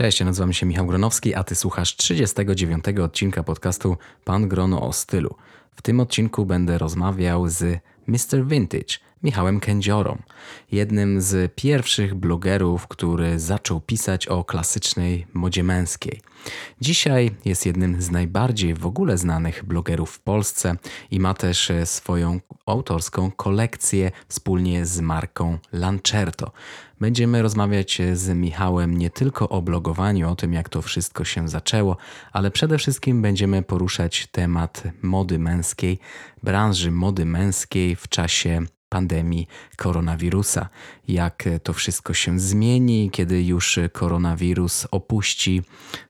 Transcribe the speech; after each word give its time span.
Cześć, 0.00 0.20
nazywam 0.20 0.52
się 0.52 0.66
Michał 0.66 0.86
Gronowski, 0.86 1.34
a 1.34 1.44
ty 1.44 1.54
słuchasz 1.54 1.96
39 1.96 2.84
odcinka 3.04 3.42
podcastu 3.42 3.96
Pan 4.24 4.48
Grono 4.48 4.82
o 4.82 4.92
stylu. 4.92 5.34
W 5.74 5.82
tym 5.82 6.00
odcinku 6.00 6.46
będę 6.46 6.78
rozmawiał 6.78 7.48
z 7.48 7.80
Mr. 8.06 8.46
Vintage, 8.46 8.98
Michałem 9.22 9.60
Kędziorą, 9.60 10.18
jednym 10.72 11.20
z 11.20 11.54
pierwszych 11.54 12.14
blogerów, 12.14 12.86
który 12.86 13.38
zaczął 13.38 13.80
pisać 13.80 14.26
o 14.26 14.44
klasycznej 14.44 15.26
modzie 15.32 15.62
męskiej. 15.62 16.20
Dzisiaj 16.80 17.30
jest 17.44 17.66
jednym 17.66 18.02
z 18.02 18.10
najbardziej 18.10 18.74
w 18.74 18.86
ogóle 18.86 19.18
znanych 19.18 19.64
blogerów 19.64 20.10
w 20.10 20.20
Polsce 20.20 20.76
i 21.10 21.20
ma 21.20 21.34
też 21.34 21.72
swoją 21.84 22.40
autorską 22.66 23.30
kolekcję 23.30 24.10
wspólnie 24.28 24.86
z 24.86 25.00
marką 25.00 25.58
Lancerto. 25.72 26.52
Będziemy 27.00 27.42
rozmawiać 27.42 27.98
z 28.12 28.28
Michałem 28.28 28.98
nie 28.98 29.10
tylko 29.10 29.48
o 29.48 29.62
blogowaniu, 29.62 30.30
o 30.30 30.36
tym 30.36 30.52
jak 30.52 30.68
to 30.68 30.82
wszystko 30.82 31.24
się 31.24 31.48
zaczęło, 31.48 31.96
ale 32.32 32.50
przede 32.50 32.78
wszystkim 32.78 33.22
będziemy 33.22 33.62
poruszać 33.62 34.26
temat 34.26 34.82
mody 35.02 35.38
męskiej, 35.38 35.98
branży 36.42 36.90
mody 36.90 37.24
męskiej 37.24 37.96
w 37.96 38.08
czasie 38.08 38.66
pandemii 38.90 39.46
koronawirusa. 39.76 40.68
Jak 41.08 41.44
to 41.62 41.72
wszystko 41.72 42.14
się 42.14 42.40
zmieni, 42.40 43.10
kiedy 43.12 43.42
już 43.42 43.78
koronawirus 43.92 44.86
opuści 44.90 45.62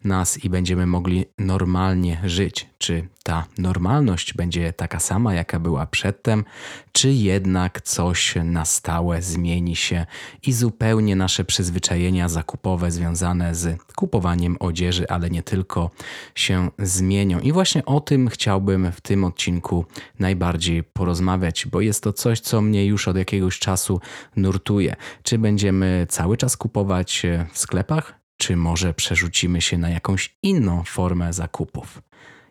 nas 0.04 0.44
i 0.44 0.50
będziemy 0.50 0.86
mogli 0.86 1.24
normalnie 1.38 2.20
żyć. 2.24 2.66
Czy 2.78 3.08
ta 3.22 3.44
normalność 3.58 4.34
będzie 4.34 4.72
taka 4.72 5.00
sama, 5.00 5.34
jaka 5.34 5.58
była 5.58 5.86
przedtem, 5.86 6.44
czy 6.92 7.12
jednak 7.12 7.80
coś 7.80 8.34
na 8.44 8.64
stałe 8.64 9.22
zmieni 9.22 9.76
się 9.76 10.06
i 10.46 10.52
zupełnie 10.52 11.16
nasze 11.16 11.44
przyzwyczajenia 11.44 12.28
zakupowe 12.28 12.90
związane 12.90 13.54
z 13.54 13.82
kupowaniem 13.96 14.56
odzieży, 14.60 15.08
ale 15.08 15.30
nie 15.30 15.42
tylko, 15.42 15.90
się 16.34 16.70
zmienią. 16.78 17.40
I 17.40 17.52
właśnie 17.52 17.84
o 17.84 18.00
tym 18.00 18.28
chciałbym 18.28 18.92
w 18.92 19.00
tym 19.00 19.24
odcinku 19.24 19.84
najbardziej 20.18 20.82
porozmawiać, 20.82 21.66
bo 21.66 21.80
jest 21.80 22.02
to 22.02 22.12
coś, 22.12 22.40
co 22.40 22.60
mnie 22.60 22.86
już 22.86 23.08
od 23.08 23.16
jakiegoś 23.16 23.58
czasu 23.58 24.00
nurtuje. 24.36 24.96
Czy 25.22 25.38
będziemy 25.38 26.06
cały 26.08 26.36
czas 26.36 26.56
kupować 26.56 27.22
w 27.52 27.58
sklepach? 27.58 28.14
Czy 28.36 28.56
może 28.56 28.94
przerzucimy 28.94 29.60
się 29.60 29.78
na 29.78 29.90
jakąś 29.90 30.36
inną 30.42 30.82
formę 30.84 31.32
zakupów? 31.32 32.02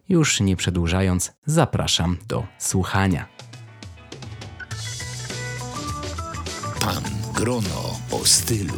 Już 0.10 0.40
nie 0.40 0.56
przedłużając, 0.56 1.32
zapraszam 1.46 2.18
do 2.28 2.44
słuchania. 2.60 3.28
Pan 6.80 7.04
Grono 7.34 8.00
o 8.12 8.26
stylu. 8.26 8.74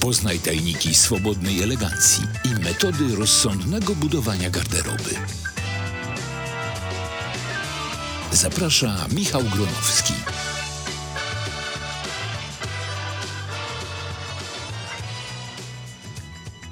Poznaj 0.00 0.38
tajniki 0.38 0.94
swobodnej 0.94 1.62
elegancji 1.62 2.24
i 2.44 2.64
metody 2.64 3.16
rozsądnego 3.16 3.94
budowania 3.94 4.50
garderoby. 4.50 5.14
Zaprasza 8.32 9.06
Michał 9.12 9.42
Gronowski. 9.42 10.14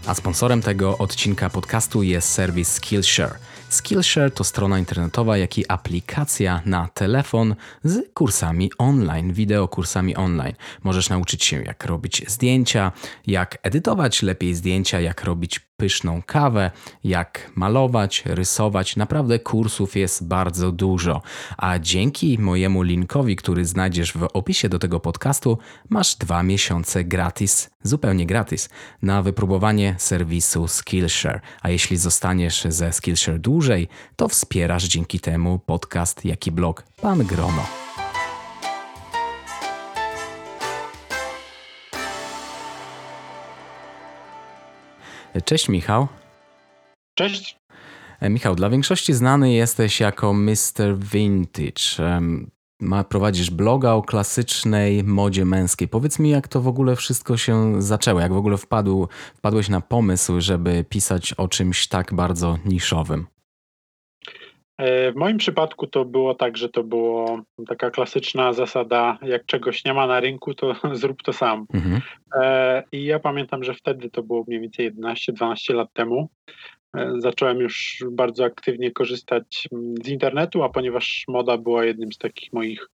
A 0.07 0.15
sponsorem 0.15 0.63
tego 0.63 0.99
odcinka 0.99 1.51
podcastu 1.51 2.03
jest 2.03 2.29
serwis 2.29 2.73
Skillshare. 2.73 3.35
Skillshare 3.69 4.31
to 4.31 4.45
strona 4.45 4.79
internetowa, 4.79 5.37
jak 5.37 5.59
i 5.59 5.65
aplikacja 5.69 6.63
na 6.67 6.89
telefon 6.95 7.55
z 7.85 8.13
kursami 8.15 8.71
online, 8.79 9.33
wideokursami 9.33 10.17
online. 10.17 10.55
Możesz 10.83 11.09
nauczyć 11.09 11.45
się, 11.45 11.63
jak 11.63 11.85
robić 11.85 12.25
zdjęcia, 12.29 12.93
jak 13.27 13.59
edytować 13.63 14.23
lepiej 14.23 14.55
zdjęcia, 14.55 15.01
jak 15.01 15.25
robić 15.25 15.61
pyszną 15.77 16.23
kawę, 16.23 16.71
jak 17.05 17.51
malować, 17.55 18.23
rysować. 18.27 18.97
Naprawdę 18.97 19.39
kursów 19.39 19.97
jest 19.97 20.27
bardzo 20.27 20.73
dużo. 20.73 21.23
A 21.57 21.79
dzięki 21.79 22.39
mojemu 22.39 22.83
linkowi, 22.83 23.37
który 23.37 23.65
znajdziesz 23.65 24.13
w 24.13 24.29
opisie 24.33 24.69
do 24.69 24.79
tego 24.79 25.01
podcastu, 25.01 25.59
masz 25.89 26.17
dwa 26.17 26.43
miesiące 26.43 27.05
gratis, 27.05 27.71
zupełnie 27.83 28.27
gratis, 28.27 28.69
na 29.03 29.23
wypróbowanie 29.23 29.95
serwisu 29.99 30.69
Skillshare. 30.69 31.41
A 31.63 31.71
jeśli 31.71 31.97
zostaniesz 31.97 32.65
ze 32.69 32.93
Skillshare 32.93 33.39
dłużej, 33.39 33.89
to 34.17 34.29
wspierasz 34.29 34.85
dzięki 34.85 35.21
temu 35.21 35.59
podcast, 35.59 36.25
jak 36.25 36.47
i 36.47 36.53
blog 36.53 36.83
Pan 37.03 37.27
Grono. 37.27 37.67
Cześć 45.45 45.69
Michał. 45.69 46.09
Cześć. 47.15 47.59
Michał, 48.23 48.55
dla 48.55 48.71
większości 48.71 49.15
znany 49.15 49.53
jesteś 49.53 50.01
jako 50.01 50.33
Mr. 50.33 50.99
Vintage. 50.99 52.21
Ma, 52.83 53.05
prowadzisz 53.05 53.51
bloga 53.51 53.93
o 53.93 54.03
klasycznej 54.03 55.05
modzie 55.05 55.45
męskiej. 55.45 55.89
Powiedz 55.89 56.19
mi, 56.19 56.31
jak 56.31 56.49
to 56.49 56.61
w 56.61 56.69
ogóle 56.69 56.97
wszystko 56.97 57.37
się 57.37 57.83
zaczęło? 57.83 58.21
Jak 58.21 58.33
w 58.33 58.37
ogóle 58.37 58.57
wpadł, 58.57 59.09
wpadłeś 59.35 59.69
na 59.69 59.81
pomysł, 59.81 60.41
żeby 60.41 60.85
pisać 60.89 61.33
o 61.33 61.49
czymś 61.49 61.89
tak 61.89 62.15
bardzo 62.15 62.59
niszowym? 62.65 63.27
E, 64.79 65.13
w 65.13 65.17
moim 65.17 65.39
przypadku 65.39 65.87
to 65.87 66.05
było 66.05 66.35
tak, 66.35 66.57
że 66.57 66.69
to 66.69 66.85
było 66.85 67.43
taka 67.69 67.91
klasyczna 67.91 68.53
zasada, 68.53 69.19
jak 69.23 69.47
czegoś 69.47 69.85
nie 69.85 69.95
ma 69.95 70.07
na 70.07 70.21
rynku, 70.21 70.55
to 70.55 70.75
zrób 70.93 71.23
to 71.23 71.33
sam. 71.33 71.67
Mhm. 71.75 72.01
E, 72.43 72.83
I 72.93 73.05
ja 73.05 73.19
pamiętam, 73.19 73.65
że 73.65 73.75
wtedy 73.75 74.11
to 74.11 74.23
było 74.23 74.45
mniej 74.49 74.61
więcej 74.61 74.93
11-12 74.93 75.75
lat 75.75 75.93
temu. 75.93 76.29
E, 76.97 77.13
zacząłem 77.19 77.59
już 77.59 78.05
bardzo 78.11 78.45
aktywnie 78.45 78.91
korzystać 78.91 79.69
mm, 79.73 79.95
z 80.05 80.09
internetu, 80.09 80.63
a 80.63 80.69
ponieważ 80.69 81.25
moda 81.29 81.59
była 81.59 81.85
jednym 81.85 82.13
z 82.13 82.19
takich 82.19 82.53
moich 82.53 82.89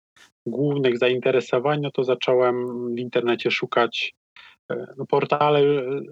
głównych 0.47 0.99
zainteresowań, 0.99 1.81
no 1.81 1.91
to 1.91 2.05
zacząłem 2.05 2.87
w 2.95 2.99
internecie 2.99 3.51
szukać. 3.51 4.15
No 4.97 5.07
portale 5.07 5.63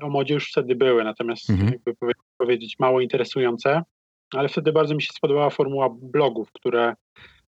o 0.02 0.08
modzie 0.08 0.34
już 0.34 0.50
wtedy 0.50 0.74
były, 0.74 1.04
natomiast 1.04 1.50
mhm. 1.50 1.72
jakby 1.72 2.12
powiedzieć 2.38 2.78
mało 2.78 3.00
interesujące 3.00 3.82
ale 4.34 4.48
wtedy 4.48 4.72
bardzo 4.72 4.94
mi 4.94 5.02
się 5.02 5.12
spodobała 5.12 5.50
formuła 5.50 5.88
blogów, 6.02 6.52
które 6.52 6.94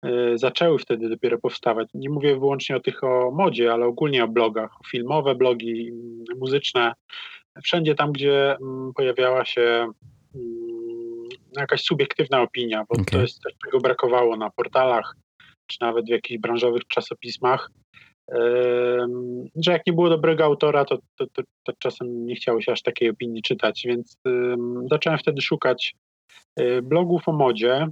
e, 0.02 0.38
zaczęły 0.38 0.78
wtedy 0.78 1.08
dopiero 1.08 1.38
powstawać. 1.38 1.88
Nie 1.94 2.10
mówię 2.10 2.38
wyłącznie 2.38 2.76
o 2.76 2.80
tych 2.80 3.04
o 3.04 3.30
modzie, 3.30 3.72
ale 3.72 3.86
ogólnie 3.86 4.24
o 4.24 4.28
blogach, 4.28 4.70
filmowe 4.90 5.34
blogi, 5.34 5.92
muzyczne. 6.38 6.92
Wszędzie 7.62 7.94
tam, 7.94 8.12
gdzie 8.12 8.56
mm, 8.56 8.92
pojawiała 8.94 9.44
się 9.44 9.90
jakaś 11.56 11.82
subiektywna 11.82 12.42
opinia, 12.42 12.84
bo 12.88 12.94
okay. 12.94 13.04
to 13.04 13.20
jest 13.20 13.42
coś, 13.42 13.52
czego 13.64 13.80
brakowało 13.80 14.36
na 14.36 14.50
portalach, 14.50 15.16
czy 15.66 15.78
nawet 15.80 16.06
w 16.06 16.08
jakichś 16.08 16.40
branżowych 16.40 16.82
czasopismach. 16.88 17.70
Że 19.56 19.72
jak 19.72 19.86
nie 19.86 19.92
było 19.92 20.08
dobrego 20.08 20.44
autora, 20.44 20.84
to, 20.84 20.98
to, 21.16 21.26
to, 21.26 21.42
to 21.64 21.72
czasem 21.78 22.26
nie 22.26 22.34
chciało 22.34 22.60
się 22.60 22.72
aż 22.72 22.82
takiej 22.82 23.10
opinii 23.10 23.42
czytać, 23.42 23.82
więc 23.86 24.18
zacząłem 24.90 25.18
wtedy 25.18 25.42
szukać 25.42 25.94
Y, 26.60 26.82
blogów 26.82 27.28
o 27.28 27.32
modzie. 27.32 27.88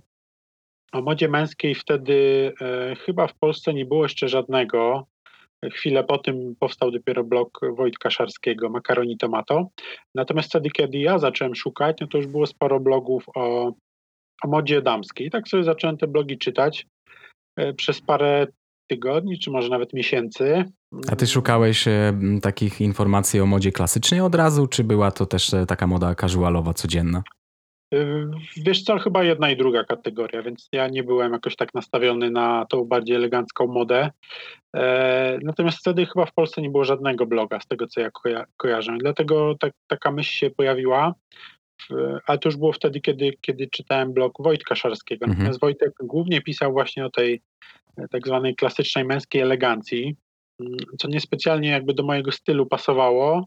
O 0.92 1.02
modzie 1.02 1.28
męskiej 1.28 1.74
wtedy 1.74 2.12
y, 2.92 2.96
chyba 2.96 3.26
w 3.26 3.34
Polsce 3.34 3.74
nie 3.74 3.84
było 3.84 4.02
jeszcze 4.02 4.28
żadnego. 4.28 5.06
Chwilę 5.70 6.04
po 6.04 6.18
tym 6.18 6.54
powstał 6.60 6.90
dopiero 6.90 7.24
blog 7.24 7.60
Wojtka 7.76 8.10
Szarskiego, 8.10 8.70
Makaroni 8.70 9.16
Tomato. 9.16 9.68
Natomiast 10.14 10.48
wtedy, 10.48 10.70
kiedy 10.70 10.98
ja 10.98 11.18
zacząłem 11.18 11.54
szukać, 11.54 11.96
no 12.00 12.06
to 12.06 12.18
już 12.18 12.26
było 12.26 12.46
sporo 12.46 12.80
blogów 12.80 13.24
o, 13.34 13.72
o 14.44 14.48
modzie 14.48 14.82
damskiej. 14.82 15.26
I 15.26 15.30
tak 15.30 15.48
sobie 15.48 15.64
zacząłem 15.64 15.96
te 15.96 16.06
blogi 16.06 16.38
czytać 16.38 16.86
y, 17.60 17.74
przez 17.74 18.00
parę 18.00 18.46
tygodni, 18.90 19.38
czy 19.38 19.50
może 19.50 19.68
nawet 19.68 19.92
miesięcy. 19.92 20.64
A 21.08 21.16
ty 21.16 21.26
szukałeś 21.26 21.84
takich 22.42 22.80
informacji 22.80 23.40
o 23.40 23.46
modzie 23.46 23.72
klasycznej 23.72 24.20
od 24.20 24.34
razu, 24.34 24.66
czy 24.66 24.84
była 24.84 25.10
to 25.10 25.26
też 25.26 25.50
taka 25.68 25.86
moda 25.86 26.14
casualowa, 26.14 26.74
codzienna? 26.74 27.22
Yy, 27.92 28.30
wiesz 28.56 28.82
co, 28.82 28.98
chyba 28.98 29.24
jedna 29.24 29.50
i 29.50 29.56
druga 29.56 29.84
kategoria, 29.84 30.42
więc 30.42 30.68
ja 30.72 30.88
nie 30.88 31.02
byłem 31.02 31.32
jakoś 31.32 31.56
tak 31.56 31.74
nastawiony 31.74 32.30
na 32.30 32.66
tą 32.68 32.84
bardziej 32.84 33.16
elegancką 33.16 33.66
modę. 33.66 34.10
E, 34.76 35.38
natomiast 35.42 35.78
wtedy 35.78 36.06
chyba 36.06 36.26
w 36.26 36.34
Polsce 36.34 36.62
nie 36.62 36.70
było 36.70 36.84
żadnego 36.84 37.26
bloga, 37.26 37.60
z 37.60 37.66
tego 37.66 37.86
co 37.86 38.00
ja 38.00 38.10
koja 38.10 38.44
kojarzę. 38.56 38.96
Dlatego 39.00 39.54
tak, 39.60 39.72
taka 39.86 40.10
myśl 40.10 40.32
się 40.32 40.50
pojawiła, 40.50 41.14
ale 42.26 42.38
to 42.38 42.48
już 42.48 42.56
było 42.56 42.72
wtedy, 42.72 43.00
kiedy, 43.00 43.32
kiedy 43.40 43.66
czytałem 43.66 44.12
blog 44.12 44.32
Wojtka 44.38 44.74
Szarskiego. 44.74 45.24
Mhm. 45.24 45.38
Natomiast 45.38 45.60
Wojtek 45.60 45.92
głównie 46.00 46.42
pisał 46.42 46.72
właśnie 46.72 47.06
o 47.06 47.10
tej 47.10 47.42
e, 47.96 48.08
tak 48.08 48.26
zwanej 48.26 48.56
klasycznej 48.56 49.04
męskiej 49.04 49.42
elegancji, 49.42 50.16
mm, 50.60 50.76
co 50.98 51.08
niespecjalnie 51.08 51.68
jakby 51.68 51.94
do 51.94 52.02
mojego 52.02 52.32
stylu 52.32 52.66
pasowało, 52.66 53.46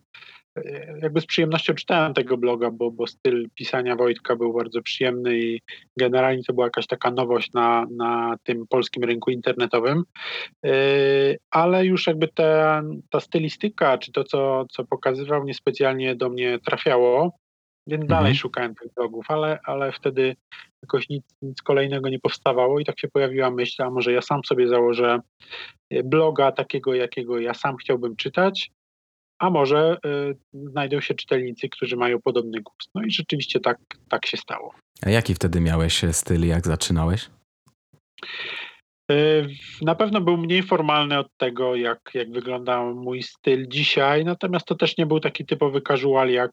jakby 1.02 1.22
z 1.22 1.26
przyjemnością 1.26 1.74
czytałem 1.74 2.14
tego 2.14 2.38
bloga, 2.38 2.72
bo, 2.72 2.92
bo 2.92 3.08
styl 3.08 3.50
pisania 3.56 3.96
Wojtka 3.96 4.36
był 4.36 4.54
bardzo 4.54 4.82
przyjemny 4.82 5.40
i 5.40 5.62
generalnie 6.00 6.44
to 6.44 6.54
była 6.54 6.66
jakaś 6.66 6.88
taka 6.88 7.12
nowość 7.12 7.54
na, 7.54 7.86
na 7.92 8.36
tym 8.44 8.68
polskim 8.68 9.04
rynku 9.04 9.32
internetowym. 9.32 10.04
Ale 11.52 11.86
już 11.86 12.08
jakby 12.08 12.28
ta, 12.28 12.84
ta 13.10 13.20
stylistyka, 13.20 13.98
czy 13.98 14.12
to, 14.12 14.24
co, 14.24 14.66
co 14.72 14.86
pokazywał, 14.86 15.44
niespecjalnie 15.44 16.16
do 16.16 16.30
mnie 16.30 16.60
trafiało. 16.60 17.32
Więc 17.88 18.04
mhm. 18.04 18.20
dalej 18.20 18.36
szukałem 18.36 18.76
tych 18.76 18.94
blogów, 18.94 19.26
ale, 19.28 19.60
ale 19.64 19.92
wtedy 19.92 20.36
jakoś 20.84 21.10
nic, 21.10 21.24
nic 21.42 21.62
kolejnego 21.62 22.10
nie 22.10 22.20
powstawało 22.20 22.80
i 22.80 22.86
tak 22.86 23.00
się 23.00 23.08
pojawiła 23.08 23.52
myśl, 23.52 23.84
a 23.84 23.90
może 23.90 24.12
ja 24.12 24.22
sam 24.22 24.42
sobie 24.46 24.68
założę 24.68 25.20
e, 25.90 26.04
bloga 26.04 26.52
takiego, 26.52 26.94
jakiego 26.94 27.40
ja 27.40 27.54
sam 27.54 27.78
chciałbym 27.78 28.16
czytać, 28.16 28.72
a 29.40 29.50
może 29.50 29.98
y, 30.06 30.38
znajdą 30.54 31.02
się 31.02 31.14
czytelnicy, 31.14 31.70
którzy 31.70 31.98
mają 31.98 32.22
podobny 32.22 32.62
gust. 32.62 32.90
No 32.96 33.04
i 33.04 33.12
rzeczywiście 33.12 33.60
tak, 33.60 33.78
tak 34.10 34.26
się 34.26 34.38
stało. 34.38 34.74
A 35.06 35.10
jaki 35.10 35.36
wtedy 35.36 35.62
miałeś 35.62 36.02
styl, 36.12 36.48
jak 36.48 36.68
zaczynałeś? 36.68 37.30
Y, 39.12 39.48
na 39.82 39.96
pewno 39.96 40.22
był 40.22 40.38
mniej 40.38 40.64
formalny 40.64 41.20
od 41.20 41.28
tego, 41.38 41.76
jak, 41.76 42.00
jak 42.14 42.32
wygląda 42.32 42.84
mój 42.84 43.24
styl 43.24 43.68
dzisiaj, 43.68 44.26
natomiast 44.26 44.66
to 44.66 44.76
też 44.76 44.98
nie 44.98 45.06
był 45.06 45.20
taki 45.20 45.46
typowy 45.46 45.82
casual 45.82 46.30
jak 46.30 46.52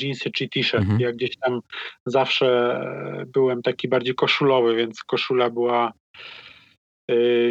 jeansy 0.00 0.30
czy 0.30 0.48
t-shirt. 0.48 0.82
Mhm. 0.82 1.00
Ja 1.00 1.12
gdzieś 1.12 1.36
tam 1.36 1.60
zawsze 2.06 2.46
e, 2.46 3.24
byłem 3.26 3.62
taki 3.62 3.88
bardziej 3.88 4.14
koszulowy, 4.14 4.76
więc 4.76 5.04
koszula 5.04 5.50
była 5.50 5.92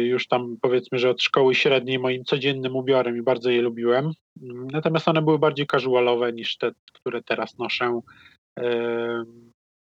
już 0.02 0.26
tam 0.28 0.56
powiedzmy, 0.62 0.98
że 0.98 1.10
od 1.10 1.22
szkoły 1.22 1.54
średniej 1.54 1.98
moim 1.98 2.24
codziennym 2.24 2.76
ubiorem 2.76 3.16
i 3.16 3.22
bardzo 3.22 3.50
je 3.50 3.62
lubiłem. 3.62 4.12
Natomiast 4.72 5.08
one 5.08 5.22
były 5.22 5.38
bardziej 5.38 5.66
casualowe 5.66 6.32
niż 6.32 6.56
te, 6.56 6.70
które 6.92 7.22
teraz 7.22 7.58
noszę 7.58 8.00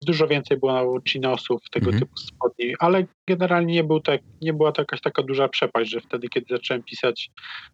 dużo 0.05 0.27
więcej 0.27 0.57
było 0.57 0.99
chinosów, 1.07 1.61
tego 1.71 1.85
mhm. 1.85 1.99
typu 1.99 2.17
spodni, 2.17 2.75
ale 2.79 3.05
generalnie 3.27 3.73
nie, 3.73 3.83
był 3.83 3.99
tak, 3.99 4.21
nie 4.41 4.53
była 4.53 4.71
to 4.71 4.81
jakaś 4.81 5.01
taka 5.01 5.23
duża 5.23 5.47
przepaść, 5.47 5.91
że 5.91 6.01
wtedy, 6.01 6.29
kiedy 6.29 6.45
zacząłem 6.49 6.83
pisać 6.83 7.31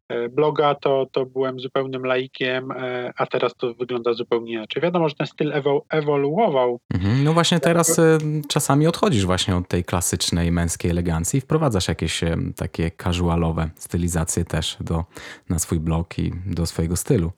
e, 0.10 0.30
bloga, 0.30 0.76
to, 0.76 1.08
to 1.12 1.26
byłem 1.26 1.60
zupełnym 1.60 2.06
laikiem, 2.06 2.72
e, 2.72 3.14
a 3.18 3.26
teraz 3.26 3.56
to 3.56 3.74
wygląda 3.74 4.14
zupełnie 4.14 4.54
inaczej. 4.54 4.84
Wiadomo, 4.84 5.10
że 5.10 5.16
ten 5.16 5.28
styl 5.28 5.54
ewoluował. 5.90 6.80
Mhm. 6.94 7.24
No 7.24 7.34
właśnie 7.34 7.60
teraz 7.60 8.00
e, 8.00 8.18
czasami 8.48 8.88
odchodzisz 8.88 9.26
właśnie 9.26 9.56
od 9.56 9.68
tej 9.68 9.84
klasycznej 9.84 10.52
męskiej 10.52 10.92
elegancji 10.92 11.38
i 11.38 11.42
wprowadzasz 11.42 11.88
jakieś 11.88 12.22
takie 12.56 12.92
casualowe 13.04 13.70
stylizacje 13.76 14.46
też 14.46 14.78
do, 14.82 15.06
na 15.50 15.60
swój 15.60 15.80
blog 15.80 16.20
i 16.20 16.32
do 16.46 16.66
swojego 16.66 16.96
stylu. 16.96 17.32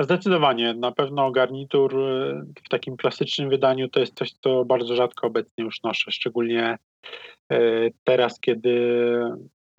Zdecydowanie. 0.00 0.74
Na 0.74 0.92
pewno 0.92 1.30
garnitur 1.30 1.96
y, 1.96 2.44
w 2.64 2.68
takim 2.68 2.96
klasycznym 2.96 3.50
wydaniu 3.50 3.88
to 3.88 4.00
jest 4.00 4.14
coś, 4.14 4.32
co 4.32 4.64
bardzo 4.64 4.96
rzadko 4.96 5.26
obecnie 5.26 5.64
już 5.64 5.82
noszę, 5.82 6.12
szczególnie 6.12 6.78
y, 7.52 7.92
teraz, 8.04 8.40
kiedy 8.40 8.80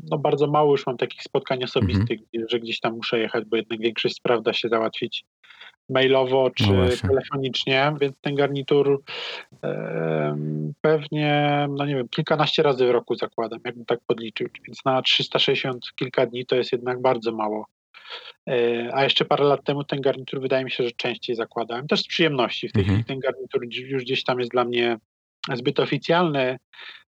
no 0.10 0.18
bardzo 0.18 0.48
mało 0.48 0.72
już 0.72 0.86
mam 0.86 0.98
takich 0.98 1.24
spotkań 1.24 1.64
osobistych, 1.64 2.20
mhm. 2.20 2.50
że 2.50 2.60
gdzieś 2.60 2.80
tam 2.80 2.96
muszę 2.96 3.20
jechać, 3.20 3.46
bo 3.46 3.58
jednak 3.58 3.80
większość 3.80 4.16
spraw 4.16 4.44
da 4.44 4.54
się 4.54 4.70
załatwić 4.70 5.26
mailowo 5.90 6.50
czy 6.50 6.74
no 6.74 7.08
telefonicznie, 7.08 7.94
więc 8.02 8.18
ten 8.22 8.36
garnitur 8.36 9.02
pewnie, 10.82 11.68
no 11.70 11.86
nie 11.86 11.96
wiem, 11.96 12.10
kilkanaście 12.10 12.64
razy 12.64 12.88
w 12.88 12.92
roku 12.92 13.16
zakładam, 13.16 13.60
jakbym 13.66 13.86
tak 13.86 14.00
podliczył, 14.08 14.48
więc 14.68 14.86
na 14.86 15.02
360 15.02 15.86
kilka 15.96 16.26
dni 16.26 16.46
to 16.46 16.56
jest 16.56 16.72
jednak 16.72 17.02
bardzo 17.02 17.32
mało. 17.32 17.66
E, 18.50 18.90
a 18.94 19.04
jeszcze 19.04 19.26
parę 19.26 19.44
lat 19.44 19.64
temu 19.64 19.84
ten 19.84 20.02
garnitur 20.02 20.42
wydaje 20.42 20.64
mi 20.64 20.72
się, 20.72 20.84
że 20.84 20.92
częściej 20.92 21.36
zakładałem. 21.36 21.88
Też 21.88 22.00
z 22.00 22.08
przyjemności. 22.08 22.70
W 22.70 22.72
tej 22.72 22.82
mhm. 22.82 22.98
chwili 23.00 23.08
ten 23.08 23.20
garnitur 23.20 23.62
już 23.74 24.04
gdzieś 24.04 24.24
tam 24.24 24.40
jest 24.40 24.52
dla 24.52 24.66
mnie 24.66 24.98
zbyt 25.54 25.80
oficjalny, 25.80 26.58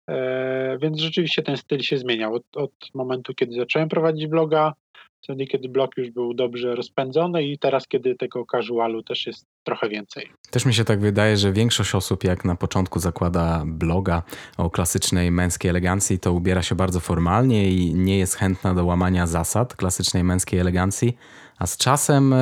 e, 0.10 0.78
więc 0.82 1.00
rzeczywiście 1.00 1.44
ten 1.44 1.58
styl 1.58 1.82
się 1.82 1.98
zmieniał. 1.98 2.34
Od, 2.34 2.58
od 2.58 2.74
momentu, 2.94 3.34
kiedy 3.34 3.56
zacząłem 3.56 3.90
prowadzić 3.90 4.28
bloga, 4.28 4.74
wtedy, 5.24 5.46
kiedy 5.46 5.70
blog 5.70 5.98
już 5.98 6.12
był 6.12 6.34
dobrze 6.34 6.76
rozpędzony 6.76 7.44
i 7.44 7.60
teraz, 7.60 7.88
kiedy 7.88 8.16
tego 8.16 8.46
casualu 8.52 9.04
też 9.04 9.28
jest 9.28 9.46
trochę 9.64 9.90
więcej. 9.90 10.30
Też 10.52 10.66
mi 10.66 10.74
się 10.74 10.86
tak 10.86 11.00
wydaje, 11.00 11.38
że 11.38 11.52
większość 11.52 11.96
osób, 11.96 12.24
jak 12.24 12.46
na 12.46 12.56
początku 12.56 13.00
zakłada 13.00 13.64
bloga 13.66 14.24
o 14.58 14.70
klasycznej 14.70 15.32
męskiej 15.32 15.70
elegancji, 15.70 16.20
to 16.20 16.34
ubiera 16.34 16.62
się 16.62 16.76
bardzo 16.76 17.00
formalnie 17.00 17.72
i 17.72 17.94
nie 17.94 18.18
jest 18.18 18.36
chętna 18.36 18.74
do 18.74 18.86
łamania 18.86 19.28
zasad 19.28 19.76
klasycznej 19.76 20.24
męskiej 20.24 20.60
elegancji, 20.60 21.18
a 21.58 21.68
z 21.68 21.78
czasem 21.78 22.36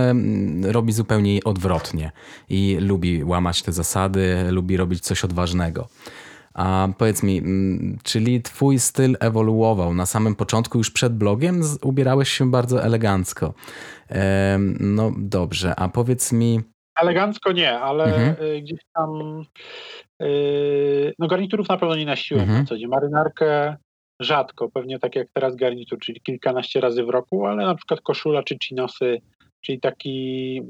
robi 0.64 0.94
zupełnie 0.94 1.40
odwrotnie 1.44 2.12
i 2.50 2.78
lubi 2.80 3.24
łamać 3.24 3.62
te 3.62 3.72
zasady, 3.72 4.52
lubi 4.52 4.78
robić 4.78 5.04
coś 5.04 5.24
odważnego. 5.24 5.88
A 6.54 6.88
powiedz 6.98 7.24
mi, 7.24 7.38
mm, 7.38 7.98
czyli 8.04 8.42
twój 8.42 8.80
styl 8.80 9.18
ewoluował 9.20 9.94
na 9.94 10.06
samym 10.06 10.36
początku, 10.36 10.78
już 10.78 10.92
przed 10.92 11.14
blogiem 11.14 11.62
ubierałeś 11.82 12.30
się 12.30 12.52
bardzo 12.52 12.84
elegancko. 12.84 13.54
No 14.80 15.12
dobrze, 15.18 15.76
a 15.76 15.90
powiedz 15.90 16.32
mi... 16.32 16.60
Elegancko 17.02 17.52
nie, 17.52 17.80
ale 17.80 18.04
mhm. 18.04 18.48
Y, 18.48 18.62
gdzieś 18.62 18.80
tam... 18.94 19.42
Y, 20.22 21.14
no 21.20 21.28
garniturów 21.28 21.70
na 21.70 21.78
pewno 21.78 21.96
nie 21.96 22.06
nosiłem 22.06 22.44
mhm. 22.44 22.60
na 22.60 22.66
co 22.66 22.78
dzień. 22.78 22.88
Marynarkę 22.88 23.78
rzadko, 24.20 24.70
pewnie 24.70 25.00
tak 25.00 25.16
jak 25.16 25.28
teraz 25.34 25.56
garnitur, 25.56 26.00
czyli 26.00 26.22
kilkanaście 26.22 26.82
razy 26.82 27.04
w 27.04 27.10
roku, 27.10 27.46
ale 27.46 27.66
na 27.66 27.76
przykład 27.76 28.02
koszula 28.02 28.44
czy 28.44 28.58
chinosy 28.64 29.22
czyli 29.62 29.80
taki 29.80 30.62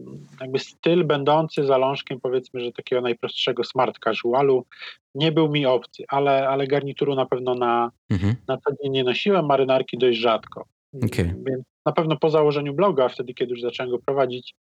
jakby 0.42 0.60
styl 0.60 1.06
będący 1.06 1.63
zalążkiem 1.63 2.19
powiedzmy, 2.19 2.62
że 2.62 2.72
takiego 2.72 3.01
najprostszego 3.01 3.63
smart 3.63 4.00
casualu 4.04 4.66
nie 5.15 5.31
był 5.31 5.49
mi 5.49 5.65
obcy, 5.65 6.03
ale, 6.07 6.49
ale 6.49 6.67
garnituru 6.67 7.15
na 7.15 7.25
pewno 7.25 7.55
na, 7.55 7.91
mhm. 8.09 8.35
na 8.47 8.57
co 8.57 8.71
dzień 8.83 8.91
nie 8.91 9.03
nosiłem, 9.03 9.45
marynarki 9.45 9.97
dość 9.97 10.19
rzadko. 10.19 10.65
Okay. 10.95 11.25
Więc 11.47 11.65
na 11.85 11.91
pewno 11.91 12.17
po 12.17 12.29
założeniu 12.29 12.73
bloga, 12.73 13.09
wtedy 13.09 13.33
kiedy 13.33 13.51
już 13.51 13.61
zacząłem 13.61 13.91
go 13.91 13.99
prowadzić, 13.99 14.55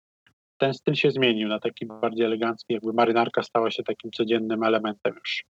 ten 0.59 0.75
styl 0.75 0.95
się 0.95 1.11
zmienił 1.11 1.49
na 1.49 1.61
taki 1.61 1.87
bardziej 1.87 2.27
elegancki, 2.27 2.75
jakby 2.75 2.93
marynarka 2.93 3.43
stała 3.43 3.71
się 3.71 3.83
takim 3.83 4.11
codziennym 4.11 4.63
elementem 4.63 5.15
już. 5.15 5.45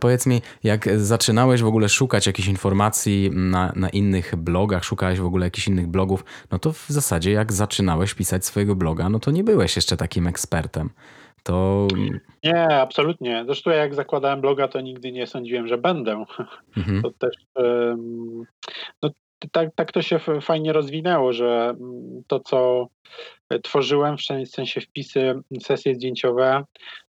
Powiedz 0.00 0.26
mi, 0.26 0.40
jak 0.64 0.98
zaczynałeś 0.98 1.62
w 1.62 1.66
ogóle 1.66 1.88
szukać 1.88 2.26
jakichś 2.26 2.48
informacji 2.48 3.30
na, 3.34 3.72
na 3.76 3.88
innych 3.88 4.36
blogach, 4.36 4.84
szukałeś 4.84 5.20
w 5.20 5.24
ogóle 5.24 5.46
jakichś 5.46 5.68
innych 5.68 5.86
blogów, 5.86 6.24
no 6.50 6.58
to 6.58 6.72
w 6.72 6.86
zasadzie 6.88 7.32
jak 7.32 7.52
zaczynałeś 7.52 8.14
pisać 8.14 8.46
swojego 8.46 8.74
bloga, 8.76 9.08
no 9.08 9.18
to 9.18 9.30
nie 9.30 9.44
byłeś 9.44 9.76
jeszcze 9.76 9.96
takim 9.96 10.26
ekspertem. 10.26 10.90
To... 11.42 11.88
Nie, 12.44 12.66
absolutnie. 12.66 13.44
Zresztą 13.46 13.70
jak 13.70 13.94
zakładałem 13.94 14.40
bloga, 14.40 14.68
to 14.68 14.80
nigdy 14.80 15.12
nie 15.12 15.26
sądziłem, 15.26 15.68
że 15.68 15.78
będę. 15.78 16.24
Mhm. 16.76 17.02
To 17.02 17.10
też 17.10 17.36
no, 19.02 19.10
tak, 19.52 19.68
tak 19.74 19.92
to 19.92 20.02
się 20.02 20.18
fajnie 20.40 20.72
rozwinęło, 20.72 21.32
że 21.32 21.74
mm, 21.80 22.22
to, 22.26 22.40
co 22.40 22.88
tworzyłem, 23.62 24.16
w 24.16 24.22
sensie 24.46 24.80
wpisy, 24.80 25.34
sesje 25.62 25.94
zdjęciowe, 25.94 26.64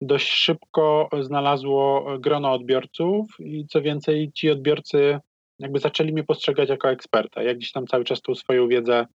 dość 0.01 0.33
szybko 0.33 1.09
znalazło 1.21 2.07
grono 2.19 2.53
odbiorców 2.53 3.27
i 3.39 3.67
co 3.67 3.83
więcej, 3.83 4.33
ci 4.35 4.51
odbiorcy 4.51 5.21
jakby 5.59 5.79
zaczęli 5.79 6.13
mnie 6.13 6.25
postrzegać 6.25 6.69
jako 6.69 6.91
eksperta. 6.91 7.43
Ja 7.43 7.55
gdzieś 7.55 7.73
tam 7.73 7.87
cały 7.87 8.05
czas 8.05 8.23
tą 8.23 8.35
swoją 8.35 8.69
wiedzę, 8.69 9.07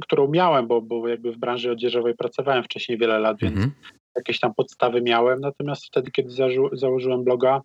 którą 0.00 0.28
miałem, 0.28 0.66
bo, 0.66 0.82
bo 0.82 1.08
jakby 1.08 1.32
w 1.32 1.38
branży 1.38 1.70
odzieżowej 1.70 2.14
pracowałem 2.14 2.64
wcześniej 2.64 2.98
wiele 2.98 3.18
lat, 3.18 3.38
więc 3.40 3.56
mm 3.56 3.68
-hmm. 3.68 3.72
Jakieś 4.16 4.40
tam 4.40 4.54
podstawy 4.54 5.02
miałem. 5.02 5.40
Natomiast 5.40 5.86
wtedy, 5.86 6.10
kiedy 6.10 6.30
założyłem 6.72 7.24
bloga, 7.24 7.60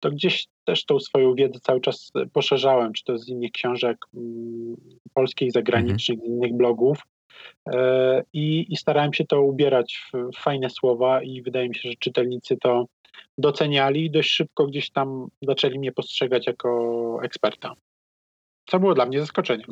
to 0.00 0.10
gdzieś 0.10 0.46
też 0.64 0.84
tą 0.84 1.00
swoją 1.00 1.34
wiedzę 1.34 1.60
cały 1.60 1.80
czas 1.80 2.12
poszerzałem, 2.32 2.92
czy 2.92 3.04
to 3.04 3.18
z 3.18 3.28
innych 3.28 3.52
książek 3.52 3.98
mm, 4.14 4.76
polskich, 5.14 5.52
zagranicznych, 5.52 6.18
mm 6.18 6.30
z 6.30 6.34
innych 6.34 6.54
blogów. 6.56 6.98
E, 7.72 8.22
I, 8.32 8.72
I, 8.72 8.76
starałem 8.76 9.12
się 9.12 9.24
to 9.24 9.42
ubierać 9.42 10.02
w 10.12 10.36
fajne 10.36 10.70
słowa, 10.70 11.22
i 11.22 11.42
wydaje 11.42 11.68
mi 11.68 11.74
się, 11.74 11.88
że 11.88 11.94
czytelnicy 11.98 12.56
to 12.56 12.86
doceniali 13.38 14.04
i 14.04 14.10
dość 14.10 14.30
szybko 14.30 14.66
gdzieś 14.66 14.90
tam 14.90 15.28
zaczęli 15.42 15.78
mnie 15.78 15.92
postrzegać 15.92 16.46
jako 16.46 17.20
eksperta. 17.22 17.74
Co 18.66 18.80
było 18.80 18.94
dla 18.94 19.06
mnie 19.06 19.20
zaskoczeniem. 19.20 19.70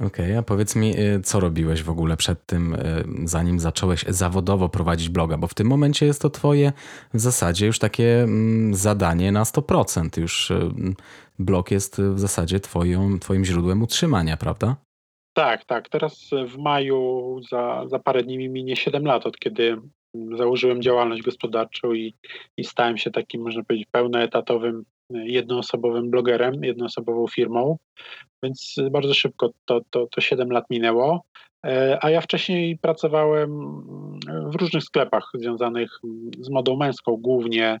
Okej, 0.00 0.36
a 0.36 0.42
powiedz 0.42 0.76
mi, 0.76 0.98
y, 0.98 1.20
co 1.20 1.40
robiłeś 1.40 1.82
w 1.82 1.90
ogóle 1.90 2.16
przed 2.16 2.46
tym, 2.46 2.74
y, 2.74 2.78
zanim 3.24 3.58
zacząłeś 3.58 4.04
zawodowo 4.08 4.68
prowadzić 4.68 5.08
bloga? 5.08 5.38
Bo 5.38 5.46
w 5.46 5.54
tym 5.54 5.66
momencie 5.66 6.06
jest 6.06 6.22
to 6.22 6.30
Twoje 6.30 6.72
w 7.14 7.20
zasadzie 7.20 7.66
już 7.66 7.78
takie 7.78 8.22
mm, 8.22 8.74
zadanie 8.74 9.32
na 9.32 9.42
100%. 9.42 10.20
Już 10.20 10.50
y, 10.50 10.70
blog 11.38 11.70
jest 11.70 12.00
w 12.00 12.18
zasadzie 12.18 12.60
twoją, 12.60 13.18
Twoim 13.18 13.44
źródłem 13.44 13.82
utrzymania, 13.82 14.36
prawda? 14.36 14.76
Tak, 15.36 15.64
tak. 15.64 15.88
Teraz 15.88 16.30
w 16.48 16.58
maju 16.58 17.40
za, 17.50 17.84
za 17.86 17.98
parę 17.98 18.22
dni 18.22 18.48
minie 18.48 18.76
7 18.76 19.04
lat, 19.04 19.26
od 19.26 19.38
kiedy 19.38 19.76
założyłem 20.36 20.82
działalność 20.82 21.22
gospodarczą 21.22 21.92
i, 21.92 22.14
i 22.56 22.64
stałem 22.64 22.98
się 22.98 23.10
takim, 23.10 23.42
można 23.42 23.64
powiedzieć, 23.64 23.88
pełnoetatowym, 23.92 24.84
jednoosobowym 25.10 26.10
blogerem, 26.10 26.64
jednoosobową 26.64 27.26
firmą. 27.26 27.76
Więc 28.42 28.76
bardzo 28.90 29.14
szybko 29.14 29.50
to, 29.64 29.80
to, 29.90 30.06
to 30.06 30.20
7 30.20 30.50
lat 30.50 30.64
minęło. 30.70 31.24
E, 31.66 31.98
a 32.02 32.10
ja 32.10 32.20
wcześniej 32.20 32.78
pracowałem 32.78 33.50
w 34.50 34.54
różnych 34.54 34.84
sklepach 34.84 35.30
związanych 35.34 35.90
z 36.40 36.50
modą 36.50 36.76
męską 36.76 37.16
głównie. 37.16 37.80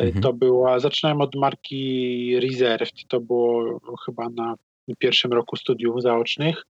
E, 0.00 0.04
mhm. 0.04 0.22
To 0.22 0.32
była, 0.32 0.78
zaczynałem 0.78 1.20
od 1.20 1.34
marki 1.34 2.40
Reserved, 2.40 2.94
to 3.08 3.20
było 3.20 3.80
chyba 4.04 4.28
na 4.28 4.54
pierwszym 4.98 5.32
roku 5.32 5.56
studiów 5.56 6.02
zaocznych 6.02 6.62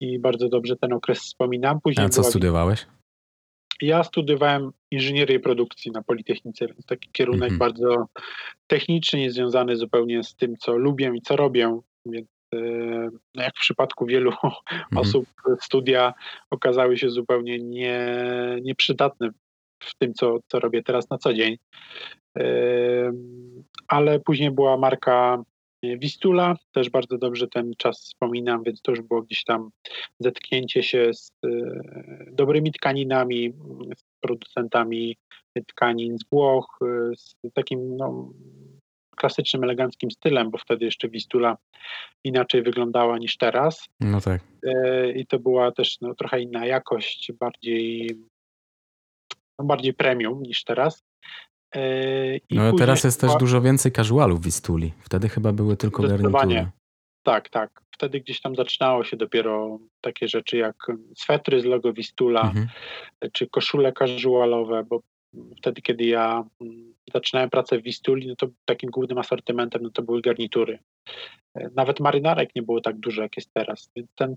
i 0.00 0.18
bardzo 0.18 0.48
dobrze 0.48 0.76
ten 0.76 0.92
okres 0.92 1.18
wspominam. 1.18 1.80
Później 1.80 2.06
A 2.06 2.08
co 2.08 2.20
była... 2.20 2.30
studiowałeś? 2.30 2.86
Ja 3.82 4.04
studiowałem 4.04 4.70
inżynierię 4.90 5.40
produkcji 5.40 5.92
na 5.92 6.02
Politechnice, 6.02 6.66
więc 6.66 6.86
taki 6.86 7.10
kierunek 7.12 7.52
-hmm. 7.52 7.58
bardzo 7.58 8.06
techniczny, 8.66 9.18
niezwiązany 9.18 9.76
zupełnie 9.76 10.24
z 10.24 10.34
tym, 10.34 10.56
co 10.56 10.76
lubię 10.76 11.12
i 11.14 11.20
co 11.20 11.36
robię. 11.36 11.80
Więc 12.06 12.28
jak 13.34 13.56
w 13.56 13.60
przypadku 13.60 14.06
wielu 14.06 14.30
-hmm. 14.40 14.52
osób, 14.96 15.26
studia 15.60 16.14
okazały 16.50 16.98
się 16.98 17.10
zupełnie 17.10 17.58
nie, 17.58 18.08
nieprzydatne 18.62 19.30
w 19.78 19.94
tym, 19.98 20.14
co, 20.14 20.38
co 20.48 20.60
robię 20.60 20.82
teraz 20.82 21.10
na 21.10 21.18
co 21.18 21.34
dzień. 21.34 21.56
E, 22.38 22.44
ale 23.88 24.20
później 24.20 24.50
była 24.50 24.76
marka 24.76 25.42
Wistula, 25.98 26.56
też 26.72 26.90
bardzo 26.90 27.18
dobrze 27.18 27.48
ten 27.48 27.72
czas 27.78 28.00
wspominam, 28.00 28.62
więc 28.62 28.82
to 28.82 28.90
już 28.90 29.00
było 29.00 29.22
gdzieś 29.22 29.44
tam 29.44 29.70
zetknięcie 30.20 30.82
się 30.82 31.14
z 31.14 31.32
e, 31.44 31.48
dobrymi 32.32 32.72
tkaninami, 32.72 33.52
z 33.96 34.04
producentami 34.20 35.16
tkanin 35.66 36.18
z 36.18 36.24
Włoch, 36.32 36.78
e, 36.82 37.16
z 37.16 37.36
takim 37.54 37.96
no, 37.96 38.32
klasycznym, 39.14 39.64
eleganckim 39.64 40.10
stylem, 40.10 40.50
bo 40.50 40.58
wtedy 40.58 40.84
jeszcze 40.84 41.08
Wistula 41.08 41.56
inaczej 42.24 42.62
wyglądała 42.62 43.18
niż 43.18 43.36
teraz. 43.36 43.88
No 44.00 44.20
tak. 44.20 44.40
E, 44.66 45.12
I 45.12 45.26
to 45.26 45.38
była 45.38 45.72
też 45.72 46.00
no, 46.00 46.14
trochę 46.14 46.40
inna 46.40 46.66
jakość, 46.66 47.32
bardziej, 47.40 48.10
no, 49.58 49.64
bardziej 49.64 49.94
premium 49.94 50.42
niż 50.42 50.64
teraz. 50.64 51.02
E, 51.74 52.36
I 52.36 52.54
no 52.54 52.72
teraz 52.72 53.04
jest 53.04 53.20
też 53.20 53.30
dużo 53.36 53.60
więcej 53.60 53.92
casualów 53.92 54.40
w 54.40 54.46
Istuli. 54.46 54.92
Wtedy 55.00 55.28
chyba 55.28 55.52
były 55.52 55.76
tylko 55.76 56.02
garnitury. 56.02 56.66
Tak, 57.22 57.48
tak. 57.48 57.82
Wtedy 57.90 58.20
gdzieś 58.20 58.40
tam 58.40 58.56
zaczynało 58.56 59.04
się 59.04 59.16
dopiero 59.16 59.78
takie 60.00 60.28
rzeczy 60.28 60.56
jak 60.56 60.76
swetry 61.16 61.60
z 61.60 61.64
logo 61.64 61.92
Wistula, 61.92 62.42
mhm. 62.42 62.68
czy 63.32 63.46
koszule 63.46 63.92
casualowe, 63.92 64.84
bo 64.84 65.00
wtedy, 65.58 65.82
kiedy 65.82 66.04
ja 66.04 66.44
mm, 66.60 66.94
zaczynałem 67.12 67.50
pracę 67.50 67.78
w 67.78 67.82
Wistuli, 67.82 68.26
no 68.26 68.36
to 68.36 68.46
takim 68.64 68.90
głównym 68.90 69.18
asortymentem 69.18 69.82
no 69.82 69.90
to 69.90 70.02
były 70.02 70.20
garnitury. 70.20 70.78
E, 71.54 71.70
nawet 71.74 72.00
marynarek 72.00 72.50
nie 72.56 72.62
było 72.62 72.80
tak 72.80 72.98
dużo, 72.98 73.22
jak 73.22 73.36
jest 73.36 73.50
teraz. 73.52 73.90
Więc 73.96 74.08
ten, 74.14 74.36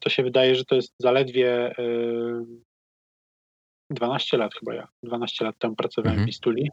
to 0.00 0.10
się 0.10 0.22
wydaje, 0.22 0.54
że 0.54 0.64
to 0.64 0.74
jest 0.74 0.94
zaledwie 0.98 1.74
12 3.90 4.36
lat 4.36 4.54
chyba 4.54 4.74
ja, 4.74 4.88
12 5.02 5.44
lat 5.44 5.58
temu 5.58 5.76
pracowałem 5.76 6.12
mhm. 6.12 6.26
w 6.26 6.30
Istuli, 6.30 6.70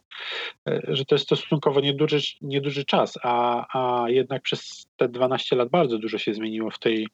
e, 0.70 0.82
że 0.88 1.06
to 1.06 1.15
jest 1.15 1.30
to 1.30 1.36
stosunkowo 1.36 1.80
nieduży, 1.80 2.20
nieduży 2.42 2.86
czas, 2.86 3.20
a, 3.24 3.65
a 3.74 4.10
jednak 4.10 4.42
przez 4.42 4.88
te 4.98 5.10
12 5.10 5.56
lat 5.56 5.70
bardzo 5.70 5.98
dużo 5.98 6.18
się 6.18 6.34
zmieniło 6.34 6.72
w 6.72 6.80
tej 6.80 7.08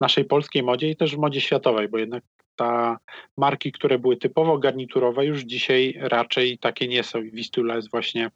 naszej 0.00 0.24
polskiej 0.24 0.62
modzie 0.62 0.90
i 0.90 0.96
też 0.96 1.16
w 1.16 1.18
modzie 1.18 1.40
światowej, 1.40 1.88
bo 1.88 1.98
jednak 1.98 2.24
ta 2.62 2.98
marki, 3.36 3.72
które 3.72 3.98
były 3.98 4.16
typowo 4.16 4.58
garniturowe, 4.58 5.26
już 5.26 5.40
dzisiaj 5.40 5.98
raczej 6.00 6.58
takie 6.58 6.88
nie 6.88 7.02
są. 7.02 7.22
Wistula 7.22 7.76
jest 7.76 7.90
właśnie 7.90 8.30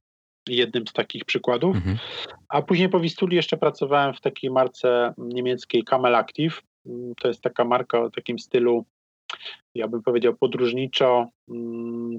jednym 0.49 0.87
z 0.87 0.93
takich 0.93 1.25
przykładów. 1.25 1.77
Mhm. 1.77 1.99
A 2.49 2.63
później 2.63 2.89
po 2.89 3.01
Wistuli 3.01 3.37
jeszcze 3.37 3.57
pracowałem 3.57 4.15
w 4.15 4.21
takiej 4.21 4.51
marce 4.51 5.15
niemieckiej 5.19 5.85
Camel 5.85 6.15
Active. 6.15 6.63
To 7.21 7.29
jest 7.29 7.41
taka 7.41 7.65
marka 7.65 8.01
o 8.01 8.11
takim 8.11 8.39
stylu 8.39 8.85
ja 9.75 9.89
bym 9.89 10.03
powiedział, 10.03 10.35
podróżniczo 10.35 11.29
mm. 11.49 12.19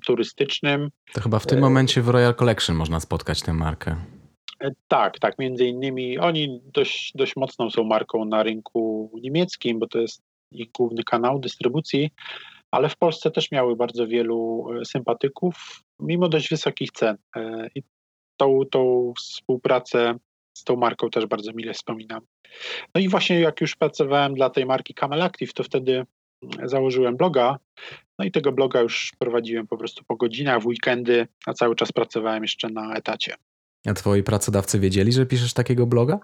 To 1.14 1.22
chyba 1.22 1.40
w 1.40 1.46
tym 1.46 1.60
momencie 1.60 2.02
w 2.02 2.10
Royal 2.10 2.36
Collection 2.36 2.76
można 2.76 3.00
spotkać 3.00 3.42
tę 3.42 3.54
markę. 3.54 3.96
E, 4.60 4.72
tak, 4.88 5.20
tak. 5.20 5.40
Między 5.40 5.66
innymi 5.66 6.20
oni 6.20 6.62
dość, 6.74 7.12
dość 7.16 7.36
mocną 7.36 7.70
są 7.70 7.84
marką 7.84 8.26
na 8.26 8.44
rynku 8.44 9.12
niemieckim, 9.22 9.80
bo 9.80 9.88
to 9.88 10.00
jest 10.00 10.22
ich 10.52 10.72
główny 10.72 11.04
kanał 11.04 11.40
dystrybucji, 11.40 12.12
ale 12.72 12.90
w 12.90 12.98
Polsce 12.98 13.32
też 13.32 13.52
miały 13.52 13.76
bardzo 13.76 14.08
wielu 14.08 14.68
e, 14.82 14.86
sympatyków, 14.86 15.84
mimo 16.00 16.30
dość 16.30 16.50
wysokich 16.50 16.92
cen. 16.92 17.18
E, 17.36 17.68
I 17.76 17.84
tą, 18.38 18.60
tą 18.72 19.14
współpracę 19.18 20.16
z 20.58 20.64
tą 20.64 20.76
marką 20.76 21.10
też 21.10 21.26
bardzo 21.26 21.54
mile 21.54 21.74
wspominam. 21.74 22.22
No 22.96 23.02
i 23.02 23.10
właśnie 23.10 23.40
jak 23.40 23.62
już 23.62 23.76
pracowałem 23.76 24.34
dla 24.34 24.50
tej 24.50 24.66
marki 24.66 24.94
Camel 24.94 25.22
Active, 25.22 25.54
to 25.54 25.64
wtedy 25.64 26.06
założyłem 26.64 27.18
bloga. 27.18 27.58
No 28.20 28.26
i 28.26 28.32
tego 28.32 28.52
bloga 28.52 28.82
już 28.82 29.12
prowadziłem 29.20 29.68
po 29.68 29.78
prostu 29.78 30.04
po 30.08 30.16
godzinach, 30.16 30.62
w 30.62 30.66
weekendy, 30.66 31.28
a 31.46 31.54
cały 31.54 31.76
czas 31.76 31.92
pracowałem 31.92 32.44
jeszcze 32.44 32.70
na 32.70 32.96
etacie. 32.96 33.36
A 33.88 33.94
twoi 33.94 34.24
pracodawcy 34.24 34.80
wiedzieli, 34.80 35.12
że 35.12 35.26
piszesz 35.26 35.54
takiego 35.54 35.86
bloga? 35.86 36.20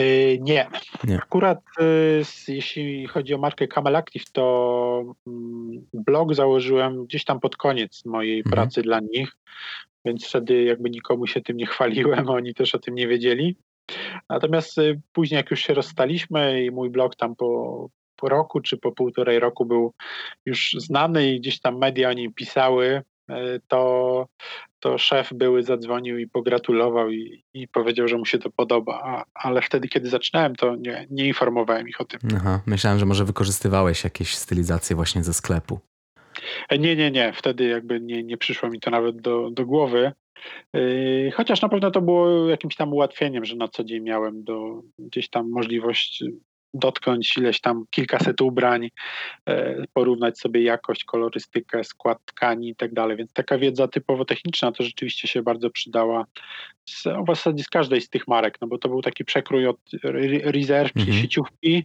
Yy, 0.00 0.38
nie. 0.40 0.68
nie. 1.04 1.16
Akurat 1.16 1.60
yy, 1.78 2.22
jeśli 2.54 3.06
chodzi 3.06 3.34
o 3.34 3.38
markę 3.38 3.68
Camel 3.68 3.96
Active, 3.96 4.30
to 4.32 5.14
yy, 5.26 5.32
blog 5.94 6.34
założyłem 6.34 7.04
gdzieś 7.04 7.24
tam 7.24 7.40
pod 7.40 7.56
koniec 7.56 8.04
mojej 8.04 8.38
mhm. 8.38 8.52
pracy 8.52 8.82
dla 8.82 9.00
nich, 9.00 9.36
więc 10.04 10.28
wtedy 10.28 10.62
jakby 10.62 10.90
nikomu 10.90 11.26
się 11.26 11.40
tym 11.40 11.56
nie 11.56 11.66
chwaliłem, 11.66 12.28
oni 12.30 12.54
też 12.54 12.74
o 12.74 12.78
tym 12.78 12.94
nie 12.94 13.08
wiedzieli. 13.08 13.56
Natomiast 14.28 14.78
y, 14.78 15.00
później, 15.12 15.36
jak 15.36 15.50
już 15.50 15.60
się 15.60 15.74
rozstaliśmy 15.74 16.64
i 16.64 16.70
mój 16.70 16.90
blog 16.90 17.16
tam 17.16 17.36
po, 17.36 17.88
po 18.16 18.28
roku 18.28 18.60
czy 18.60 18.76
po 18.76 18.92
półtorej 18.92 19.38
roku 19.38 19.64
był 19.64 19.92
już 20.46 20.76
znany 20.78 21.32
i 21.32 21.40
gdzieś 21.40 21.60
tam 21.60 21.78
media 21.78 22.08
o 22.08 22.12
nim 22.12 22.32
pisały, 22.32 22.86
e, 22.86 23.02
to, 23.68 24.26
to 24.80 24.98
szef 24.98 25.32
były 25.34 25.62
zadzwonił 25.62 26.18
i 26.18 26.28
pogratulował 26.28 27.10
i, 27.10 27.44
i 27.54 27.68
powiedział, 27.68 28.08
że 28.08 28.18
mu 28.18 28.26
się 28.26 28.38
to 28.38 28.50
podoba, 28.50 29.00
A, 29.04 29.24
ale 29.34 29.62
wtedy, 29.62 29.88
kiedy 29.88 30.08
zaczynałem, 30.08 30.56
to 30.56 30.76
nie, 30.76 31.06
nie 31.10 31.26
informowałem 31.26 31.88
ich 31.88 32.00
o 32.00 32.04
tym. 32.04 32.20
Aha, 32.36 32.60
myślałem, 32.66 32.98
że 32.98 33.06
może 33.06 33.24
wykorzystywałeś 33.24 34.04
jakieś 34.04 34.36
stylizacje 34.36 34.96
właśnie 34.96 35.24
ze 35.24 35.34
sklepu. 35.34 35.80
E, 36.68 36.78
nie, 36.78 36.96
nie, 36.96 37.10
nie. 37.10 37.32
Wtedy 37.32 37.64
jakby 37.64 38.00
nie, 38.00 38.22
nie 38.22 38.36
przyszło 38.36 38.70
mi 38.70 38.80
to 38.80 38.90
nawet 38.90 39.20
do, 39.20 39.50
do 39.50 39.66
głowy. 39.66 40.12
E, 40.74 40.80
chociaż 41.30 41.62
na 41.62 41.68
pewno 41.68 41.90
to 41.90 42.02
było 42.02 42.48
jakimś 42.48 42.76
tam 42.76 42.92
ułatwieniem, 42.92 43.44
że 43.44 43.56
na 43.56 43.68
co 43.68 43.84
dzień 43.84 44.02
miałem 44.02 44.44
do, 44.44 44.82
gdzieś 44.98 45.28
tam 45.28 45.50
możliwość 45.50 46.24
dotknąć 46.74 47.36
ileś 47.36 47.60
tam 47.60 47.84
kilkaset 47.90 48.40
ubrań, 48.40 48.90
e, 49.48 49.84
porównać 49.92 50.38
sobie 50.38 50.62
jakość, 50.62 51.04
kolorystykę, 51.04 51.84
skład 51.84 52.18
tkani 52.24 52.68
i 52.68 52.76
tak 52.76 52.94
dalej. 52.94 53.16
Więc 53.16 53.32
taka 53.32 53.58
wiedza 53.58 53.88
typowo 53.88 54.24
techniczna 54.24 54.72
to 54.72 54.84
rzeczywiście 54.84 55.28
się 55.28 55.42
bardzo 55.42 55.70
przydała 55.70 56.26
z, 56.88 57.02
w 57.02 57.26
zasadzie 57.26 57.64
z 57.64 57.68
każdej 57.68 58.00
z 58.00 58.08
tych 58.08 58.28
marek, 58.28 58.58
no 58.60 58.66
bo 58.66 58.78
to 58.78 58.88
był 58.88 59.02
taki 59.02 59.24
przekrój 59.24 59.66
od 59.66 59.80
Reserve, 60.44 60.92
czyli 60.92 61.10
mhm. 61.10 61.22
sieciówki, 61.22 61.84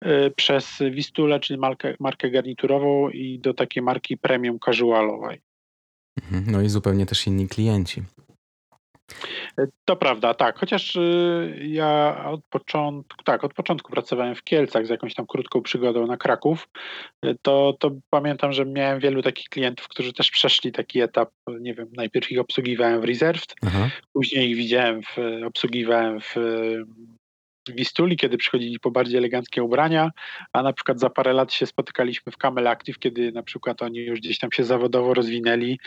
e, 0.00 0.30
przez 0.30 0.78
Wistulę, 0.90 1.40
czyli 1.40 1.58
markę, 1.58 1.94
markę 2.00 2.30
garniturową 2.30 3.08
i 3.08 3.38
do 3.38 3.54
takiej 3.54 3.82
marki 3.82 4.16
premium 4.16 4.58
casualowej. 4.64 5.40
Mhm. 6.22 6.44
No 6.46 6.62
i 6.62 6.68
zupełnie 6.68 7.06
też 7.06 7.26
inni 7.26 7.48
klienci. 7.48 8.02
To 9.84 9.96
prawda, 9.96 10.34
tak. 10.34 10.58
Chociaż 10.58 10.96
y, 10.96 11.58
ja 11.62 12.22
od 12.26 12.40
początku, 12.44 13.22
tak, 13.24 13.44
od 13.44 13.54
początku 13.54 13.92
pracowałem 13.92 14.34
w 14.34 14.44
Kielcach 14.44 14.86
z 14.86 14.90
jakąś 14.90 15.14
tam 15.14 15.26
krótką 15.26 15.62
przygodą 15.62 16.06
na 16.06 16.16
Kraków, 16.16 16.68
y, 17.24 17.36
to, 17.42 17.76
to 17.78 17.90
pamiętam, 18.10 18.52
że 18.52 18.64
miałem 18.64 19.00
wielu 19.00 19.22
takich 19.22 19.48
klientów, 19.48 19.88
którzy 19.88 20.12
też 20.12 20.30
przeszli 20.30 20.72
taki 20.72 21.00
etap, 21.00 21.30
nie 21.60 21.74
wiem, 21.74 21.88
najpierw 21.96 22.32
ich 22.32 22.40
obsługiwałem 22.40 23.00
w 23.00 23.04
Reserved, 23.04 23.54
Aha. 23.66 23.90
później 24.12 24.50
ich 24.50 24.56
widziałem, 24.56 25.02
w, 25.02 25.16
obsługiwałem 25.46 26.20
w 26.20 26.34
Wistuli, 27.68 28.16
kiedy 28.16 28.36
przychodzili 28.36 28.80
po 28.80 28.90
bardziej 28.90 29.18
eleganckie 29.18 29.62
ubrania, 29.62 30.10
a 30.52 30.62
na 30.62 30.72
przykład 30.72 31.00
za 31.00 31.10
parę 31.10 31.32
lat 31.32 31.52
się 31.52 31.66
spotykaliśmy 31.66 32.32
w 32.32 32.36
Camel 32.36 32.68
Active, 32.68 32.98
kiedy 32.98 33.32
na 33.32 33.42
przykład 33.42 33.82
oni 33.82 33.98
już 33.98 34.20
gdzieś 34.20 34.38
tam 34.38 34.52
się 34.52 34.64
zawodowo 34.64 35.14
rozwinęli 35.14 35.78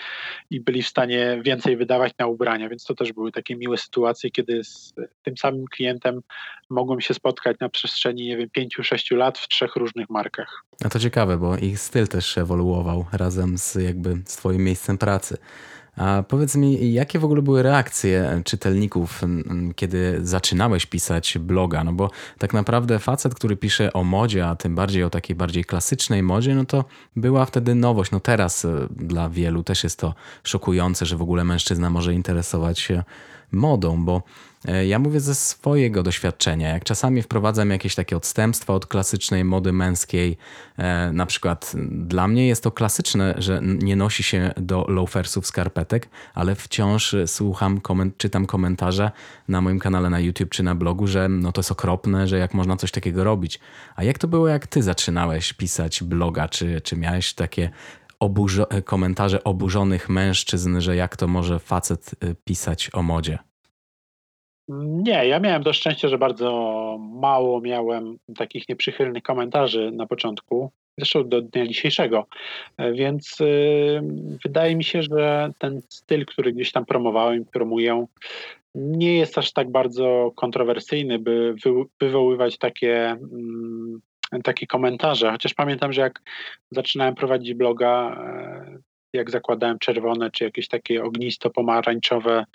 i 0.50 0.62
byli 0.62 0.84
w 0.84 0.88
stanie 0.88 1.40
więcej 1.44 1.78
wydawać 1.78 2.14
na 2.20 2.28
ubrania, 2.28 2.70
więc 2.70 2.84
to 2.84 2.96
też 2.96 3.14
były 3.14 3.32
takie 3.32 3.56
miłe 3.56 3.78
sytuacje, 3.78 4.32
kiedy 4.32 4.64
z 4.64 4.94
tym 5.24 5.38
samym 5.38 5.66
klientem 5.72 6.22
mogłem 6.70 7.02
się 7.02 7.14
spotkać 7.14 7.58
na 7.60 7.70
przestrzeni, 7.70 8.28
nie 8.28 8.38
wiem, 8.38 8.50
pięciu, 8.50 8.84
sześciu 8.84 9.16
lat 9.16 9.38
w 9.38 9.48
trzech 9.48 9.76
różnych 9.76 10.10
markach. 10.10 10.64
A 10.86 10.90
to 10.90 11.00
ciekawe, 11.00 11.38
bo 11.38 11.58
ich 11.58 11.80
styl 11.80 12.08
też 12.08 12.38
ewoluował 12.38 13.06
razem 13.12 13.58
z 13.58 13.76
jakby 13.76 14.16
z 14.26 14.36
twoim 14.36 14.64
miejscem 14.64 14.98
pracy. 14.98 15.38
A 15.98 16.24
powiedz 16.28 16.56
mi, 16.56 16.94
jakie 16.94 17.20
w 17.20 17.26
ogóle 17.26 17.42
były 17.42 17.64
reakcje 17.64 18.42
czytelników, 18.46 19.22
kiedy 19.76 20.20
zaczynałeś 20.24 20.86
pisać 20.86 21.38
bloga? 21.38 21.84
No 21.84 21.94
bo 21.94 22.10
tak 22.38 22.54
naprawdę 22.54 23.00
facet, 23.00 23.36
który 23.36 23.58
pisze 23.58 23.94
o 23.94 24.04
modzie, 24.04 24.48
a 24.48 24.56
tym 24.56 24.76
bardziej 24.76 25.04
o 25.04 25.10
takiej 25.10 25.36
bardziej 25.36 25.66
klasycznej 25.66 26.24
modzie, 26.24 26.56
no 26.56 26.66
to 26.66 26.86
była 27.16 27.46
wtedy 27.46 27.76
nowość. 27.76 28.12
No 28.12 28.20
teraz 28.20 28.66
e, 28.66 28.88
dla 28.92 29.30
wielu 29.30 29.64
też 29.64 29.84
jest 29.84 30.00
to 30.00 30.14
szokujące, 30.44 31.06
że 31.06 31.18
w 31.18 31.22
ogóle 31.22 31.44
mężczyzna 31.44 31.90
może 31.90 32.14
interesować 32.14 32.80
się 32.80 33.04
modą, 33.52 34.06
bo 34.06 34.22
E, 34.22 34.55
ja 34.88 35.00
mówię 35.00 35.20
ze 35.20 35.36
swojego 35.36 36.04
doświadczenia. 36.04 36.70
Jak 36.70 36.84
czasami 36.84 37.22
wprowadzam 37.22 37.70
jakieś 37.70 37.96
takie 37.96 38.18
odstępstwa 38.18 38.74
od 38.74 38.86
klasycznej 38.86 39.44
mody 39.44 39.74
męskiej, 39.74 40.38
e, 40.78 41.12
na 41.12 41.26
przykład 41.26 41.74
dla 41.90 42.28
mnie 42.28 42.48
jest 42.48 42.64
to 42.64 42.72
klasyczne, 42.72 43.36
że 43.38 43.60
nie 43.64 43.96
nosi 43.96 44.24
się 44.24 44.54
do 44.58 44.86
loafersów 44.88 45.48
skarpetek, 45.48 46.10
ale 46.34 46.56
wciąż 46.56 47.16
słucham, 47.26 47.82
koment 47.82 48.18
czytam 48.18 48.46
komentarze 48.46 49.12
na 49.48 49.62
moim 49.62 49.80
kanale 49.80 50.10
na 50.10 50.20
YouTube 50.20 50.50
czy 50.50 50.64
na 50.64 50.76
blogu, 50.76 51.08
że 51.08 51.30
no 51.30 51.52
to 51.52 51.60
jest 51.60 51.72
okropne, 51.72 52.28
że 52.28 52.38
jak 52.38 52.54
można 52.54 52.78
coś 52.78 52.92
takiego 52.92 53.24
robić. 53.24 53.60
A 53.96 54.04
jak 54.04 54.18
to 54.18 54.28
było, 54.28 54.48
jak 54.48 54.68
ty 54.68 54.84
zaczynałeś 54.84 55.54
pisać 55.54 56.04
bloga? 56.04 56.48
Czy, 56.48 56.82
czy 56.82 56.98
miałeś 56.98 57.34
takie 57.34 57.70
oburzo 58.20 58.68
komentarze 58.86 59.44
oburzonych 59.44 60.10
mężczyzn, 60.10 60.80
że 60.80 60.96
jak 60.96 61.18
to 61.18 61.28
może 61.28 61.60
facet 61.60 62.16
y, 62.24 62.36
pisać 62.46 62.90
o 62.94 63.04
modzie? 63.04 63.40
Nie, 64.68 65.28
ja 65.28 65.40
miałem 65.40 65.64
to 65.64 65.74
szczęście, 65.74 66.10
że 66.10 66.18
bardzo 66.18 66.50
mało 67.00 67.62
miałem 67.62 68.18
takich 68.38 68.70
nieprzychylnych 68.70 69.24
komentarzy 69.24 69.92
na 69.92 70.08
początku, 70.08 70.72
zresztą 70.98 71.30
do 71.30 71.42
dnia 71.42 71.68
dzisiejszego, 71.68 72.26
e, 72.78 72.94
więc 72.94 73.42
y, 73.42 74.02
wydaje 74.46 74.76
mi 74.76 74.84
się, 74.84 75.02
że 75.02 75.52
ten 75.60 75.82
styl, 75.90 76.26
który 76.26 76.54
gdzieś 76.54 76.72
tam 76.72 76.86
promowałem, 76.86 77.46
promuję, 77.46 78.06
nie 78.76 79.18
jest 79.18 79.38
aż 79.38 79.52
tak 79.54 79.72
bardzo 79.72 80.32
kontrowersyjny, 80.36 81.20
by 81.20 81.56
wywoływać 82.02 82.58
takie 82.58 83.06
mm, 83.12 84.02
takie 84.44 84.68
komentarze. 84.68 85.32
Chociaż 85.32 85.54
pamiętam, 85.54 85.94
że 85.94 86.02
jak 86.02 86.22
zaczynałem 86.72 87.16
prowadzić 87.16 87.54
bloga, 87.54 88.18
e, 88.20 88.78
jak 89.14 89.32
zakładałem 89.32 89.80
czerwone 89.80 90.32
czy 90.32 90.44
jakieś 90.44 90.68
takie 90.68 91.04
ognisto-pomarańczowe 91.04 92.46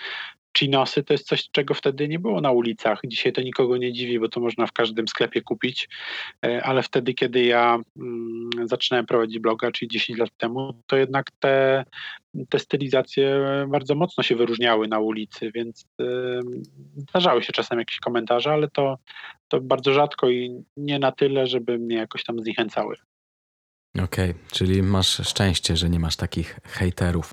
chinosy, 0.59 1.03
to 1.03 1.15
jest 1.15 1.27
coś, 1.27 1.51
czego 1.51 1.75
wtedy 1.75 2.09
nie 2.09 2.19
było 2.19 2.41
na 2.41 2.51
ulicach. 2.51 3.01
Dzisiaj 3.07 3.33
to 3.33 3.43
nikogo 3.43 3.77
nie 3.77 3.93
dziwi, 3.93 4.21
bo 4.21 4.29
to 4.29 4.41
można 4.41 4.67
w 4.67 4.73
każdym 4.73 5.09
sklepie 5.09 5.43
kupić, 5.43 5.89
e, 6.45 6.63
ale 6.63 6.83
wtedy, 6.83 7.15
kiedy 7.15 7.45
ja 7.45 7.79
mm, 7.97 8.51
zaczynałem 8.65 9.07
prowadzić 9.07 9.39
bloga, 9.39 9.71
czyli 9.71 9.89
10 9.89 10.19
lat 10.19 10.31
temu, 10.37 10.83
to 10.87 10.97
jednak 10.97 11.31
te, 11.39 11.85
te 12.49 12.59
stylizacje 12.59 13.41
bardzo 13.69 13.95
mocno 13.95 14.23
się 14.23 14.37
wyróżniały 14.37 14.89
na 14.89 14.99
ulicy, 14.99 15.51
więc 15.55 15.85
zdarzały 16.97 17.43
się 17.43 17.53
czasem 17.53 17.79
jakieś 17.79 17.97
komentarze, 17.97 18.53
ale 18.53 18.69
to, 18.69 18.97
to 19.49 19.61
bardzo 19.61 19.93
rzadko 19.93 20.31
i 20.31 20.65
nie 20.77 20.99
na 20.99 21.13
tyle, 21.13 21.47
żeby 21.47 21.79
mnie 21.79 21.97
jakoś 21.97 22.25
tam 22.25 22.41
zniechęcały. 22.41 22.97
Okej, 23.95 24.31
okay, 24.31 24.35
czyli 24.53 24.83
masz 24.83 25.29
szczęście, 25.29 25.77
że 25.77 25.91
nie 25.91 25.99
masz 26.01 26.17
takich 26.17 26.59
hejterów. 26.65 27.31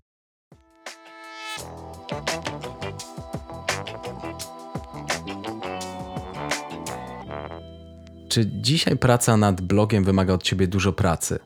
Czy 8.37 8.45
dzisiaj 8.45 8.97
praca 8.97 9.37
nad 9.37 9.61
blogiem 9.61 10.03
wymaga 10.03 10.33
od 10.33 10.43
ciebie 10.43 10.67
dużo 10.67 10.93
pracy? 10.93 11.39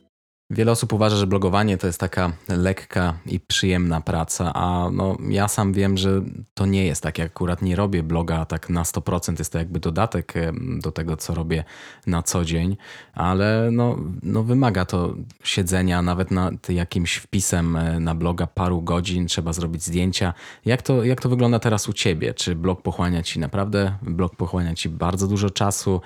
Wiele 0.50 0.71
osób 0.71 0.93
uważa, 0.93 1.15
że 1.15 1.27
blogowanie 1.27 1.77
to 1.77 1.88
jest 1.88 2.00
taka 2.00 2.31
lekka 2.48 3.19
i 3.25 3.39
przyjemna 3.39 4.01
praca, 4.01 4.53
a 4.53 4.89
no, 4.93 5.17
ja 5.29 5.48
sam 5.48 5.74
wiem, 5.74 5.98
że 5.98 6.21
to 6.53 6.65
nie 6.65 6.86
jest 6.86 7.03
tak. 7.03 7.17
Ja 7.17 7.25
akurat 7.25 7.62
nie 7.62 7.75
robię 7.75 8.03
bloga 8.03 8.45
tak 8.45 8.69
na 8.69 8.83
100%, 8.83 9.39
jest 9.39 9.51
to 9.51 9.57
jakby 9.57 9.79
dodatek 9.79 10.33
do 10.79 10.91
tego, 10.91 11.17
co 11.17 11.33
robię 11.33 11.63
na 12.07 12.24
co 12.24 12.45
dzień, 12.45 12.77
ale 13.13 13.69
no, 13.71 13.98
no 14.24 14.43
wymaga 14.43 14.86
to 14.86 15.15
siedzenia 15.43 16.01
nawet 16.01 16.31
nad 16.31 16.69
jakimś 16.69 17.15
wpisem 17.15 17.75
e, 17.75 18.00
na 18.00 18.15
bloga 18.15 18.48
paru 18.48 18.81
godzin, 18.81 19.27
trzeba 19.27 19.53
zrobić 19.53 19.83
zdjęcia. 19.83 20.33
Jak 20.65 20.81
to, 20.81 21.03
jak 21.03 21.21
to 21.21 21.29
wygląda 21.29 21.60
teraz 21.60 21.89
u 21.89 21.93
ciebie? 21.93 22.33
Czy 22.33 22.55
blog 22.55 22.81
pochłania 22.81 23.24
ci 23.24 23.39
naprawdę, 23.39 23.95
blog 24.01 24.36
pochłania 24.36 24.75
ci 24.75 24.89
bardzo 24.89 25.27
dużo 25.27 25.50
czasu, 25.50 26.01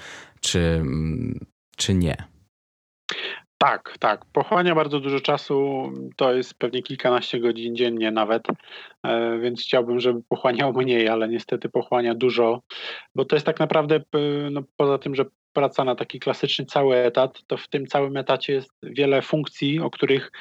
czy, 0.45 0.83
czy 1.77 1.93
nie? 1.93 2.15
Tak, 3.57 3.95
tak. 3.99 4.25
Pochłania 4.25 4.75
bardzo 4.75 4.99
dużo 4.99 5.19
czasu. 5.19 5.91
To 6.15 6.33
jest 6.33 6.53
pewnie 6.53 6.83
kilkanaście 6.83 7.39
godzin 7.39 7.75
dziennie 7.75 8.11
nawet, 8.11 8.47
e, 9.03 9.39
więc 9.39 9.61
chciałbym, 9.61 9.99
żeby 9.99 10.21
pochłaniał 10.29 10.73
mniej, 10.73 11.09
ale 11.09 11.27
niestety 11.27 11.69
pochłania 11.69 12.15
dużo, 12.15 12.61
bo 13.15 13.25
to 13.25 13.35
jest 13.35 13.45
tak 13.45 13.59
naprawdę, 13.59 13.99
no, 14.51 14.61
poza 14.77 14.97
tym, 14.97 15.15
że 15.15 15.25
praca 15.55 15.83
na 15.83 15.95
taki 15.95 16.19
klasyczny 16.19 16.65
cały 16.65 16.95
etat, 16.95 17.43
to 17.47 17.57
w 17.57 17.67
tym 17.67 17.87
całym 17.87 18.17
etacie 18.17 18.53
jest 18.53 18.69
wiele 18.83 19.21
funkcji, 19.21 19.79
o 19.79 19.89
których 19.89 20.31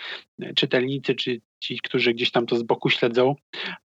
czytelnicy 0.57 1.15
czy 1.15 1.41
ci, 1.61 1.79
którzy 1.83 2.15
gdzieś 2.15 2.31
tam 2.31 2.47
to 2.47 2.57
z 2.57 2.63
boku 2.63 2.91
śledzą, 2.91 3.35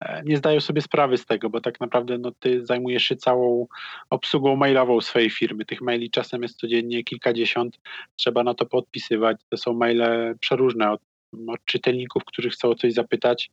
e, 0.00 0.22
nie 0.24 0.36
zdają 0.36 0.60
sobie 0.60 0.80
sprawy 0.80 1.16
z 1.16 1.26
tego, 1.26 1.50
bo 1.50 1.60
tak 1.60 1.80
naprawdę 1.80 2.18
no, 2.18 2.32
ty 2.38 2.66
zajmujesz 2.66 3.02
się 3.02 3.16
całą 3.16 3.66
obsługą 4.10 4.56
mailową 4.56 5.00
swojej 5.00 5.30
firmy. 5.30 5.64
Tych 5.64 5.80
maili 5.80 6.10
czasem 6.10 6.42
jest 6.42 6.58
codziennie 6.58 7.04
kilkadziesiąt, 7.04 7.80
trzeba 8.16 8.42
na 8.42 8.54
to 8.54 8.66
podpisywać. 8.66 9.36
To 9.48 9.56
są 9.56 9.72
maile 9.72 10.34
przeróżne 10.40 10.92
od 10.92 11.00
czytelników, 11.64 12.24
którzy 12.24 12.50
chcą 12.50 12.68
o 12.68 12.74
coś 12.74 12.92
zapytać 12.92 13.50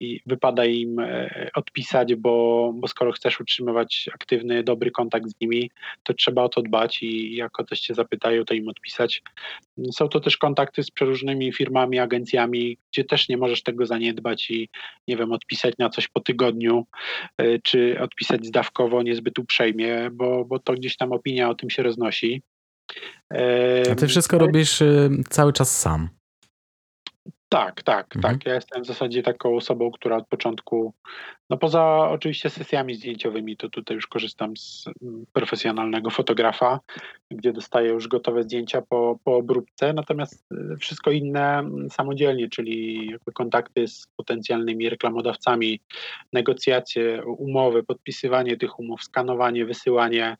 i 0.00 0.20
wypada 0.26 0.64
im 0.64 0.98
e, 0.98 1.50
odpisać, 1.54 2.14
bo, 2.14 2.72
bo 2.74 2.88
skoro 2.88 3.12
chcesz 3.12 3.40
utrzymywać 3.40 4.08
aktywny, 4.14 4.62
dobry 4.62 4.90
kontakt 4.90 5.28
z 5.28 5.40
nimi, 5.40 5.70
to 6.02 6.14
trzeba 6.14 6.42
o 6.42 6.48
to 6.48 6.62
dbać 6.62 7.02
i 7.02 7.36
jak 7.36 7.60
o 7.60 7.64
coś 7.64 7.80
cię 7.80 7.94
zapytają, 7.94 8.44
to 8.44 8.54
im 8.54 8.68
odpisać. 8.68 9.22
Są 9.92 10.08
to 10.08 10.20
też 10.20 10.36
kontakty 10.36 10.82
z 10.82 10.90
przeróżnymi 10.90 11.52
firmami, 11.52 11.98
agencjami, 11.98 12.78
gdzie 12.92 13.04
też 13.04 13.28
nie 13.28 13.36
możesz 13.36 13.62
tego 13.62 13.86
zaniedbać 13.86 14.50
i 14.50 14.68
nie 15.08 15.16
wiem, 15.16 15.32
odpisać 15.32 15.74
na 15.78 15.88
coś 15.90 16.08
po 16.08 16.20
tygodniu, 16.20 16.86
e, 17.38 17.58
czy 17.58 18.00
odpisać 18.00 18.46
zdawkowo 18.46 19.02
niezbyt 19.02 19.38
uprzejmie, 19.38 20.10
bo, 20.12 20.44
bo 20.44 20.58
to 20.58 20.72
gdzieś 20.72 20.96
tam 20.96 21.12
opinia 21.12 21.50
o 21.50 21.54
tym 21.54 21.70
się 21.70 21.82
roznosi. 21.82 22.42
A 23.92 23.94
ty 23.94 24.06
wszystko 24.06 24.38
robisz 24.38 24.82
e, 24.82 25.10
cały 25.30 25.52
czas 25.52 25.80
sam. 25.80 26.08
Tak, 27.48 27.82
tak, 27.82 28.16
mhm. 28.16 28.34
tak. 28.34 28.46
Ja 28.46 28.54
jestem 28.54 28.82
w 28.82 28.86
zasadzie 28.86 29.22
taką 29.22 29.56
osobą, 29.56 29.90
która 29.90 30.16
od 30.16 30.28
początku, 30.28 30.94
no 31.50 31.56
poza 31.56 32.08
oczywiście 32.10 32.50
sesjami 32.50 32.94
zdjęciowymi, 32.94 33.56
to 33.56 33.68
tutaj 33.68 33.94
już 33.94 34.06
korzystam 34.06 34.56
z 34.56 34.84
mm, 35.02 35.24
profesjonalnego 35.32 36.10
fotografa, 36.10 36.80
gdzie 37.30 37.52
dostaję 37.52 37.90
już 37.90 38.08
gotowe 38.08 38.42
zdjęcia 38.42 38.82
po, 38.82 39.18
po 39.24 39.36
obróbce, 39.36 39.92
natomiast 39.92 40.46
y, 40.72 40.76
wszystko 40.76 41.10
inne 41.10 41.58
mm, 41.58 41.90
samodzielnie, 41.90 42.48
czyli 42.48 43.10
kontakty 43.34 43.88
z 43.88 44.06
potencjalnymi 44.16 44.88
reklamodawcami, 44.88 45.80
negocjacje, 46.32 47.24
umowy, 47.24 47.82
podpisywanie 47.82 48.56
tych 48.56 48.78
umów, 48.78 49.04
skanowanie, 49.04 49.66
wysyłanie, 49.66 50.36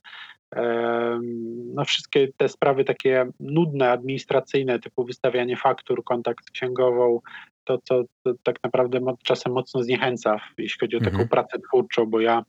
no 1.75 1.85
wszystkie 1.85 2.29
te 2.37 2.49
sprawy 2.49 2.85
takie 2.85 3.27
nudne, 3.41 3.91
administracyjne, 3.91 4.79
typu 4.79 5.05
wystawianie 5.05 5.57
faktur, 5.57 6.05
kontakt 6.05 6.47
z 6.47 6.51
księgową, 6.51 7.21
to, 7.65 7.79
co 7.85 8.03
to 8.23 8.33
tak 8.43 8.57
naprawdę 8.65 9.01
czasem 9.23 9.53
mocno 9.53 9.83
zniechęca, 9.83 10.41
jeśli 10.59 10.81
chodzi 10.81 10.97
o 10.97 11.01
taką 11.01 11.11
mhm. 11.11 11.29
pracę 11.29 11.59
twórczą, 11.59 12.07
bo 12.07 12.21
ja 12.21 12.45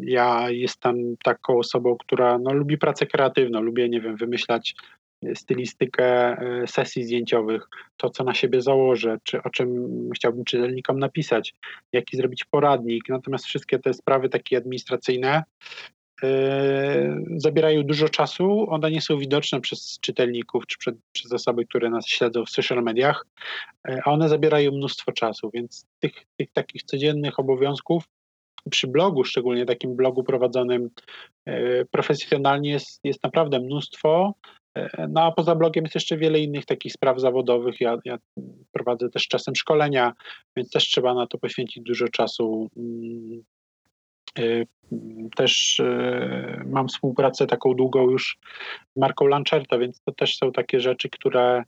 ja 0.00 0.50
jestem 0.50 1.16
taką 1.24 1.58
osobą, 1.58 1.96
która 1.96 2.38
no, 2.38 2.52
lubi 2.52 2.78
pracę 2.78 3.06
kreatywną, 3.06 3.60
lubię, 3.60 3.88
nie 3.88 4.00
wiem, 4.00 4.16
wymyślać 4.16 4.74
stylistykę 5.34 6.04
e, 6.04 6.66
sesji 6.66 7.04
zdjęciowych, 7.04 7.68
to 7.96 8.10
co 8.10 8.24
na 8.24 8.34
siebie 8.34 8.62
założę, 8.62 9.18
czy 9.22 9.42
o 9.42 9.50
czym 9.50 9.88
chciałbym 10.14 10.44
czytelnikom 10.44 10.98
napisać, 10.98 11.54
jaki 11.92 12.16
zrobić 12.16 12.44
poradnik. 12.44 13.08
Natomiast 13.08 13.44
wszystkie 13.44 13.78
te 13.78 13.94
sprawy 13.94 14.28
takie 14.28 14.56
administracyjne 14.56 15.42
E, 15.95 15.95
zabierają 17.36 17.82
dużo 17.82 18.08
czasu, 18.08 18.66
one 18.70 18.90
nie 18.90 19.00
są 19.00 19.18
widoczne 19.18 19.60
przez 19.60 19.98
czytelników 20.00 20.66
czy 20.66 20.76
przez 21.12 21.32
osoby, 21.32 21.66
które 21.66 21.90
nas 21.90 22.06
śledzą 22.06 22.44
w 22.44 22.50
social 22.50 22.82
mediach, 22.82 23.26
e, 23.88 24.00
a 24.04 24.10
one 24.10 24.28
zabierają 24.28 24.72
mnóstwo 24.72 25.12
czasu, 25.12 25.50
więc 25.54 25.86
tych, 26.00 26.12
tych 26.36 26.52
takich 26.52 26.82
codziennych 26.82 27.38
obowiązków 27.38 28.04
przy 28.70 28.86
blogu, 28.86 29.24
szczególnie 29.24 29.66
takim 29.66 29.96
blogu 29.96 30.24
prowadzonym 30.24 30.90
e, 31.46 31.84
profesjonalnie 31.84 32.70
jest, 32.70 33.00
jest 33.04 33.22
naprawdę 33.22 33.60
mnóstwo. 33.60 34.34
No 35.08 35.22
a 35.22 35.32
poza 35.32 35.54
blogiem 35.54 35.84
jest 35.84 35.94
jeszcze 35.94 36.16
wiele 36.16 36.38
innych 36.38 36.66
takich 36.66 36.92
spraw 36.92 37.20
zawodowych. 37.20 37.80
Ja, 37.80 37.98
ja 38.04 38.18
prowadzę 38.72 39.10
też 39.10 39.28
czasem 39.28 39.56
szkolenia, 39.56 40.12
więc 40.56 40.70
też 40.70 40.84
trzeba 40.84 41.14
na 41.14 41.26
to 41.26 41.38
poświęcić 41.38 41.82
dużo 41.82 42.08
czasu. 42.08 42.70
Też 45.36 45.78
y, 45.78 46.64
mam 46.66 46.88
współpracę 46.88 47.46
taką 47.46 47.74
długą 47.74 48.10
już 48.10 48.38
z 48.96 49.00
marką 49.00 49.26
Lancerta, 49.26 49.78
więc 49.78 50.00
to 50.00 50.12
też 50.12 50.36
są 50.36 50.52
takie 50.52 50.80
rzeczy, 50.80 51.10
które 51.10 51.64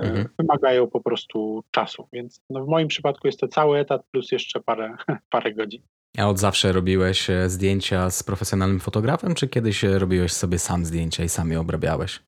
y, 0.00 0.02
mhm. 0.02 0.28
wymagają 0.38 0.86
po 0.86 1.00
prostu 1.00 1.64
czasu. 1.70 2.08
Więc 2.12 2.40
no 2.50 2.64
w 2.64 2.68
moim 2.68 2.88
przypadku 2.88 3.28
jest 3.28 3.40
to 3.40 3.48
cały 3.48 3.78
etat 3.78 4.06
plus 4.10 4.32
jeszcze 4.32 4.60
parę, 4.60 4.96
parę 5.30 5.54
godzin. 5.54 5.82
A 6.18 6.28
od 6.28 6.38
zawsze 6.38 6.72
robiłeś 6.72 7.30
e, 7.30 7.50
zdjęcia 7.50 8.10
z 8.10 8.22
profesjonalnym 8.22 8.80
fotografem, 8.80 9.34
czy 9.34 9.48
kiedyś 9.48 9.84
e, 9.84 9.98
robiłeś 9.98 10.32
sobie 10.32 10.58
sam 10.58 10.84
zdjęcia 10.84 11.24
i 11.24 11.28
sam 11.28 11.50
je 11.50 11.60
obrabiałeś? 11.60 12.20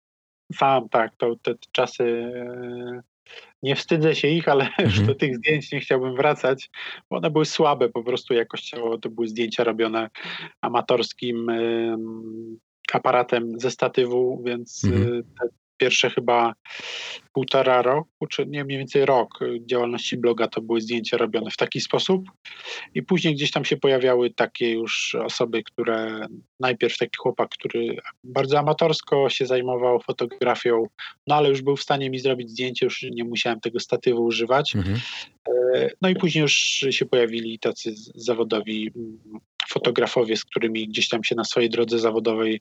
Sam, 0.52 0.88
tak. 0.88 1.16
To 1.16 1.36
te 1.36 1.54
czasy 1.72 2.04
e, 2.04 3.02
nie 3.62 3.76
wstydzę 3.76 4.14
się 4.14 4.28
ich, 4.28 4.48
ale 4.48 4.64
mhm. 4.68 4.88
już 4.88 5.00
do 5.00 5.14
tych 5.14 5.36
zdjęć 5.36 5.72
nie 5.72 5.80
chciałbym 5.80 6.16
wracać, 6.16 6.70
bo 7.10 7.16
one 7.16 7.30
były 7.30 7.44
słabe 7.44 7.88
po 7.88 8.04
prostu 8.04 8.34
jakościowo. 8.34 8.98
To 8.98 9.10
były 9.10 9.28
zdjęcia 9.28 9.64
robione 9.64 10.10
amatorskim 10.60 11.46
aparatem 12.92 13.60
ze 13.60 13.70
statywu, 13.70 14.42
więc 14.46 14.84
mhm. 14.84 15.22
te 15.22 15.48
pierwsze 15.78 16.10
chyba 16.10 16.54
półtora 17.32 17.82
roku, 17.82 18.26
czy 18.30 18.46
nie 18.46 18.64
mniej 18.64 18.78
więcej 18.78 19.06
rok 19.06 19.38
działalności 19.66 20.16
bloga 20.16 20.48
to 20.48 20.60
były 20.60 20.80
zdjęcia 20.80 21.16
robione 21.16 21.50
w 21.50 21.56
taki 21.56 21.80
sposób. 21.80 22.30
I 22.94 23.02
później 23.02 23.34
gdzieś 23.34 23.50
tam 23.50 23.64
się 23.64 23.76
pojawiały 23.76 24.30
takie 24.30 24.72
już 24.72 25.14
osoby, 25.14 25.62
które 25.62 26.26
najpierw 26.60 26.98
taki 26.98 27.16
chłopak, 27.18 27.48
który 27.48 27.96
bardzo 28.24 28.58
amatorsko 28.58 29.28
się 29.28 29.46
zajmował 29.46 30.00
fotografią, 30.00 30.86
no 31.26 31.34
ale 31.34 31.48
już 31.48 31.62
był 31.62 31.76
w 31.76 31.82
stanie 31.82 32.10
mi 32.10 32.18
zrobić 32.18 32.50
zdjęcie, 32.50 32.86
już 32.86 33.02
nie 33.02 33.24
musiałem 33.24 33.60
tego 33.60 33.80
statywu 33.80 34.24
używać. 34.24 34.76
Mhm. 34.76 35.00
E, 35.48 35.90
no 36.02 36.08
i 36.08 36.14
później 36.14 36.42
już 36.42 36.52
się 36.90 37.06
pojawili 37.06 37.58
tacy 37.58 37.94
zawodowi 38.14 38.90
mm, 38.96 39.18
fotografowie, 39.68 40.36
z 40.36 40.44
którymi 40.44 40.88
gdzieś 40.88 41.08
tam 41.08 41.24
się 41.24 41.34
na 41.34 41.44
swojej 41.44 41.70
drodze 41.70 41.98
zawodowej 41.98 42.60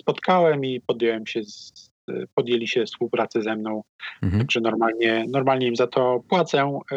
spotkałem 0.00 0.64
i 0.64 0.80
podjąłem 0.80 1.26
się 1.26 1.44
z, 1.44 1.87
podjęli 2.34 2.68
się 2.68 2.84
współpracy 2.84 3.42
ze 3.42 3.56
mną. 3.56 3.82
Mhm. 4.22 4.40
Także 4.40 4.60
normalnie, 4.60 5.24
normalnie 5.28 5.66
im 5.66 5.76
za 5.76 5.86
to 5.86 6.20
płacę, 6.28 6.80
y, 6.92 6.96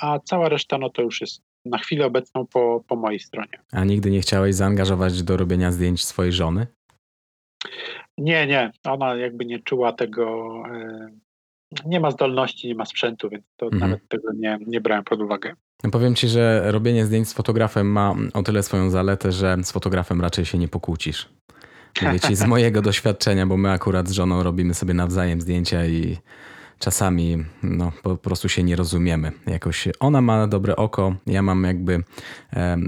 a 0.00 0.18
cała 0.18 0.48
reszta 0.48 0.78
no 0.78 0.90
to 0.90 1.02
już 1.02 1.20
jest 1.20 1.42
na 1.64 1.78
chwilę 1.78 2.06
obecną 2.06 2.46
po, 2.46 2.84
po 2.88 2.96
mojej 2.96 3.20
stronie. 3.20 3.58
A 3.72 3.84
nigdy 3.84 4.10
nie 4.10 4.20
chciałeś 4.20 4.54
zaangażować 4.54 5.22
do 5.22 5.36
robienia 5.36 5.72
zdjęć 5.72 6.04
swojej 6.04 6.32
żony? 6.32 6.66
Nie, 8.18 8.46
nie. 8.46 8.72
Ona 8.84 9.16
jakby 9.16 9.44
nie 9.44 9.58
czuła 9.58 9.92
tego, 9.92 10.54
y, 10.74 11.86
nie 11.86 12.00
ma 12.00 12.10
zdolności, 12.10 12.68
nie 12.68 12.74
ma 12.74 12.84
sprzętu, 12.84 13.28
więc 13.28 13.44
to 13.56 13.66
mhm. 13.66 13.80
nawet 13.80 14.08
tego 14.08 14.28
nie, 14.32 14.58
nie 14.66 14.80
brałem 14.80 15.04
pod 15.04 15.20
uwagę. 15.20 15.54
No 15.84 15.90
powiem 15.90 16.14
ci, 16.14 16.28
że 16.28 16.72
robienie 16.72 17.06
zdjęć 17.06 17.28
z 17.28 17.32
fotografem 17.32 17.92
ma 17.92 18.14
o 18.34 18.42
tyle 18.42 18.62
swoją 18.62 18.90
zaletę, 18.90 19.32
że 19.32 19.56
z 19.62 19.72
fotografem 19.72 20.20
raczej 20.20 20.44
się 20.44 20.58
nie 20.58 20.68
pokłócisz. 20.68 21.28
Mówię 22.02 22.20
ci 22.20 22.36
z 22.36 22.46
mojego 22.54 22.82
doświadczenia, 22.82 23.46
bo 23.46 23.56
my 23.56 23.70
akurat 23.70 24.08
z 24.08 24.12
żoną 24.12 24.42
robimy 24.42 24.74
sobie 24.74 24.94
nawzajem 24.94 25.40
zdjęcia 25.40 25.86
i 25.86 26.16
czasami 26.78 27.44
no, 27.62 27.92
po 28.02 28.16
prostu 28.16 28.48
się 28.48 28.62
nie 28.62 28.76
rozumiemy. 28.76 29.32
Jakoś 29.46 29.88
ona 30.00 30.20
ma 30.20 30.46
dobre 30.46 30.76
oko, 30.76 31.14
ja 31.26 31.42
mam 31.42 31.64
jakby 31.64 32.02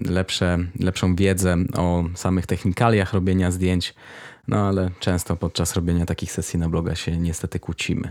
lepsze, 0.04 0.58
lepszą 0.80 1.16
wiedzę 1.16 1.56
o 1.76 2.04
samych 2.14 2.46
technikaliach 2.46 3.12
robienia 3.12 3.50
zdjęć, 3.50 3.94
no 4.48 4.68
ale 4.68 4.90
często 5.00 5.36
podczas 5.36 5.74
robienia 5.74 6.06
takich 6.06 6.32
sesji 6.32 6.58
na 6.58 6.68
bloga 6.68 6.94
się 6.94 7.16
niestety 7.16 7.60
kłócimy. 7.60 8.10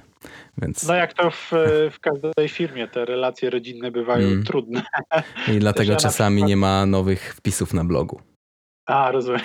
Więc... 0.57 0.87
No 0.87 0.93
jak 0.93 1.13
to 1.13 1.31
w, 1.31 1.51
w 1.91 1.99
każdej 1.99 2.49
firmie, 2.49 2.87
te 2.87 3.05
relacje 3.05 3.49
rodzinne 3.49 3.91
bywają 3.91 4.27
mm. 4.27 4.43
trudne. 4.43 4.83
I 5.47 5.59
dlatego 5.65 5.95
czasami 5.95 6.43
nie 6.43 6.57
ma 6.57 6.85
nowych 6.85 7.33
wpisów 7.35 7.73
na 7.73 7.85
blogu. 7.85 8.21
A, 8.87 9.11
rozumiem. 9.11 9.41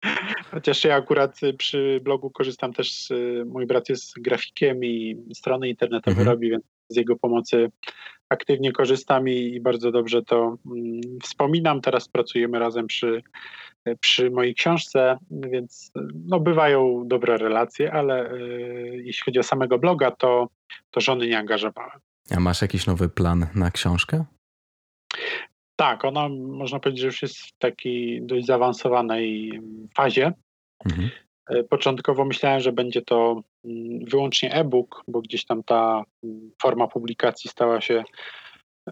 Chociaż 0.50 0.84
ja 0.84 0.94
akurat 0.94 1.40
przy 1.58 2.00
blogu 2.04 2.30
korzystam 2.30 2.72
też, 2.72 2.92
z, 2.92 3.08
mój 3.48 3.66
brat 3.66 3.88
jest 3.88 4.20
grafikiem 4.20 4.84
i 4.84 5.16
strony 5.34 5.68
internetowe 5.68 6.18
mhm. 6.18 6.28
robi, 6.28 6.50
więc 6.50 6.64
z 6.88 6.96
jego 6.96 7.16
pomocy 7.16 7.70
aktywnie 8.28 8.72
korzystam 8.72 9.28
i, 9.28 9.60
bardzo 9.60 9.92
dobrze 9.92 10.22
to 10.22 10.56
mm, 10.66 11.00
wspominam. 11.22 11.80
Teraz 11.80 12.08
pracujemy 12.08 12.58
razem 12.58 12.86
przy, 12.86 13.22
przy 14.00 14.30
mojej 14.30 14.54
książce, 14.54 15.18
więc 15.30 15.92
no, 16.26 16.40
bywają 16.40 17.02
dobre 17.06 17.38
relacje, 17.38 17.92
ale 17.92 18.32
y, 18.32 19.02
jeśli 19.04 19.24
chodzi 19.24 19.38
o 19.38 19.42
samego 19.42 19.78
bloga, 19.78 20.10
to, 20.10 20.48
to 20.90 21.00
żony 21.00 21.26
nie 21.26 21.38
angażowałem. 21.38 22.00
A 22.30 22.40
masz 22.40 22.62
jakiś 22.62 22.86
nowy 22.86 23.08
plan 23.08 23.46
na 23.54 23.70
książkę? 23.70 24.24
Tak, 25.78 26.04
ona 26.04 26.28
można 26.28 26.80
powiedzieć, 26.80 27.00
że 27.00 27.06
już 27.06 27.22
jest 27.22 27.38
w 27.38 27.52
takiej 27.58 28.22
dość 28.22 28.46
zaawansowanej 28.46 29.60
fazie. 29.96 30.32
Mhm. 30.84 31.10
E, 31.50 31.62
początkowo 31.62 32.24
myślałem, 32.24 32.60
że 32.60 32.72
będzie 32.72 33.02
to 33.02 33.42
mm, 33.64 34.04
wyłącznie 34.04 34.54
e-book, 34.54 35.04
bo 35.08 35.20
gdzieś 35.20 35.44
tam 35.44 35.62
ta 35.62 36.04
mm, 36.24 36.50
forma 36.62 36.88
publikacji 36.88 37.50
stała 37.50 37.80
się 37.80 38.04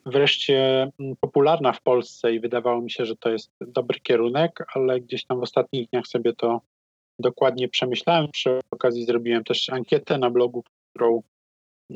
wreszcie 0.07 0.91
mm, 1.01 1.17
popularna 1.21 1.73
w 1.73 1.83
Polsce 1.83 2.35
i 2.35 2.41
wydawało 2.41 2.81
mi 2.81 2.91
się, 2.91 3.05
że 3.05 3.17
to 3.17 3.31
jest 3.31 3.51
dobry 3.61 4.01
kierunek, 4.01 4.65
ale 4.75 5.01
gdzieś 5.01 5.25
tam 5.25 5.41
w 5.41 5.43
ostatnich 5.43 5.89
dniach 5.91 6.07
sobie 6.07 6.33
to 6.33 6.61
dokładnie 7.19 7.69
przemyślałem. 7.69 8.29
Przy 8.33 8.61
okazji 8.71 9.05
zrobiłem 9.05 9.45
też 9.45 9.69
ankietę 9.69 10.19
na 10.19 10.31
blogu, 10.31 10.65
którą 10.95 11.23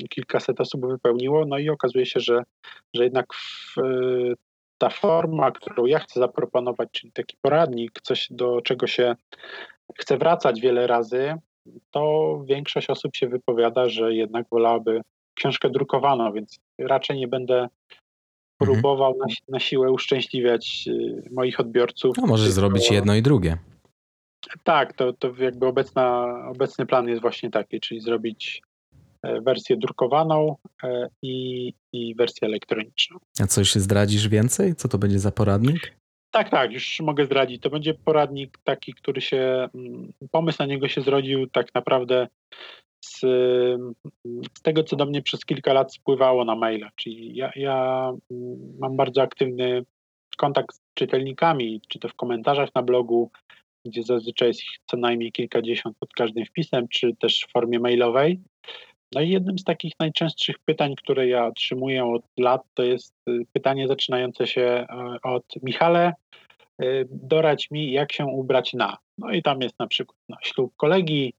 kilkaset 0.09 0.61
osób 0.61 0.85
wypełniło, 0.85 1.45
no 1.45 1.57
i 1.57 1.69
okazuje 1.69 2.05
się, 2.05 2.19
że, 2.19 2.43
że 2.93 3.03
jednak 3.03 3.33
w 3.33 3.75
ta 4.81 4.89
forma, 4.89 5.51
którą 5.51 5.85
ja 5.85 5.99
chcę 5.99 6.19
zaproponować, 6.19 6.89
czyli 6.91 7.13
taki 7.13 7.37
poradnik, 7.41 8.01
coś 8.03 8.27
do 8.31 8.61
czego 8.61 8.87
się 8.87 9.15
chce 9.97 10.17
wracać 10.17 10.61
wiele 10.61 10.87
razy, 10.87 11.35
to 11.91 12.43
większość 12.45 12.89
osób 12.89 13.15
się 13.15 13.27
wypowiada, 13.27 13.89
że 13.89 14.13
jednak 14.13 14.45
wolałaby 14.51 15.01
książkę 15.33 15.69
drukowaną, 15.69 16.33
więc 16.33 16.59
raczej 16.79 17.17
nie 17.17 17.27
będę 17.27 17.55
mhm. 17.55 17.69
próbował 18.59 19.17
na, 19.17 19.25
na 19.47 19.59
siłę 19.59 19.91
uszczęśliwiać 19.91 20.85
y, 20.87 21.29
moich 21.31 21.59
odbiorców. 21.59 22.17
No, 22.17 22.27
możesz 22.27 22.49
zrobić 22.49 22.91
jedno 22.91 23.15
i 23.15 23.21
drugie. 23.21 23.57
Tak, 24.63 24.93
to, 24.93 25.13
to 25.13 25.31
jakby 25.39 25.67
obecna, 25.67 26.25
obecny 26.49 26.85
plan 26.85 27.07
jest 27.07 27.21
właśnie 27.21 27.51
taki, 27.51 27.79
czyli 27.79 28.01
zrobić 28.01 28.61
wersję 29.23 29.77
drukowaną 29.77 30.55
e, 30.83 31.07
i, 31.21 31.73
i 31.93 32.15
wersję 32.15 32.47
elektroniczną. 32.47 33.17
A 33.41 33.47
coś 33.47 33.75
zdradzisz 33.75 34.27
więcej? 34.27 34.75
Co 34.75 34.87
to 34.87 34.97
będzie 34.97 35.19
za 35.19 35.31
poradnik? 35.31 35.95
Tak, 36.31 36.49
tak, 36.49 36.71
już 36.71 36.99
mogę 36.99 37.25
zdradzić. 37.25 37.61
To 37.61 37.69
będzie 37.69 37.93
poradnik 37.93 38.57
taki, 38.63 38.93
który 38.93 39.21
się, 39.21 39.69
mm, 39.75 40.13
pomysł 40.31 40.57
na 40.59 40.65
niego 40.65 40.87
się 40.87 41.01
zrodził 41.01 41.47
tak 41.47 41.75
naprawdę 41.75 42.27
z, 43.05 43.19
z 44.57 44.61
tego, 44.63 44.83
co 44.83 44.95
do 44.95 45.05
mnie 45.05 45.21
przez 45.21 45.45
kilka 45.45 45.73
lat 45.73 45.93
spływało 45.93 46.45
na 46.45 46.55
maila. 46.55 46.89
Czyli 46.95 47.35
ja, 47.35 47.51
ja 47.55 48.09
mm, 48.31 48.77
mam 48.79 48.97
bardzo 48.97 49.21
aktywny 49.21 49.85
kontakt 50.37 50.75
z 50.75 50.81
czytelnikami, 50.93 51.81
czy 51.87 51.99
to 51.99 52.09
w 52.09 52.15
komentarzach 52.15 52.69
na 52.75 52.83
blogu, 52.83 53.31
gdzie 53.85 54.03
zazwyczaj 54.03 54.47
jest 54.47 54.63
ich 54.63 54.79
co 54.91 54.97
najmniej 54.97 55.31
kilkadziesiąt 55.31 55.97
pod 55.97 56.13
każdym 56.13 56.45
wpisem, 56.45 56.87
czy 56.87 57.15
też 57.19 57.45
w 57.49 57.51
formie 57.51 57.79
mailowej. 57.79 58.39
No 59.15 59.21
i 59.21 59.29
jednym 59.29 59.59
z 59.59 59.63
takich 59.63 59.93
najczęstszych 59.99 60.59
pytań, 60.59 60.95
które 60.95 61.27
ja 61.27 61.47
otrzymuję 61.47 62.05
od 62.05 62.23
lat, 62.37 62.61
to 62.73 62.83
jest 62.83 63.15
y, 63.29 63.45
pytanie 63.53 63.87
zaczynające 63.87 64.47
się 64.47 64.61
e, 64.61 64.85
od 65.23 65.45
Michale, 65.63 66.13
y, 66.83 67.07
doradź 67.11 67.71
mi, 67.71 67.91
jak 67.91 68.11
się 68.11 68.25
ubrać 68.25 68.73
na. 68.73 68.97
No 69.17 69.31
i 69.31 69.41
tam 69.41 69.61
jest 69.61 69.79
na 69.79 69.87
przykład 69.87 70.17
na 70.29 70.37
ślub 70.41 70.73
kolegi, 70.77 71.33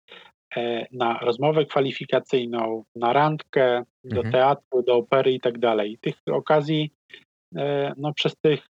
e, 0.56 0.86
na 0.92 1.18
rozmowę 1.18 1.64
kwalifikacyjną, 1.66 2.84
na 2.94 3.12
randkę, 3.12 3.84
do 4.04 4.16
mhm. 4.16 4.32
teatru, 4.32 4.82
do 4.82 4.96
opery 4.96 5.32
i 5.32 5.40
tak 5.40 5.58
dalej. 5.58 5.98
Tych 6.00 6.14
okazji 6.32 6.90
e, 7.56 7.92
no, 7.96 8.14
przez 8.14 8.36
tych 8.36 8.66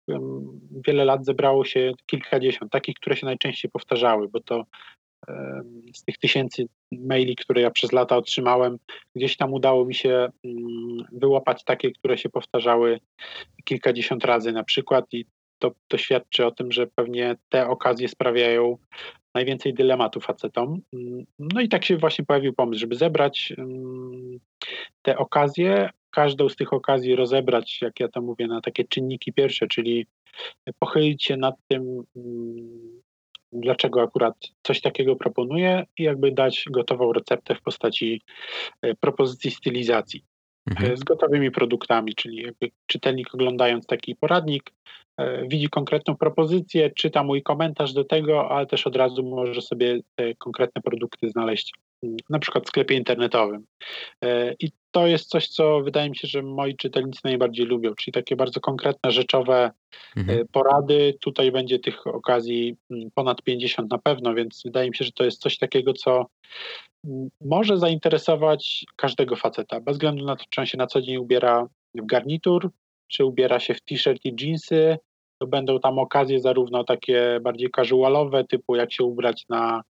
wiele 0.87 1.05
lat 1.05 1.25
zebrało 1.25 1.65
się 1.65 1.93
kilkadziesiąt, 2.07 2.73
takich, 2.73 2.95
które 2.95 3.17
się 3.17 3.27
najczęściej 3.27 3.71
powtarzały, 3.71 4.29
bo 4.29 4.41
to 4.41 4.65
z 5.95 6.05
tych 6.05 6.19
tysięcy 6.19 6.67
maili, 6.93 7.37
które 7.37 7.61
ja 7.61 7.71
przez 7.71 7.93
lata 7.93 8.17
otrzymałem, 8.17 8.79
gdzieś 9.17 9.37
tam 9.37 9.53
udało 9.53 9.85
mi 9.85 9.95
się 9.95 10.29
mm, 10.45 11.05
wyłapać 11.13 11.65
takie, 11.65 11.93
które 11.93 12.19
się 12.19 12.29
powtarzały 12.29 13.01
kilkadziesiąt 13.65 14.25
razy 14.25 14.53
na 14.53 14.65
przykład 14.65 15.05
i 15.13 15.27
to, 15.59 15.73
to 15.89 15.99
świadczy 15.99 16.47
o 16.47 16.51
tym, 16.51 16.73
że 16.73 16.87
pewnie 16.87 17.37
te 17.49 17.69
okazje 17.69 18.09
sprawiają 18.09 18.79
najwięcej 19.35 19.75
dylematów 19.75 20.25
facetom. 20.25 20.81
Mm, 20.93 21.25
no 21.39 21.61
i 21.61 21.69
tak 21.69 21.85
się 21.85 21.97
właśnie 21.97 22.25
pojawił 22.25 22.53
pomysł, 22.53 22.81
żeby 22.81 22.97
zebrać 22.97 23.53
mm, 23.59 24.39
te 25.03 25.19
okazje, 25.19 25.91
każdą 26.11 26.49
z 26.49 26.57
tych 26.57 26.73
okazji 26.73 27.17
rozebrać, 27.17 27.83
jak 27.83 28.01
ja 28.01 28.09
to 28.09 28.23
mówię, 28.23 28.47
na 28.47 28.61
takie 28.61 28.85
czynniki 28.85 29.33
pierwsze, 29.33 29.67
czyli 29.67 30.07
pochylić 30.79 31.25
się 31.25 31.37
nad 31.37 31.55
tym, 31.69 32.03
dlaczego 33.53 34.03
akurat 34.03 34.35
coś 34.63 34.81
takiego 34.81 35.17
proponuję 35.17 35.87
i 35.99 36.03
jakby 36.03 36.33
dać 36.33 36.65
gotową 36.71 37.13
receptę 37.13 37.55
w 37.55 37.63
postaci 37.63 38.23
e, 38.83 38.95
propozycji 38.95 39.51
stylizacji 39.51 40.25
e, 40.71 40.71
mhm. 40.71 40.97
z 40.97 41.05
gotowymi 41.05 41.51
produktami, 41.51 42.15
czyli 42.15 42.37
jakby 42.37 42.71
czytelnik 42.87 43.35
oglądając 43.35 43.87
taki 43.87 44.17
poradnik 44.17 44.71
e, 45.17 45.49
widzi 45.49 45.69
konkretną 45.69 46.17
propozycję, 46.17 46.91
czyta 46.91 47.25
mój 47.25 47.43
komentarz 47.43 47.93
do 47.93 48.05
tego, 48.05 48.51
ale 48.51 48.67
też 48.67 48.87
od 48.87 48.97
razu 48.97 49.23
może 49.23 49.63
sobie 49.63 50.01
te 50.15 50.35
konkretne 50.35 50.83
produkty 50.83 51.31
znaleźć 51.31 51.73
na 52.31 52.39
przykład 52.39 52.65
w 52.65 52.69
sklepie 52.69 52.95
internetowym. 52.95 53.67
I 54.61 54.71
to 54.91 55.07
jest 55.07 55.29
coś, 55.29 55.49
co 55.49 55.81
wydaje 55.81 56.11
mi 56.11 56.17
się, 56.17 56.29
że 56.29 56.43
moi 56.43 56.77
czytelnicy 56.77 57.21
najbardziej 57.25 57.67
lubią, 57.67 57.95
czyli 57.95 58.13
takie 58.13 58.37
bardzo 58.37 58.61
konkretne, 58.61 59.11
rzeczowe 59.11 59.71
mhm. 60.17 60.47
porady. 60.53 61.15
Tutaj 61.21 61.53
będzie 61.53 61.79
tych 61.79 62.07
okazji 62.07 62.77
mm, 62.91 63.11
ponad 63.15 63.43
50 63.43 63.91
na 63.91 63.99
pewno, 63.99 64.35
więc 64.35 64.63
wydaje 64.65 64.91
mi 64.91 64.97
się, 64.97 65.05
że 65.05 65.13
to 65.13 65.25
jest 65.25 65.41
coś 65.41 65.59
takiego, 65.59 65.93
co 65.93 66.27
może 67.41 67.79
zainteresować 67.79 68.85
każdego 68.97 69.37
faceta, 69.37 69.81
bez 69.81 69.95
względu 69.95 70.25
na 70.25 70.37
to, 70.37 70.45
czy 70.51 70.61
on 70.61 70.67
się 70.67 70.79
na 70.79 70.87
co 70.87 71.03
dzień 71.03 71.17
ubiera 71.17 71.69
w 71.95 72.07
garnitur, 72.07 72.71
czy 73.09 73.25
ubiera 73.25 73.61
się 73.61 73.75
w 73.75 73.81
t-shirt 73.81 74.25
i 74.25 74.35
jeansy, 74.41 74.99
to 75.41 75.47
będą 75.47 75.81
tam 75.81 75.99
okazje 75.99 76.41
zarówno 76.41 76.85
takie 76.85 77.41
bardziej 77.43 77.71
casualowe, 77.77 78.45
typu 78.45 78.77
jak 78.77 78.93
się 78.93 79.05
ubrać 79.05 79.45
na 79.49 79.83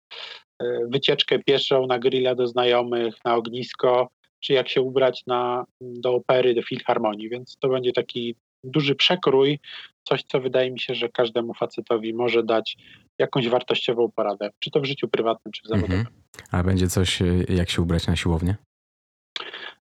e, 0.61 0.79
wycieczkę 0.87 1.39
pieszą, 1.39 1.87
na 1.87 1.99
grilla 1.99 2.35
do 2.35 2.47
znajomych, 2.47 3.15
na 3.25 3.35
ognisko, 3.35 4.09
czy 4.39 4.53
jak 4.53 4.69
się 4.69 4.81
ubrać 4.81 5.23
na, 5.27 5.65
do 5.81 6.13
opery, 6.13 6.53
do 6.53 6.61
filharmonii, 6.61 7.29
więc 7.29 7.57
to 7.59 7.69
będzie 7.69 7.91
taki 7.91 8.35
duży 8.63 8.95
przekrój, 8.95 9.59
coś 10.03 10.23
co 10.23 10.39
wydaje 10.39 10.71
mi 10.71 10.79
się, 10.79 10.95
że 10.95 11.09
każdemu 11.09 11.53
facetowi 11.53 12.13
może 12.13 12.43
dać 12.43 12.77
jakąś 13.19 13.49
wartościową 13.49 14.11
poradę, 14.11 14.49
czy 14.59 14.71
to 14.71 14.79
w 14.79 14.85
życiu 14.85 15.07
prywatnym, 15.07 15.51
czy 15.51 15.61
w 15.63 15.67
zawodowym. 15.67 15.99
Mhm. 15.99 16.15
A 16.51 16.63
będzie 16.63 16.87
coś, 16.87 17.21
e, 17.21 17.25
jak 17.49 17.69
się 17.69 17.81
ubrać 17.81 18.07
na 18.07 18.15
siłownię? 18.15 18.55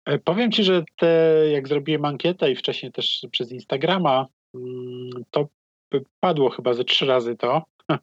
E, 0.05 0.19
powiem 0.19 0.51
Ci, 0.51 0.63
że 0.63 0.83
te, 0.97 1.41
jak 1.51 1.67
zrobiłem 1.67 2.05
ankietę 2.05 2.51
i 2.51 2.55
wcześniej 2.55 2.91
też 2.91 3.27
przez 3.31 3.51
Instagrama, 3.51 4.27
to 5.31 5.47
padło 6.19 6.49
chyba 6.49 6.73
ze 6.73 6.83
trzy 6.83 7.05
razy 7.05 7.35
to, 7.35 7.65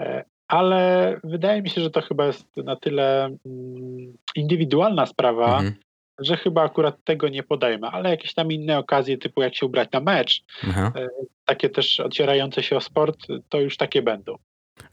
e, 0.00 0.24
ale 0.48 1.20
wydaje 1.24 1.62
mi 1.62 1.70
się, 1.70 1.80
że 1.80 1.90
to 1.90 2.02
chyba 2.02 2.26
jest 2.26 2.56
na 2.56 2.76
tyle 2.76 3.24
mm, 3.24 4.16
indywidualna 4.36 5.06
sprawa, 5.06 5.54
mhm. 5.54 5.74
że 6.18 6.36
chyba 6.36 6.62
akurat 6.62 7.04
tego 7.04 7.28
nie 7.28 7.42
podajmy, 7.42 7.86
ale 7.86 8.10
jakieś 8.10 8.34
tam 8.34 8.52
inne 8.52 8.78
okazje, 8.78 9.18
typu 9.18 9.42
jak 9.42 9.56
się 9.56 9.66
ubrać 9.66 9.88
na 9.92 10.00
mecz, 10.00 10.44
Aha. 10.68 10.92
takie 11.44 11.68
też 11.68 12.00
ocierające 12.00 12.62
się 12.62 12.76
o 12.76 12.80
sport, 12.80 13.18
to 13.48 13.60
już 13.60 13.76
takie 13.76 14.02
będą. 14.02 14.36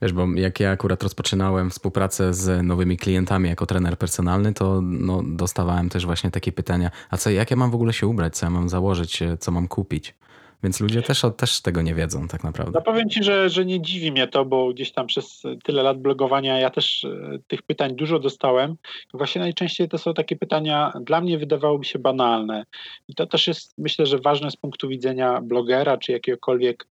Wiesz, 0.02 0.12
bo 0.12 0.26
jak 0.34 0.60
ja 0.60 0.70
akurat 0.70 1.02
rozpoczynałem 1.02 1.70
współpracę 1.70 2.34
z 2.34 2.66
nowymi 2.66 2.96
klientami 2.96 3.48
jako 3.48 3.66
trener 3.66 3.98
personalny, 3.98 4.54
to 4.54 4.80
no, 4.82 5.22
dostawałem 5.26 5.88
też 5.88 6.06
właśnie 6.06 6.30
takie 6.30 6.52
pytania, 6.52 6.90
a 7.10 7.16
co, 7.16 7.30
jak 7.30 7.50
ja 7.50 7.56
mam 7.56 7.70
w 7.70 7.74
ogóle 7.74 7.92
się 7.92 8.06
ubrać, 8.06 8.36
co 8.36 8.46
ja 8.46 8.50
mam 8.50 8.68
założyć, 8.68 9.22
co 9.40 9.50
mam 9.50 9.68
kupić? 9.68 10.14
Więc 10.62 10.80
ludzie 10.80 11.02
też, 11.02 11.22
też 11.36 11.60
tego 11.60 11.82
nie 11.82 11.94
wiedzą 11.94 12.28
tak 12.28 12.44
naprawdę. 12.44 12.72
No 12.74 12.82
powiem 12.82 13.10
Ci, 13.10 13.24
że, 13.24 13.48
że 13.48 13.64
nie 13.64 13.82
dziwi 13.82 14.12
mnie 14.12 14.28
to, 14.28 14.44
bo 14.44 14.72
gdzieś 14.72 14.92
tam 14.92 15.06
przez 15.06 15.42
tyle 15.62 15.82
lat 15.82 15.98
blogowania 15.98 16.58
ja 16.58 16.70
też 16.70 17.04
e, 17.04 17.38
tych 17.46 17.62
pytań 17.62 17.96
dużo 17.96 18.18
dostałem. 18.18 18.76
Właśnie 19.14 19.40
najczęściej 19.40 19.88
to 19.88 19.98
są 19.98 20.14
takie 20.14 20.36
pytania, 20.36 20.92
dla 21.00 21.20
mnie 21.20 21.38
wydawałoby 21.38 21.84
się 21.84 21.98
banalne. 21.98 22.64
I 23.08 23.14
to 23.14 23.26
też 23.26 23.46
jest 23.46 23.74
myślę, 23.78 24.06
że 24.06 24.18
ważne 24.18 24.50
z 24.50 24.56
punktu 24.56 24.88
widzenia 24.88 25.40
blogera 25.42 25.96
czy 25.96 26.12
jakiegokolwiek 26.12 26.86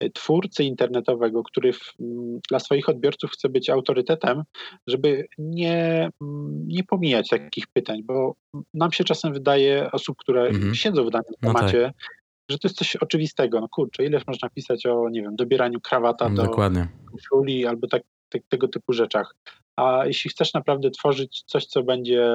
e, 0.00 0.10
twórcy 0.10 0.64
internetowego, 0.64 1.42
który 1.42 1.72
w, 1.72 1.94
dla 2.48 2.58
swoich 2.58 2.88
odbiorców 2.88 3.30
chce 3.30 3.48
być 3.48 3.70
autorytetem, 3.70 4.42
żeby 4.86 5.26
nie, 5.38 6.10
nie 6.66 6.84
pomijać 6.84 7.28
takich 7.28 7.66
pytań, 7.66 8.02
bo 8.02 8.34
nam 8.74 8.92
się 8.92 9.04
czasem 9.04 9.32
wydaje, 9.32 9.90
osób, 9.92 10.16
które 10.18 10.42
mhm. 10.42 10.74
siedzą 10.74 11.04
w 11.04 11.10
danym 11.10 11.34
no 11.42 11.52
temacie, 11.54 11.82
tak 11.82 12.21
że 12.50 12.58
to 12.58 12.68
jest 12.68 12.78
coś 12.78 12.96
oczywistego. 12.96 13.60
No 13.60 13.68
kurczę, 13.68 14.04
ileż 14.04 14.26
można 14.26 14.48
pisać 14.48 14.86
o, 14.86 15.08
nie 15.10 15.22
wiem, 15.22 15.36
dobieraniu 15.36 15.80
krawata 15.80 16.30
do 16.30 16.42
Dokładnie. 16.42 16.88
koszuli 17.12 17.66
albo 17.66 17.86
tak, 17.86 18.02
tak, 18.28 18.42
tego 18.48 18.68
typu 18.68 18.92
rzeczach. 18.92 19.34
A 19.76 20.06
jeśli 20.06 20.30
chcesz 20.30 20.54
naprawdę 20.54 20.90
tworzyć 20.90 21.42
coś, 21.46 21.66
co 21.66 21.82
będzie 21.82 22.28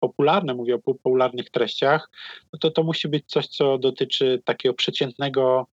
popularne, 0.00 0.54
mówię 0.54 0.74
o 0.74 0.78
popularnych 0.78 1.50
treściach, 1.50 2.10
no 2.52 2.58
to 2.58 2.70
to 2.70 2.82
musi 2.82 3.08
być 3.08 3.24
coś, 3.26 3.46
co 3.46 3.78
dotyczy 3.78 4.42
takiego 4.44 4.74
przeciętnego 4.74 5.66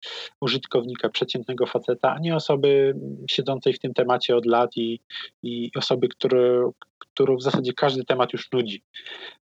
użytkownika, 0.41 1.09
przeciętnego 1.09 1.67
faceta, 1.67 2.15
a 2.15 2.19
nie 2.19 2.37
osoby 2.37 2.95
siedzącej 3.31 3.73
w 3.73 3.79
tym 3.79 3.95
temacie 3.95 4.37
od 4.37 4.47
lat 4.47 4.77
i, 4.77 5.01
i 5.43 5.71
osoby, 5.77 6.09
które, 6.09 6.71
którą 6.99 7.37
w 7.37 7.43
zasadzie 7.43 7.73
każdy 7.73 8.05
temat 8.05 8.33
już 8.33 8.53
nudzi. 8.53 8.83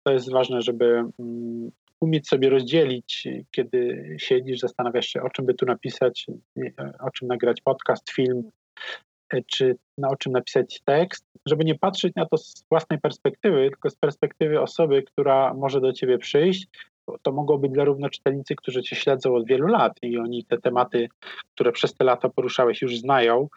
To 0.03 0.12
jest 0.13 0.32
ważne, 0.32 0.62
żeby 0.62 1.03
mm, 1.19 1.71
umieć 2.01 2.27
sobie 2.27 2.49
rozdzielić, 2.49 3.27
kiedy 3.51 4.15
siedzisz, 4.19 4.59
zastanawiasz 4.59 5.07
się, 5.07 5.21
o 5.21 5.29
czym 5.29 5.45
by 5.45 5.53
tu 5.53 5.65
napisać, 5.65 6.27
o 6.99 7.12
czym 7.12 7.27
nagrać 7.27 7.62
podcast, 7.62 8.12
film, 8.12 8.51
czy 9.47 9.75
na 9.97 10.09
o 10.09 10.15
czym 10.15 10.31
napisać 10.31 10.81
tekst, 10.85 11.25
żeby 11.45 11.65
nie 11.65 11.75
patrzeć 11.75 12.15
na 12.15 12.25
to 12.25 12.38
z 12.38 12.65
własnej 12.69 12.99
perspektywy, 12.99 13.69
tylko 13.69 13.89
z 13.89 13.95
perspektywy 13.95 14.62
osoby, 14.62 15.03
która 15.03 15.53
może 15.53 15.81
do 15.81 15.93
ciebie 15.93 16.17
przyjść. 16.17 16.67
To 17.21 17.31
mogą 17.31 17.57
być 17.57 17.75
zarówno 17.75 18.09
czytelnicy, 18.09 18.55
którzy 18.55 18.81
cię 18.81 18.95
śledzą 18.95 19.35
od 19.35 19.47
wielu 19.47 19.67
lat 19.67 19.93
i 20.01 20.17
oni 20.17 20.45
te 20.45 20.57
tematy, 20.57 21.09
które 21.55 21.71
przez 21.71 21.93
te 21.93 22.05
lata 22.05 22.29
poruszałeś, 22.29 22.81
już 22.81 22.97
znają, 22.97 23.47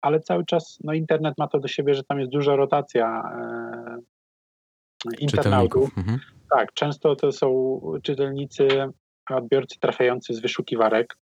ale 0.00 0.20
cały 0.20 0.44
czas 0.44 0.78
no, 0.84 0.92
internet 0.92 1.34
ma 1.38 1.48
to 1.48 1.58
do 1.58 1.68
siebie, 1.68 1.94
że 1.94 2.04
tam 2.04 2.20
jest 2.20 2.32
duża 2.32 2.56
rotacja 2.56 3.22
e, 3.34 3.98
internautów. 5.18 5.98
Mhm. 5.98 6.18
Tak, 6.50 6.72
często 6.72 7.16
to 7.16 7.32
są 7.32 7.80
czytelnicy, 8.02 8.68
odbiorcy 9.30 9.80
trafiający 9.80 10.34
z 10.34 10.40
wyszukiwarek, 10.40 11.16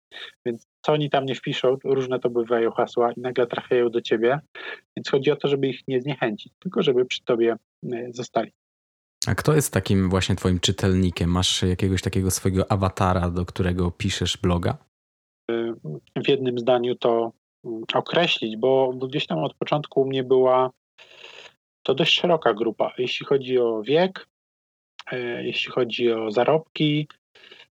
więc 0.46 0.66
co 0.82 0.92
oni 0.92 1.10
tam 1.10 1.24
nie 1.24 1.34
wpiszą, 1.34 1.76
różne 1.84 2.18
to 2.18 2.30
bywają 2.30 2.70
hasła 2.70 3.12
i 3.12 3.20
nagle 3.20 3.46
trafiają 3.46 3.90
do 3.90 4.00
ciebie, 4.00 4.40
więc 4.96 5.10
chodzi 5.10 5.30
o 5.30 5.36
to, 5.36 5.48
żeby 5.48 5.68
ich 5.68 5.80
nie 5.88 6.00
zniechęcić, 6.00 6.52
tylko 6.58 6.82
żeby 6.82 7.04
przy 7.04 7.24
tobie 7.24 7.56
e, 7.92 8.08
zostali. 8.12 8.52
A 9.26 9.34
kto 9.34 9.54
jest 9.54 9.72
takim 9.72 10.10
właśnie 10.10 10.36
twoim 10.36 10.60
czytelnikiem? 10.60 11.30
Masz 11.30 11.62
jakiegoś 11.62 12.02
takiego 12.02 12.30
swojego 12.30 12.72
awatara, 12.72 13.30
do 13.30 13.46
którego 13.46 13.90
piszesz 13.90 14.36
bloga? 14.36 14.76
E, 15.50 15.74
w 16.24 16.28
jednym 16.28 16.58
zdaniu 16.58 16.94
to 16.94 17.32
mm, 17.64 17.82
określić, 17.94 18.56
bo 18.56 18.92
gdzieś 18.92 19.26
tam 19.26 19.38
od 19.38 19.54
początku 19.54 20.00
u 20.00 20.06
mnie 20.06 20.24
była 20.24 20.70
to 21.84 21.94
dość 21.94 22.20
szeroka 22.20 22.54
grupa. 22.54 22.92
Jeśli 22.98 23.26
chodzi 23.26 23.58
o 23.58 23.82
wiek, 23.82 24.26
E, 25.12 25.44
jeśli 25.44 25.72
chodzi 25.72 26.12
o 26.12 26.30
zarobki, 26.30 27.08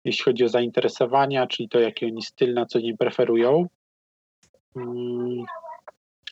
jeśli 0.04 0.24
chodzi 0.24 0.44
o 0.44 0.48
zainteresowania, 0.48 1.46
czyli 1.46 1.68
to, 1.68 1.80
jaki 1.80 2.06
oni 2.06 2.22
styl 2.22 2.54
na 2.54 2.66
co 2.66 2.80
dzień 2.80 2.96
preferują. 2.96 3.66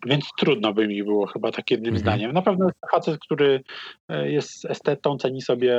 Mm, 0.05 0.11
więc 0.11 0.31
trudno 0.39 0.73
by 0.73 0.89
mi 0.89 1.03
było 1.03 1.27
chyba 1.27 1.53
tak 1.53 1.71
jednym 1.71 1.95
mhm. 1.95 2.01
zdaniem. 2.01 2.33
Na 2.33 2.43
pewno 2.43 2.67
jest 2.67 2.79
facet, 2.91 3.19
który 3.21 3.61
e, 4.09 4.31
jest 4.31 4.65
estetą, 4.65 5.19
ceni 5.19 5.43
sobie 5.43 5.77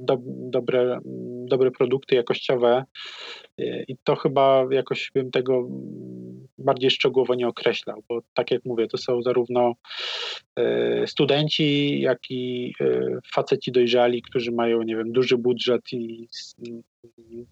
do, 0.00 0.18
dobre, 0.26 0.98
dobre 1.48 1.70
produkty 1.70 2.14
jakościowe 2.14 2.84
e, 3.58 3.82
i 3.82 3.96
to 4.04 4.16
chyba 4.16 4.64
jakoś 4.70 5.10
bym 5.14 5.30
tego 5.30 5.68
bardziej 6.58 6.90
szczegółowo 6.90 7.34
nie 7.34 7.48
określał, 7.48 8.02
bo 8.08 8.20
tak 8.34 8.50
jak 8.50 8.64
mówię, 8.64 8.86
to 8.86 8.98
są 8.98 9.22
zarówno 9.22 9.72
e, 10.56 11.06
studenci, 11.06 12.00
jak 12.00 12.18
i 12.30 12.74
faceci 13.34 13.72
dojrzali, 13.72 14.22
którzy 14.22 14.52
mają, 14.52 14.82
nie 14.82 14.96
wiem, 14.96 15.12
duży 15.12 15.38
budżet 15.38 15.92
i 15.92 16.28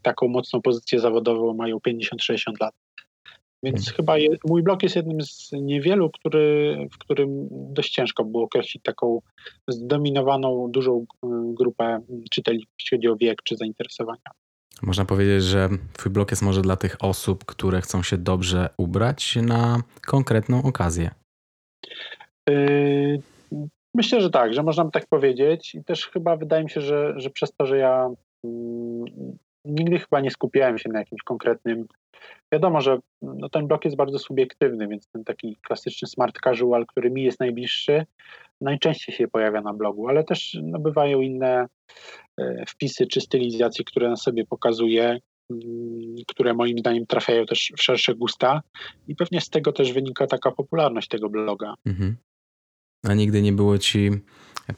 taką 0.03 0.29
mocną 0.29 0.63
pozycję 0.63 1.01
zawodową, 1.01 1.55
mają 1.55 1.79
50-60 1.79 2.37
lat. 2.61 2.75
Więc 3.65 3.85
hmm. 3.85 3.97
chyba 3.97 4.19
je, 4.19 4.29
mój 4.49 4.63
blog 4.63 4.83
jest 4.83 4.97
jednym 4.97 5.23
z 5.23 5.53
niewielu, 5.53 6.11
który, 6.11 6.77
w 6.93 6.99
którym 6.99 7.49
dość 7.51 7.93
ciężko 7.93 8.25
było 8.25 8.45
określić 8.45 8.83
taką 8.83 9.21
zdominowaną, 9.69 10.71
dużą 10.71 11.01
y, 11.01 11.29
grupę 11.55 12.01
czytelników, 12.31 12.75
jeśli 12.79 12.99
chodzi 12.99 13.09
o 13.09 13.17
wiek 13.17 13.43
czy 13.43 13.57
zainteresowania. 13.57 14.31
Można 14.83 15.05
powiedzieć, 15.05 15.43
że 15.45 15.69
Twój 15.93 16.13
blog 16.13 16.31
jest 16.31 16.43
może 16.43 16.63
dla 16.63 16.77
tych 16.77 16.97
osób, 17.01 17.45
które 17.45 17.81
chcą 17.81 18.03
się 18.03 18.19
dobrze 18.19 18.69
ubrać 18.77 19.37
na 19.37 19.83
konkretną 20.07 20.63
okazję. 20.63 21.11
Yy, 22.49 23.23
myślę, 23.95 24.21
że 24.21 24.31
tak, 24.31 24.55
że 24.55 24.63
można 24.63 24.85
by 24.85 24.91
tak 24.91 25.07
powiedzieć 25.07 25.75
i 25.75 25.85
też 25.85 26.07
chyba 26.07 26.37
wydaje 26.37 26.65
mi 26.65 26.71
się, 26.71 26.81
że, 26.81 27.15
że 27.17 27.31
przez 27.31 27.53
to, 27.53 27.67
że 27.67 27.79
ja 27.79 28.11
mm, 28.45 29.05
nigdy 29.65 29.99
chyba 29.99 30.21
nie 30.21 30.31
skupiałem 30.31 30.79
się 30.79 30.89
na 30.89 30.99
jakimś 30.99 31.23
konkretnym 31.23 31.87
Wiadomo, 32.53 32.81
że 32.81 32.99
no, 33.23 33.49
ten 33.49 33.67
blok 33.67 33.85
jest 33.85 33.97
bardzo 33.97 34.19
subiektywny, 34.19 34.89
więc 34.89 35.09
ten 35.09 35.25
taki 35.25 35.57
klasyczny 35.67 36.09
smart 36.09 36.39
casual, 36.45 36.87
który 36.87 37.11
mi 37.11 37.23
jest 37.23 37.41
najbliższy, 37.41 38.07
najczęściej 38.61 39.15
się 39.15 39.29
pojawia 39.29 39.61
na 39.61 39.75
blogu, 39.75 40.09
ale 40.09 40.25
też 40.25 40.59
no, 40.63 40.79
bywają 40.79 41.21
inne 41.21 41.67
e, 42.41 42.65
wpisy 42.69 43.07
czy 43.07 43.21
stylizacje, 43.21 43.85
które 43.85 44.09
na 44.09 44.17
sobie 44.17 44.47
pokazuje, 44.47 45.19
mm, 45.51 46.15
które 46.29 46.55
moim 46.55 46.79
zdaniem 46.79 47.07
trafiają 47.07 47.47
też 47.47 47.73
w 47.79 47.83
szersze 47.83 48.15
gusta 48.15 48.63
i 49.09 49.17
pewnie 49.17 49.41
z 49.41 49.51
tego 49.51 49.73
też 49.73 49.93
wynika 49.93 50.27
taka 50.27 50.51
popularność 50.51 51.09
tego 51.09 51.29
bloga. 51.29 51.75
Mhm. 51.87 52.17
A 53.05 53.15
nigdy 53.15 53.43
nie 53.43 53.53
było 53.53 53.79
ci 53.79 54.11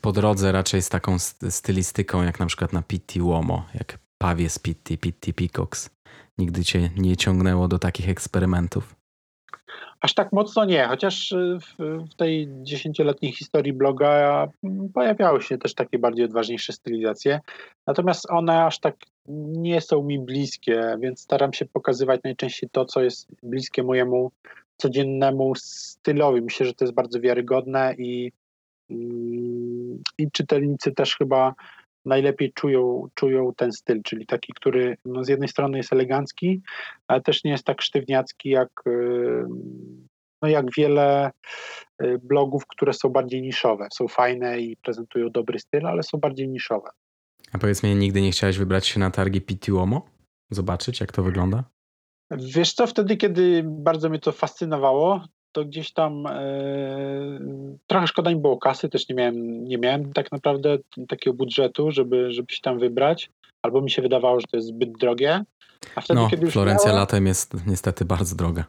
po 0.01 0.13
drodze 0.13 0.53
raczej 0.53 0.83
z 0.83 0.89
taką 0.89 1.19
stylistyką, 1.49 2.23
jak 2.23 2.41
na 2.41 2.47
przykład 2.47 2.73
na 2.73 2.83
Pitti 2.83 3.23
Uomo, 3.23 3.67
jak 3.75 3.99
Pawie 4.19 4.49
z 4.51 4.59
Pitti, 4.59 4.99
Pitti 4.99 5.35
Peacocks? 5.35 5.91
Nigdy 6.39 6.65
cię 6.65 6.91
nie 6.97 7.17
ciągnęło 7.17 7.69
do 7.69 7.79
takich 7.79 8.09
eksperymentów? 8.09 8.97
Aż 10.01 10.15
tak 10.15 10.33
mocno 10.33 10.65
nie, 10.65 10.87
chociaż 10.87 11.33
y, 11.33 11.59
w, 11.61 11.77
w 12.11 12.15
tej 12.15 12.49
dziesięcioletniej 12.63 13.33
historii 13.33 13.73
bloga 13.73 14.47
mm, 14.65 14.89
pojawiały 14.89 15.43
się 15.43 15.59
też 15.59 15.75
takie 15.75 15.99
bardziej 15.99 16.25
odważniejsze 16.25 16.73
stylizacje, 16.73 17.41
natomiast 17.87 18.31
one 18.31 18.65
aż 18.65 18.81
tak 18.81 18.97
nie 19.29 19.81
są 19.81 20.03
mi 20.03 20.19
bliskie, 20.19 20.97
więc 21.01 21.21
staram 21.21 21.53
się 21.53 21.67
pokazywać 21.67 22.21
najczęściej 22.25 22.71
to, 22.73 22.85
co 22.85 23.03
jest 23.03 23.29
bliskie 23.43 23.83
mojemu 23.83 24.31
codziennemu 24.77 25.53
stylowi. 25.57 26.43
Myślę, 26.43 26.67
że 26.67 26.75
to 26.75 26.85
jest 26.85 26.95
bardzo 26.95 27.21
wiarygodne 27.21 27.95
i 27.99 28.33
mm, 28.91 30.03
i 30.19 30.31
czytelnicy 30.31 30.93
też 30.93 31.17
chyba 31.17 31.55
najlepiej 32.05 32.53
czują, 32.53 33.09
czują 33.15 33.53
ten 33.57 33.73
styl, 33.73 34.03
czyli 34.03 34.27
taki, 34.27 34.53
który 34.53 34.97
no 35.05 35.25
z 35.25 35.29
jednej 35.29 35.49
strony 35.49 35.77
jest 35.79 35.93
elegancki, 35.93 36.63
ale 37.09 37.21
też 37.21 37.45
nie 37.45 37.51
jest 37.51 37.65
tak 37.65 37.83
sztywniacki 37.83 38.49
jak, 38.49 38.69
y, 38.87 39.45
no 40.43 40.49
jak 40.49 40.67
wiele 40.77 41.31
y, 42.03 42.19
blogów, 42.23 42.67
które 42.67 42.93
są 42.93 43.09
bardziej 43.09 43.43
niszowe. 43.43 43.89
Są 43.95 44.09
fajne 44.09 44.61
i 44.61 44.77
prezentują 44.77 45.31
dobry 45.31 45.59
styl, 45.59 45.87
ale 45.87 46.03
są 46.03 46.19
bardziej 46.19 46.49
niszowe. 46.49 46.91
A 47.53 47.59
powiedz 47.59 47.83
mi, 47.83 47.95
nigdy 47.95 48.23
nie 48.23 48.31
chciałeś 48.31 48.59
wybrać 48.59 48.87
się 48.87 49.01
na 49.01 49.11
targi 49.11 49.41
Pituomo? 49.41 50.07
Zobaczyć, 50.51 51.01
jak 51.01 51.13
to 51.13 51.23
wygląda? 51.23 51.65
Wiesz 52.31 52.73
co, 52.73 52.87
wtedy, 52.87 53.17
kiedy 53.17 53.63
bardzo 53.67 54.09
mnie 54.09 54.19
to 54.19 54.33
fascynowało, 54.33 55.25
to 55.55 55.65
gdzieś 55.65 55.93
tam 55.93 56.27
e, 56.27 57.39
trochę 57.87 58.07
szkoda 58.07 58.31
mi 58.31 58.37
było 58.37 58.59
kasy, 58.59 58.89
też 58.89 59.09
nie 59.09 59.15
miałem, 59.15 59.65
nie 59.65 59.79
miałem 59.79 60.13
tak 60.13 60.33
naprawdę 60.33 60.79
takiego 61.09 61.35
budżetu, 61.35 61.91
żeby, 61.91 62.33
żeby 62.33 62.53
się 62.53 62.61
tam 62.63 62.79
wybrać, 62.79 63.31
albo 63.63 63.81
mi 63.81 63.91
się 63.91 64.03
wydawało, 64.03 64.41
że 64.41 64.47
to 64.51 64.57
jest 64.57 64.69
zbyt 64.69 64.93
drogie. 64.93 65.45
A 65.97 66.01
wtedy, 66.01 66.21
no, 66.21 66.29
kiedy 66.29 66.51
Florencja 66.51 66.89
miała, 66.89 67.01
latem 67.01 67.27
jest 67.27 67.67
niestety 67.67 68.05
bardzo 68.05 68.37
droga. 68.37 68.65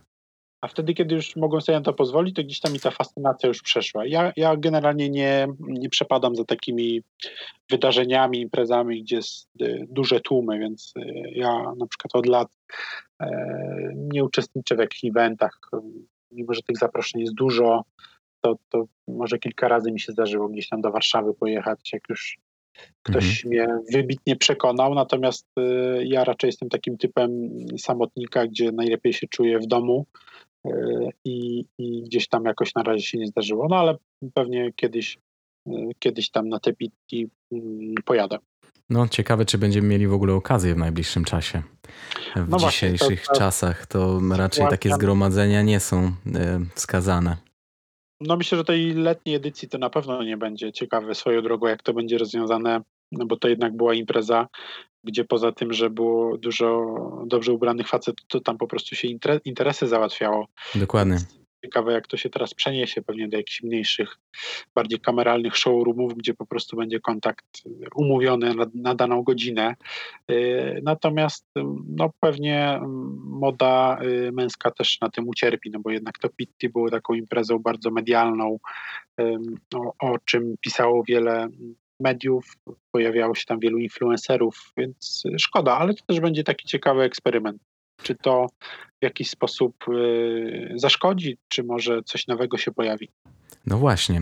A 0.62 0.68
wtedy, 0.68 0.94
kiedy 0.94 1.16
już 1.16 1.36
mogą 1.36 1.62
sobie 1.62 1.78
na 1.78 1.84
to 1.84 1.94
pozwolić, 1.94 2.36
to 2.36 2.44
gdzieś 2.44 2.60
tam 2.60 2.74
mi 2.74 2.80
ta 2.80 2.92
fascynacja 2.92 3.48
już 3.48 3.62
przeszła. 3.62 4.06
Ja, 4.06 4.34
ja 4.36 4.58
generalnie 4.58 5.10
nie, 5.10 5.48
nie 5.60 5.90
przepadam 5.90 6.36
za 6.36 6.46
takimi 6.46 7.02
wydarzeniami, 7.70 8.42
imprezami, 8.42 9.04
gdzie 9.04 9.16
jest 9.16 9.50
e, 9.62 9.66
duże 9.90 10.20
tłumy, 10.20 10.60
więc 10.60 10.94
e, 10.98 11.02
ja 11.32 11.52
na 11.78 11.88
przykład 11.88 12.16
od 12.16 12.26
lat 12.26 12.48
nie 13.96 14.24
uczestniczę 14.24 14.76
w 14.76 14.80
jakichś 14.80 15.04
eventach, 15.06 15.60
mimo 16.36 16.54
że 16.54 16.62
tych 16.62 16.78
zaproszeń 16.78 17.22
jest 17.22 17.34
dużo, 17.34 17.84
to, 18.42 18.56
to 18.70 18.86
może 19.08 19.40
kilka 19.40 19.68
razy 19.68 19.92
mi 19.92 20.00
się 20.00 20.12
zdarzyło 20.12 20.50
gdzieś 20.50 20.70
tam 20.70 20.82
do 20.82 20.92
Warszawy 20.92 21.34
pojechać, 21.34 21.94
jak 21.94 22.10
już 22.10 22.38
ktoś 23.04 23.46
mhm. 23.46 23.50
mnie 23.50 23.84
wybitnie 23.94 24.36
przekonał, 24.36 24.94
natomiast 24.94 25.48
y, 25.60 26.06
ja 26.06 26.24
raczej 26.24 26.48
jestem 26.48 26.70
takim 26.70 26.98
typem 26.98 27.50
samotnika, 27.78 28.48
gdzie 28.48 28.72
najlepiej 28.72 29.14
się 29.14 29.28
czuję 29.28 29.60
w 29.60 29.68
domu 29.68 30.06
y, 30.68 30.72
i, 31.26 31.66
i 31.78 32.04
gdzieś 32.04 32.28
tam 32.28 32.46
jakoś 32.46 32.76
na 32.76 32.84
razie 32.84 33.06
się 33.06 33.18
nie 33.18 33.28
zdarzyło, 33.28 33.68
no 33.70 33.76
ale 33.76 33.96
pewnie 34.34 34.74
kiedyś, 34.76 35.18
y, 35.68 35.72
kiedyś 36.00 36.30
tam 36.30 36.50
na 36.50 36.60
te 36.60 36.74
pitki 36.74 37.28
mm, 37.52 37.94
pojadę. 38.06 38.38
No, 38.90 39.08
ciekawe, 39.08 39.46
czy 39.46 39.58
będziemy 39.58 39.88
mieli 39.88 40.08
w 40.08 40.14
ogóle 40.14 40.34
okazję 40.34 40.74
w 40.76 40.78
najbliższym 40.78 41.24
czasie. 41.24 41.62
W 42.36 42.50
no 42.50 42.58
dzisiejszych 42.58 43.00
właśnie, 43.00 43.18
to, 43.18 43.34
to 43.34 43.40
czasach 43.40 43.88
to 43.88 44.20
raczej 44.38 44.68
takie 44.70 44.94
zgromadzenia 44.94 45.62
nie 45.62 45.80
są 45.80 46.12
e, 46.36 46.60
wskazane. 46.76 47.38
No 48.22 48.38
myślę, 48.38 48.58
że 48.58 48.64
tej 48.64 48.94
letniej 48.94 49.36
edycji 49.36 49.70
to 49.70 49.78
na 49.78 49.90
pewno 49.90 50.24
nie 50.24 50.38
będzie 50.38 50.72
ciekawe 50.72 51.16
swoją 51.16 51.42
drogą, 51.42 51.68
jak 51.68 51.84
to 51.84 51.94
będzie 51.94 52.18
rozwiązane, 52.18 52.82
no 53.12 53.26
bo 53.26 53.38
to 53.38 53.48
jednak 53.48 53.76
była 53.76 53.94
impreza, 53.94 54.48
gdzie 55.04 55.26
poza 55.26 55.52
tym, 55.52 55.74
że 55.74 55.90
było 55.90 56.38
dużo 56.38 56.96
dobrze 57.28 57.54
ubranych 57.54 57.88
facetów, 57.88 58.28
to 58.28 58.40
tam 58.40 58.58
po 58.58 58.68
prostu 58.68 58.96
się 58.96 59.08
interesy 59.46 59.88
załatwiało. 59.88 60.48
Dokładnie. 60.76 61.18
Ciekawe, 61.66 61.94
jak 61.94 62.08
to 62.08 62.18
się 62.18 62.30
teraz 62.30 62.54
przeniesie 62.54 63.02
pewnie 63.02 63.28
do 63.28 63.38
jakichś 63.38 63.64
mniejszych, 63.64 64.18
bardziej 64.76 65.00
kameralnych 65.00 65.58
showroomów, 65.58 66.14
gdzie 66.16 66.34
po 66.34 66.46
prostu 66.46 66.78
będzie 66.78 67.00
kontakt 67.00 67.46
umówiony 67.96 68.56
na, 68.56 68.66
na 68.74 68.96
daną 68.96 69.24
godzinę. 69.24 69.76
Y, 70.32 70.82
natomiast 70.84 71.46
no, 71.88 72.10
pewnie 72.20 72.82
moda 73.24 73.98
y, 74.02 74.32
męska 74.32 74.72
też 74.72 75.02
na 75.02 75.10
tym 75.10 75.28
ucierpi, 75.28 75.72
no 75.72 75.80
bo 75.80 75.92
jednak 75.92 76.20
to 76.20 76.30
Pitti 76.30 76.70
było 76.70 76.90
taką 76.90 77.14
imprezą 77.14 77.60
bardzo 77.60 77.92
medialną, 77.92 78.60
o, 79.76 79.94
o 80.00 80.20
czym 80.26 80.56
pisało 80.62 81.04
wiele 81.04 81.48
mediów, 82.00 82.46
pojawiało 82.92 83.36
się 83.36 83.46
tam 83.46 83.60
wielu 83.60 83.78
influencerów, 83.78 84.74
więc 84.78 85.24
szkoda, 85.38 85.78
ale 85.78 85.94
to 85.94 86.06
też 86.06 86.20
będzie 86.20 86.44
taki 86.44 86.68
ciekawy 86.68 87.04
eksperyment. 87.04 87.62
Czy 88.04 88.16
to 88.16 88.48
w 89.02 89.04
jakiś 89.04 89.30
sposób 89.30 89.76
y, 89.90 90.72
zaszkodzi, 90.76 91.38
czy 91.48 91.64
może 91.64 92.04
coś 92.04 92.28
nowego 92.28 92.58
się 92.58 92.72
pojawi? 92.72 93.10
No 93.66 93.78
właśnie. 93.78 94.22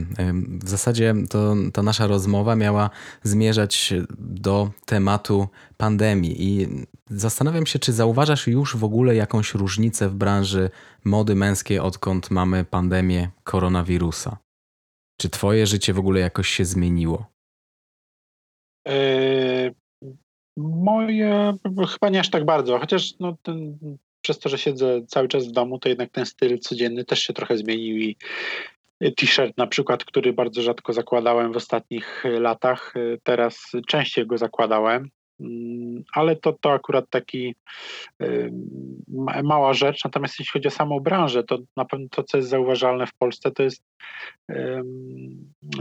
W 0.64 0.70
zasadzie 0.70 1.14
to, 1.30 1.56
ta 1.74 1.84
nasza 1.84 2.08
rozmowa 2.08 2.56
miała 2.56 2.90
zmierzać 3.24 3.94
do 4.20 4.72
tematu 4.86 5.48
pandemii 5.78 6.36
i 6.44 6.68
zastanawiam 7.10 7.66
się, 7.66 7.80
czy 7.80 7.94
zauważasz 7.94 8.48
już 8.48 8.78
w 8.78 8.84
ogóle 8.84 9.16
jakąś 9.16 9.54
różnicę 9.54 10.10
w 10.10 10.16
branży 10.16 10.70
mody 11.04 11.36
męskiej, 11.36 11.80
odkąd 11.80 12.32
mamy 12.32 12.66
pandemię 12.66 13.30
koronawirusa? 13.44 14.38
Czy 15.18 15.30
twoje 15.30 15.68
życie 15.68 15.94
w 15.94 16.00
ogóle 16.00 16.20
jakoś 16.20 16.50
się 16.50 16.66
zmieniło? 16.66 17.26
Yy, 18.88 19.76
Moje 20.58 21.54
chyba 21.94 22.10
nie 22.10 22.20
aż 22.20 22.30
tak 22.30 22.46
bardzo, 22.46 22.80
chociaż 22.80 23.14
no, 23.20 23.38
ten, 23.44 23.78
przez 24.22 24.40
to, 24.40 24.50
że 24.50 24.58
siedzę 24.58 25.02
cały 25.08 25.28
czas 25.28 25.48
w 25.48 25.52
domu, 25.52 25.80
to 25.80 25.90
jednak 25.90 26.10
ten 26.10 26.26
styl 26.26 26.60
codzienny 26.60 27.06
też 27.06 27.20
się 27.20 27.34
trochę 27.34 27.58
zmienił 27.58 27.98
i 27.98 28.16
t-shirt 29.18 29.58
na 29.58 29.68
przykład, 29.68 30.06
który 30.06 30.34
bardzo 30.34 30.62
rzadko 30.62 30.94
zakładałem 30.94 31.54
w 31.54 31.58
ostatnich 31.58 32.24
latach, 32.40 32.94
teraz 33.24 33.72
częściej 33.88 34.28
go 34.28 34.38
zakładałem. 34.38 35.10
Mm, 35.40 36.04
ale 36.14 36.36
to, 36.36 36.54
to 36.54 36.72
akurat 36.72 37.10
taki 37.10 37.56
mała 39.44 39.74
rzecz. 39.74 40.04
Natomiast 40.04 40.40
jeśli 40.40 40.52
chodzi 40.52 40.68
o 40.68 40.72
samą 40.72 41.00
branżę, 41.00 41.44
to 41.44 41.58
na 41.78 41.86
pewno 41.86 42.08
to, 42.12 42.24
co 42.24 42.38
jest 42.38 42.50
zauważalne 42.50 43.08
w 43.08 43.14
Polsce, 43.14 43.52
to 43.52 43.64
jest 43.64 43.84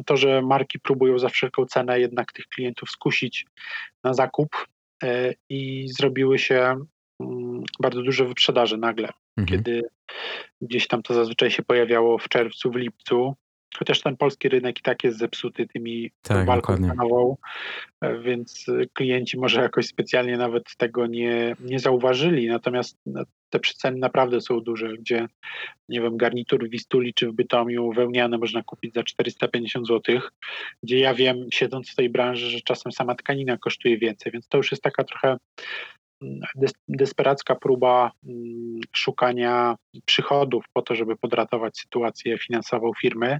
to, 0.07 0.17
że 0.17 0.43
marki 0.43 0.81
próbują 0.81 1.19
za 1.19 1.29
wszelką 1.29 1.67
cenę 1.67 2.01
jednak 2.01 2.33
tych 2.33 2.47
klientów 2.47 2.91
skusić 2.91 3.47
na 4.05 4.15
zakup 4.15 4.67
e, 5.03 5.35
i 5.49 5.89
zrobiły 5.89 6.39
się 6.39 6.77
mm, 7.21 7.63
bardzo 7.81 8.03
duże 8.03 8.25
wyprzedaże 8.25 8.77
nagle, 8.77 9.09
mhm. 9.37 9.47
kiedy 9.47 9.83
gdzieś 10.61 10.87
tam 10.87 11.03
to 11.03 11.15
zazwyczaj 11.15 11.51
się 11.51 11.63
pojawiało 11.63 12.19
w 12.19 12.29
czerwcu, 12.29 12.71
w 12.71 12.77
lipcu, 12.77 13.35
chociaż 13.79 14.01
ten 14.01 14.17
polski 14.17 14.49
rynek 14.49 14.79
i 14.79 14.83
tak 14.83 15.05
jest 15.05 15.19
zepsuty 15.19 15.67
tymi 15.67 16.11
tak, 16.23 16.47
walką 16.47 16.77
cenową, 16.77 17.37
e, 18.01 18.19
więc 18.19 18.67
klienci 18.93 19.39
może 19.39 19.63
jakoś 19.63 19.87
specjalnie 19.87 20.37
nawet 20.37 20.77
tego 20.77 21.07
nie, 21.07 21.57
nie 21.61 21.79
zauważyli, 21.79 22.49
natomiast 22.49 22.99
no, 23.07 23.23
te 23.51 23.61
przeceny 23.61 23.99
naprawdę 23.99 24.41
są 24.41 24.61
duże, 24.61 24.89
gdzie 24.89 25.27
nie 25.89 26.01
wiem, 26.01 26.17
garnitur 26.17 26.67
w 26.67 26.71
Wistuli 26.71 27.15
czy 27.15 27.29
w 27.29 27.33
Bytomiu 27.33 27.93
wełniane 27.93 28.39
można 28.39 28.63
kupić 28.63 28.95
za 28.95 29.03
450 29.03 29.87
zł, 29.87 30.21
gdzie 30.83 30.99
ja 30.99 31.15
wiem, 31.15 31.47
siedząc 31.53 31.91
w 31.91 31.95
tej 31.95 32.11
branży, 32.11 32.51
że 32.51 32.61
czasem 32.61 32.93
sama 32.93 33.15
tkanina 33.15 33.57
kosztuje 33.59 33.99
więcej, 33.99 34.33
więc 34.33 34.49
to 34.49 34.57
już 34.57 34.71
jest 34.71 34.83
taka 34.83 35.05
trochę 35.05 35.37
desperacka 36.89 37.55
próba 37.55 38.11
mm, 38.25 38.81
szukania 38.93 39.77
przychodów 40.05 40.65
po 40.73 40.83
to, 40.83 40.95
żeby 40.95 41.17
podratować 41.17 41.79
sytuację 41.79 42.39
finansową 42.39 42.91
firmy. 43.01 43.39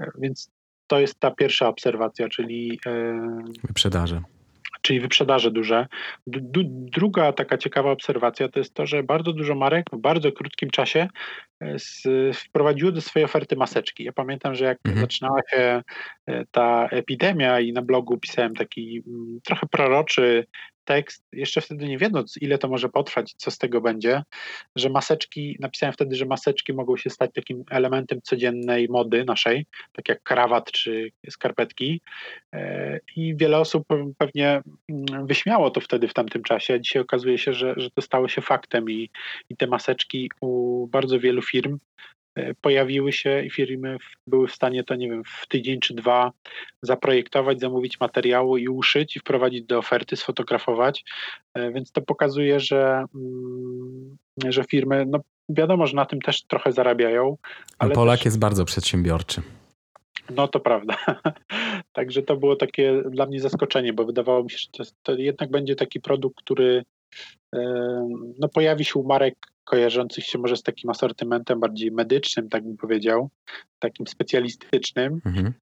E, 0.00 0.10
więc 0.18 0.50
to 0.86 1.00
jest 1.00 1.20
ta 1.20 1.30
pierwsza 1.30 1.68
obserwacja, 1.68 2.28
czyli 2.28 2.80
e, 2.86 3.18
wyprzedaże. 3.64 4.22
Czyli 4.82 5.00
wyprzedaże 5.00 5.50
duże. 5.50 5.86
druga 6.66 7.32
taka 7.32 7.58
ciekawa 7.58 7.90
obserwacja 7.90 8.48
to 8.48 8.58
jest 8.58 8.74
to, 8.74 8.86
że 8.86 9.02
bardzo 9.02 9.32
dużo 9.32 9.54
marek 9.54 9.86
w 9.92 10.00
bardzo 10.00 10.32
krótkim 10.32 10.70
czasie 10.70 11.08
e, 11.60 11.76
wprowadziło 12.34 12.92
do 12.92 13.00
swojej 13.00 13.24
oferty 13.24 13.56
maseczki. 13.56 14.04
Ja 14.04 14.12
pamiętam, 14.12 14.54
że 14.54 14.64
jak 14.64 14.78
mhm. 14.84 15.00
zaczynała 15.00 15.40
się 15.50 15.82
ta 16.50 16.88
epidemia 16.88 17.60
i 17.60 17.72
na 17.72 17.82
blogu 17.82 18.18
pisałem 18.18 18.54
taki 18.54 19.02
mm, 19.06 19.40
trochę 19.44 19.66
proroczy 19.66 20.46
tekst, 20.84 21.24
jeszcze 21.32 21.60
wtedy 21.60 21.88
nie 21.88 21.98
wiedząc, 21.98 22.36
ile 22.40 22.58
to 22.58 22.68
może 22.68 22.88
potrwać, 22.88 23.34
co 23.36 23.50
z 23.50 23.58
tego 23.58 23.80
będzie, 23.80 24.22
że 24.76 24.90
maseczki, 24.90 25.56
napisałem 25.60 25.92
wtedy, 25.92 26.16
że 26.16 26.26
maseczki 26.26 26.72
mogą 26.72 26.96
się 26.96 27.10
stać 27.10 27.30
takim 27.34 27.64
elementem 27.70 28.22
codziennej 28.22 28.88
mody 28.88 29.24
naszej, 29.24 29.66
tak 29.92 30.08
jak 30.08 30.22
krawat 30.22 30.72
czy 30.72 31.10
skarpetki. 31.30 32.00
E, 32.52 32.98
I 33.16 33.36
wiele 33.36 33.58
osób 33.58 33.86
pewnie 34.18 34.62
mm, 34.88 35.26
wyśmiało 35.26 35.70
to 35.70 35.80
wtedy 35.80 36.08
w 36.08 36.14
tamtym 36.14 36.42
czasie. 36.42 36.80
Dzisiaj 36.80 37.02
okazuje 37.02 37.38
się, 37.38 37.52
że, 37.52 37.74
że 37.76 37.90
to 37.90 38.02
stało 38.02 38.28
się 38.28 38.40
faktem 38.40 38.90
i, 38.90 39.10
i 39.48 39.56
te 39.56 39.66
maseczki 39.66 40.30
u 40.40 40.86
bardzo 40.86 41.20
wielu 41.20 41.42
firm 41.42 41.78
pojawiły 42.60 43.12
się 43.12 43.42
i 43.42 43.50
firmy 43.50 43.96
były 44.26 44.48
w 44.48 44.54
stanie 44.54 44.84
to, 44.84 44.94
nie 44.94 45.10
wiem, 45.10 45.22
w 45.24 45.46
tydzień 45.48 45.80
czy 45.80 45.94
dwa 45.94 46.32
zaprojektować, 46.82 47.60
zamówić 47.60 48.00
materiały 48.00 48.60
i 48.60 48.68
uszyć 48.68 49.16
i 49.16 49.20
wprowadzić 49.20 49.64
do 49.64 49.78
oferty, 49.78 50.16
sfotografować. 50.16 51.04
E, 51.54 51.72
więc 51.72 51.92
to 51.92 52.02
pokazuje, 52.02 52.60
że, 52.60 53.04
mm, 53.14 54.18
że 54.48 54.64
firmy, 54.64 55.06
no 55.08 55.20
wiadomo, 55.48 55.86
że 55.86 55.96
na 55.96 56.06
tym 56.06 56.20
też 56.20 56.42
trochę 56.42 56.72
zarabiają. 56.72 57.36
Ale 57.78 57.94
Polak 57.94 58.18
też... 58.18 58.24
jest 58.24 58.38
bardzo 58.38 58.64
przedsiębiorczy. 58.64 59.42
No 60.30 60.48
to 60.48 60.60
prawda. 60.60 60.96
Także 61.92 62.22
to 62.22 62.36
było 62.36 62.56
takie 62.56 63.02
dla 63.10 63.26
mnie 63.26 63.40
zaskoczenie, 63.40 63.92
bo 63.92 64.04
wydawało 64.04 64.42
mi 64.42 64.50
się, 64.50 64.58
że 64.58 64.66
to, 64.70 64.90
to 65.02 65.12
jednak 65.12 65.50
będzie 65.50 65.76
taki 65.76 66.00
produkt, 66.00 66.36
który 66.36 66.84
no, 68.38 68.48
pojawi 68.48 68.84
się 68.84 68.98
u 68.98 69.06
marek 69.06 69.34
kojarzących 69.64 70.24
się 70.24 70.38
może 70.38 70.56
z 70.56 70.62
takim 70.62 70.90
asortymentem 70.90 71.60
bardziej 71.60 71.92
medycznym, 71.92 72.48
tak 72.48 72.64
bym 72.64 72.76
powiedział, 72.76 73.30
takim 73.78 74.06
specjalistycznym. 74.06 75.20
Mhm. 75.26 75.52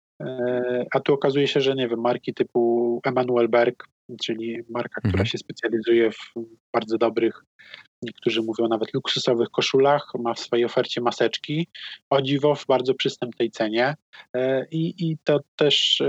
A 0.95 1.01
tu 1.01 1.15
okazuje 1.15 1.47
się, 1.47 1.61
że 1.61 1.75
nie 1.75 1.89
wiem, 1.89 2.01
marki 2.01 2.35
typu 2.35 3.01
Emanuel 3.05 3.49
Berg, 3.49 3.85
czyli 4.23 4.59
marka, 4.69 5.01
która 5.01 5.13
mhm. 5.13 5.27
się 5.27 5.39
specjalizuje 5.39 6.11
w 6.11 6.35
bardzo 6.73 6.99
dobrych 6.99 7.45
niektórzy 8.03 8.43
mówią 8.43 8.69
nawet 8.69 8.95
luksusowych 8.95 9.49
koszulach, 9.49 10.13
ma 10.19 10.35
w 10.35 10.41
swojej 10.41 10.65
ofercie 10.65 11.01
maseczki, 11.01 11.67
o 12.11 12.23
dziwo 12.23 12.55
w 12.55 12.67
bardzo 12.67 12.95
przystępnej 12.95 13.51
cenie. 13.51 13.95
E, 14.35 14.67
i, 14.71 15.11
i 15.11 15.17
to 15.25 15.41
też 15.57 16.03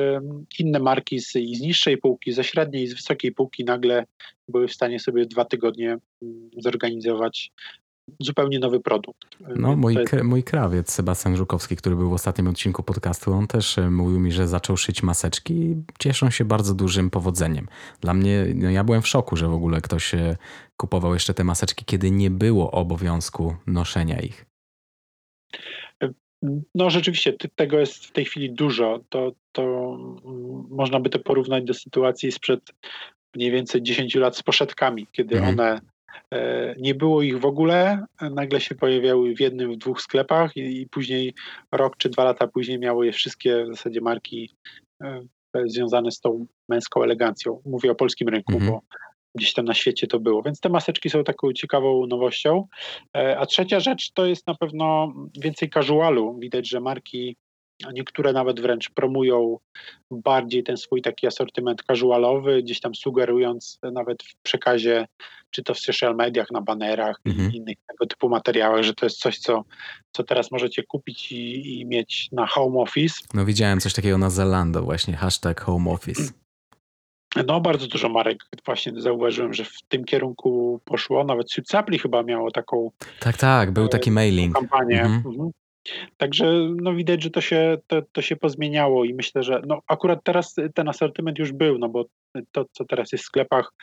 inne 0.59 0.79
marki 0.79 1.19
z, 1.19 1.31
z 1.31 1.61
niższej 1.61 1.97
półki, 1.97 2.31
ze 2.31 2.43
średniej 2.43 2.87
z 2.87 2.93
wysokiej 2.93 3.31
półki 3.31 3.65
nagle 3.65 4.05
były 4.47 4.67
w 4.67 4.73
stanie 4.73 4.99
sobie 4.99 5.25
dwa 5.25 5.45
tygodnie 5.45 5.97
mm, 6.21 6.49
zorganizować 6.57 7.51
zupełnie 8.19 8.59
nowy 8.59 8.79
produkt. 8.79 9.27
No, 9.55 9.75
mój, 9.75 9.95
jest... 9.95 10.23
mój 10.23 10.43
krawiec 10.43 10.91
Sebastian 10.91 11.37
Żukowski, 11.37 11.75
który 11.75 11.95
był 11.95 12.09
w 12.09 12.13
ostatnim 12.13 12.47
odcinku 12.47 12.83
podcastu, 12.83 13.33
on 13.33 13.47
też 13.47 13.77
e, 13.77 13.89
mówił 13.89 14.19
mi, 14.19 14.31
że 14.31 14.47
zaczął 14.47 14.77
szyć 14.77 15.03
maseczki 15.03 15.53
i 15.53 15.75
cieszą 15.99 16.29
się 16.29 16.45
bardzo 16.45 16.73
dużym 16.73 17.09
powodzeniem. 17.09 17.67
Dla 18.01 18.13
mnie, 18.13 18.45
no 18.55 18.69
ja 18.69 18.83
byłem 18.83 19.01
w 19.01 19.07
szoku, 19.07 19.35
że 19.35 19.47
w 19.47 19.53
ogóle 19.53 19.81
ktoś 19.81 20.15
e, 20.15 20.37
kupował 20.77 21.13
jeszcze 21.13 21.33
te 21.33 21.43
maseczki, 21.43 21.85
kiedy 21.85 22.11
nie 22.11 22.29
było 22.29 22.71
obowiązku 22.71 23.55
noszenia 23.67 24.19
ich. 24.19 24.45
No 26.75 26.89
rzeczywiście, 26.89 27.33
tego 27.55 27.79
jest 27.79 28.05
w 28.05 28.11
tej 28.11 28.25
chwili 28.25 28.53
dużo. 28.53 28.99
To, 29.09 29.31
to 29.51 29.63
mm, 29.63 30.67
można 30.69 30.99
by 30.99 31.09
to 31.09 31.19
porównać 31.19 31.63
do 31.63 31.73
sytuacji 31.73 32.31
sprzed 32.31 32.61
mniej 33.35 33.51
więcej 33.51 33.83
10 33.83 34.15
lat 34.15 34.37
z 34.37 34.43
poszetkami, 34.43 35.07
kiedy 35.11 35.37
mhm. 35.37 35.59
one 35.59 35.73
E, 35.73 35.81
nie 36.77 36.95
było 36.95 37.21
ich 37.21 37.39
w 37.39 37.45
ogóle, 37.45 38.05
nagle 38.21 38.61
się 38.61 38.75
pojawiały 38.75 39.35
w 39.35 39.39
jednym, 39.39 39.73
w 39.73 39.77
dwóch 39.77 40.01
sklepach 40.01 40.57
i, 40.57 40.81
i 40.81 40.87
później 40.87 41.33
rok 41.71 41.97
czy 41.97 42.09
dwa 42.09 42.23
lata 42.23 42.47
później 42.47 42.79
miało 42.79 43.03
je 43.03 43.11
wszystkie 43.11 43.65
w 43.65 43.67
zasadzie 43.67 44.01
marki 44.01 44.55
e, 45.03 45.21
związane 45.65 46.11
z 46.11 46.19
tą 46.19 46.45
męską 46.69 47.03
elegancją. 47.03 47.61
Mówię 47.65 47.91
o 47.91 47.95
polskim 47.95 48.29
rynku, 48.29 48.53
mhm. 48.53 48.71
bo 48.71 48.81
gdzieś 49.35 49.53
tam 49.53 49.65
na 49.65 49.73
świecie 49.73 50.07
to 50.07 50.19
było. 50.19 50.41
Więc 50.41 50.59
te 50.59 50.69
maseczki 50.69 51.09
są 51.09 51.23
taką 51.23 51.53
ciekawą 51.53 52.07
nowością. 52.07 52.67
E, 53.17 53.39
a 53.39 53.45
trzecia 53.45 53.79
rzecz 53.79 54.11
to 54.11 54.25
jest 54.25 54.47
na 54.47 54.55
pewno 54.55 55.13
więcej 55.41 55.69
casualu. 55.69 56.39
Widać, 56.39 56.69
że 56.69 56.79
marki 56.79 57.37
Niektóre 57.93 58.33
nawet 58.33 58.59
wręcz 58.59 58.89
promują 58.89 59.57
bardziej 60.11 60.63
ten 60.63 60.77
swój 60.77 61.01
taki 61.01 61.27
asortyment 61.27 61.83
casualowy, 61.83 62.63
gdzieś 62.63 62.79
tam 62.79 62.95
sugerując 62.95 63.79
nawet 63.93 64.23
w 64.23 64.35
przekazie, 64.35 65.07
czy 65.49 65.63
to 65.63 65.73
w 65.73 65.79
social 65.79 66.15
mediach, 66.15 66.51
na 66.51 66.61
banerach 66.61 67.19
mhm. 67.25 67.51
i 67.51 67.57
innych 67.57 67.77
tego 67.87 68.05
typu 68.05 68.29
materiałach, 68.29 68.83
że 68.83 68.93
to 68.93 69.05
jest 69.05 69.19
coś, 69.19 69.39
co, 69.39 69.63
co 70.11 70.23
teraz 70.23 70.51
możecie 70.51 70.83
kupić 70.83 71.31
i, 71.31 71.79
i 71.79 71.85
mieć 71.85 72.29
na 72.31 72.47
home 72.47 72.79
office. 72.79 73.15
No 73.33 73.45
widziałem 73.45 73.79
coś 73.79 73.93
takiego 73.93 74.17
na 74.17 74.29
Zalando 74.29 74.81
właśnie, 74.81 75.15
hashtag 75.15 75.61
home 75.61 75.91
office. 75.91 76.31
No, 77.47 77.61
bardzo 77.61 77.87
dużo 77.87 78.09
marek 78.09 78.37
właśnie 78.65 79.01
zauważyłem, 79.01 79.53
że 79.53 79.65
w 79.65 79.81
tym 79.87 80.05
kierunku 80.05 80.79
poszło. 80.85 81.23
Nawet 81.23 81.47
Sapli 81.65 81.99
chyba 81.99 82.23
miało 82.23 82.51
taką. 82.51 82.91
Tak, 83.19 83.37
tak, 83.37 83.71
był 83.71 83.87
taki 83.87 84.09
e, 84.09 84.13
mailing. 84.13 84.55
Kampanię. 84.55 85.01
Mhm. 85.01 85.23
Mhm. 85.25 85.51
Także 86.17 86.69
no 86.75 86.93
widać, 86.93 87.23
że 87.23 87.29
to 87.29 87.41
się, 87.41 87.77
to, 87.87 88.01
to 88.11 88.21
się 88.21 88.35
pozmieniało 88.35 89.05
i 89.05 89.13
myślę, 89.13 89.43
że 89.43 89.61
no 89.67 89.81
akurat 89.87 90.19
teraz 90.23 90.55
ten 90.73 90.89
asortyment 90.89 91.39
już 91.39 91.51
był, 91.51 91.77
no 91.77 91.89
bo 91.89 92.05
to, 92.51 92.65
co 92.71 92.85
teraz 92.85 93.11
jest 93.11 93.23
w 93.23 93.27
sklepach, 93.27 93.73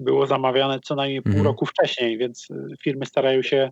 było 0.00 0.26
zamawiane 0.26 0.80
co 0.80 0.94
najmniej 0.94 1.22
pół 1.22 1.30
mhm. 1.30 1.46
roku 1.46 1.66
wcześniej, 1.66 2.18
więc 2.18 2.48
firmy 2.82 3.06
starają 3.06 3.42
się 3.42 3.70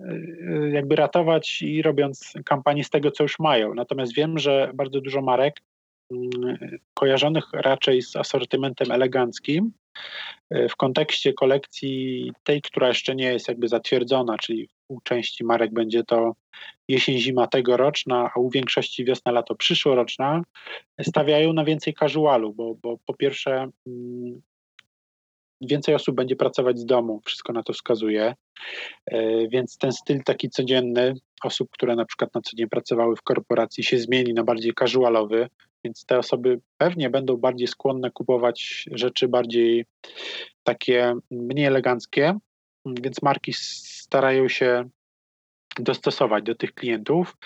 y, 0.00 0.70
jakby 0.72 0.96
ratować 0.96 1.62
i 1.62 1.82
robiąc 1.82 2.32
kampanię 2.44 2.84
z 2.84 2.90
tego, 2.90 3.10
co 3.10 3.24
już 3.24 3.38
mają. 3.38 3.74
Natomiast 3.74 4.14
wiem, 4.14 4.38
że 4.38 4.70
bardzo 4.74 5.00
dużo 5.00 5.22
marek 5.22 5.60
mm, 6.10 6.58
kojarzonych 6.94 7.44
raczej 7.52 8.02
z 8.02 8.16
asortymentem 8.16 8.90
eleganckim, 8.90 9.72
w 10.50 10.76
kontekście 10.76 11.32
kolekcji 11.32 12.32
tej, 12.44 12.62
która 12.62 12.88
jeszcze 12.88 13.14
nie 13.14 13.32
jest 13.32 13.48
jakby 13.48 13.68
zatwierdzona, 13.68 14.38
czyli 14.38 14.68
u 14.92 15.00
części 15.00 15.44
marek 15.44 15.72
będzie 15.72 16.04
to 16.04 16.32
jesień-zima 16.88 17.46
tegoroczna, 17.46 18.30
a 18.34 18.40
u 18.40 18.50
większości 18.50 19.04
wiosna-lato 19.04 19.54
przyszłoroczna, 19.54 20.42
stawiają 21.02 21.52
na 21.52 21.64
więcej 21.64 21.94
casualu, 21.94 22.54
bo, 22.54 22.74
bo 22.74 22.98
po 23.06 23.14
pierwsze 23.14 23.68
mm, 23.86 24.42
więcej 25.60 25.94
osób 25.94 26.16
będzie 26.16 26.36
pracować 26.36 26.78
z 26.78 26.86
domu, 26.86 27.20
wszystko 27.24 27.52
na 27.52 27.62
to 27.62 27.72
wskazuje, 27.72 28.34
e, 29.06 29.48
więc 29.48 29.78
ten 29.78 29.92
styl 29.92 30.22
taki 30.24 30.50
codzienny 30.50 31.14
osób, 31.44 31.68
które 31.70 31.96
na 31.96 32.04
przykład 32.04 32.34
na 32.34 32.40
co 32.40 32.56
dzień 32.56 32.68
pracowały 32.68 33.16
w 33.16 33.22
korporacji 33.22 33.84
się 33.84 33.98
zmieni 33.98 34.34
na 34.34 34.44
bardziej 34.44 34.72
casualowy, 34.78 35.48
więc 35.84 36.06
te 36.06 36.18
osoby 36.18 36.60
pewnie 36.78 37.10
będą 37.10 37.36
bardziej 37.36 37.68
skłonne 37.68 38.10
kupować 38.10 38.88
rzeczy 38.92 39.28
bardziej 39.28 39.84
takie 40.62 41.14
mniej 41.30 41.66
eleganckie, 41.66 42.38
więc 42.86 43.22
marki 43.22 43.52
starają 43.52 44.48
się 44.48 44.88
dostosować 45.78 46.44
do 46.44 46.54
tych 46.54 46.74
klientów. 46.74 47.36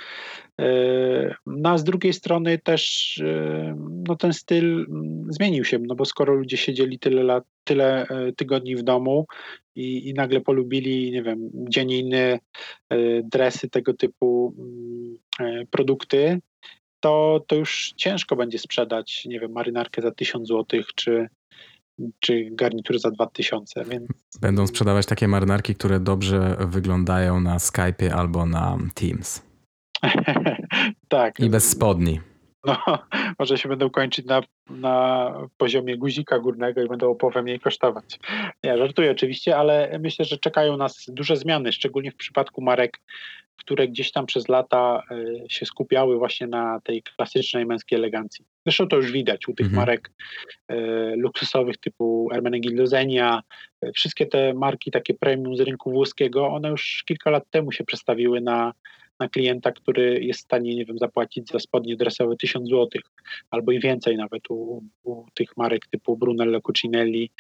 E, 0.61 1.35
no 1.47 1.71
a 1.71 1.79
z 1.79 1.85
drugiej 1.85 2.13
strony 2.13 2.59
też 2.59 3.15
e, 3.25 3.77
no 4.09 4.17
ten 4.17 4.33
styl 4.33 4.87
mm, 4.89 5.27
zmienił 5.29 5.65
się, 5.65 5.79
no 5.79 5.95
bo 5.95 6.05
skoro 6.05 6.35
ludzie 6.35 6.57
siedzieli 6.57 6.99
tyle 6.99 7.23
lat, 7.23 7.45
tyle 7.65 8.09
e, 8.09 8.33
tygodni 8.33 8.77
w 8.77 8.83
domu 8.83 9.27
i, 9.75 10.09
i 10.09 10.15
nagle 10.15 10.41
polubili, 10.41 11.11
nie 11.11 11.23
wiem, 11.23 11.51
dzień 11.53 11.91
inny 11.91 12.39
dresy, 13.25 13.71
tego 13.71 13.95
typu 13.95 14.55
mm, 15.39 15.67
produkty, 15.71 16.41
to, 17.01 17.45
to 17.47 17.57
już 17.57 17.93
ciężko 17.97 18.37
będzie 18.37 18.59
sprzedać, 18.59 19.25
nie 19.25 19.41
wiem, 19.41 19.53
marynarkę 19.53 20.03
za 20.03 20.11
1000 20.11 20.49
zł, 20.49 20.81
czy, 20.95 21.29
czy 22.21 22.49
garnitur 22.51 22.99
za 22.99 23.11
2000. 23.11 23.85
Więc... 23.85 24.09
Będą 24.41 24.67
sprzedawać 24.67 25.07
takie 25.07 25.29
marynarki, 25.29 25.75
które 25.75 26.01
dobrze 26.01 26.57
wyglądają 26.61 27.41
na 27.41 27.57
Skype'ie 27.57 28.11
albo 28.11 28.47
na 28.47 28.79
Teams. 28.95 29.43
tak. 31.09 31.41
I 31.41 31.51
bez 31.51 31.71
spodni. 31.71 32.21
No, 32.65 32.79
może 33.39 33.59
się 33.59 33.69
będą 33.69 33.91
kończyć 33.91 34.27
na, 34.27 34.43
na 34.71 35.33
poziomie 35.57 35.99
guzika 35.99 36.39
górnego 36.39 36.83
i 36.83 36.89
będą 36.89 37.11
o 37.11 37.15
połowę 37.15 37.43
mniej 37.43 37.61
kosztować. 37.61 38.19
Nie, 38.65 38.79
żartuję 38.79 39.11
oczywiście, 39.11 39.57
ale 39.57 39.99
myślę, 40.03 40.25
że 40.25 40.39
czekają 40.39 40.77
nas 40.77 41.05
duże 41.09 41.37
zmiany, 41.37 41.73
szczególnie 41.73 42.11
w 42.11 42.17
przypadku 42.17 42.63
marek 42.63 43.01
które 43.57 43.89
gdzieś 43.89 44.13
tam 44.13 44.27
przez 44.27 44.49
lata 44.49 45.03
e, 45.11 45.17
się 45.51 45.67
skupiały 45.67 46.19
właśnie 46.19 46.47
na 46.47 46.81
tej 46.81 47.03
klasycznej 47.03 47.67
męskiej 47.67 47.99
elegancji. 47.99 48.45
Zresztą 48.67 48.89
to 48.89 48.97
już 48.97 49.13
widać 49.13 49.49
u 49.49 49.55
tych 49.55 49.67
mhm. 49.67 49.83
marek 49.83 50.11
e, 50.69 50.77
luksusowych 51.17 51.77
typu 51.77 52.29
Ermenegildo 52.33 52.87
Zenia, 52.87 53.43
e, 53.83 53.93
wszystkie 53.93 54.27
te 54.27 54.55
marki 54.55 54.91
takie 54.91 55.15
premium 55.15 55.57
z 55.57 55.61
rynku 55.61 55.91
włoskiego, 55.91 56.49
one 56.49 56.69
już 56.69 57.05
kilka 57.07 57.31
lat 57.31 57.45
temu 57.51 57.73
się 57.73 57.85
przestawiły 57.85 58.41
na, 58.41 58.73
na 59.21 59.29
klienta, 59.29 59.73
który 59.73 60.25
jest 60.25 60.41
w 60.41 60.45
stanie, 60.45 60.75
nie 60.75 60.85
wiem, 60.85 60.99
zapłacić 60.99 61.49
za 61.49 61.59
spodnie 61.59 61.97
dresowe 61.97 62.37
1000 62.37 62.69
zł, 62.69 62.89
albo 63.51 63.73
i 63.73 63.81
więcej 63.81 64.17
nawet 64.17 64.51
u, 64.51 64.83
u 65.05 65.25
tych 65.35 65.57
marek 65.57 65.87
typu 65.87 66.17
Brunello 66.17 66.61
Cucinelli, 66.61 67.31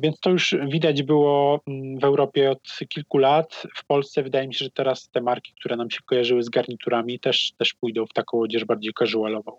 więc 0.00 0.20
to 0.20 0.30
już 0.30 0.56
widać 0.68 1.02
było 1.02 1.60
mm, 1.66 1.98
w 1.98 2.04
Europie 2.04 2.50
od 2.50 2.78
kilku 2.88 3.18
lat. 3.18 3.62
W 3.76 3.86
Polsce 3.86 4.22
wydaje 4.22 4.48
mi 4.48 4.54
się, 4.54 4.64
że 4.64 4.70
teraz 4.70 5.08
te 5.08 5.20
marki, 5.20 5.52
które 5.60 5.76
nam 5.76 5.90
się 5.90 5.98
kojarzyły 6.06 6.42
z 6.42 6.48
garniturami, 6.48 7.20
też, 7.20 7.52
też 7.58 7.74
pójdą 7.74 8.06
w 8.06 8.12
taką 8.12 8.40
odzież 8.40 8.64
bardziej 8.64 8.92
casualową. 8.98 9.52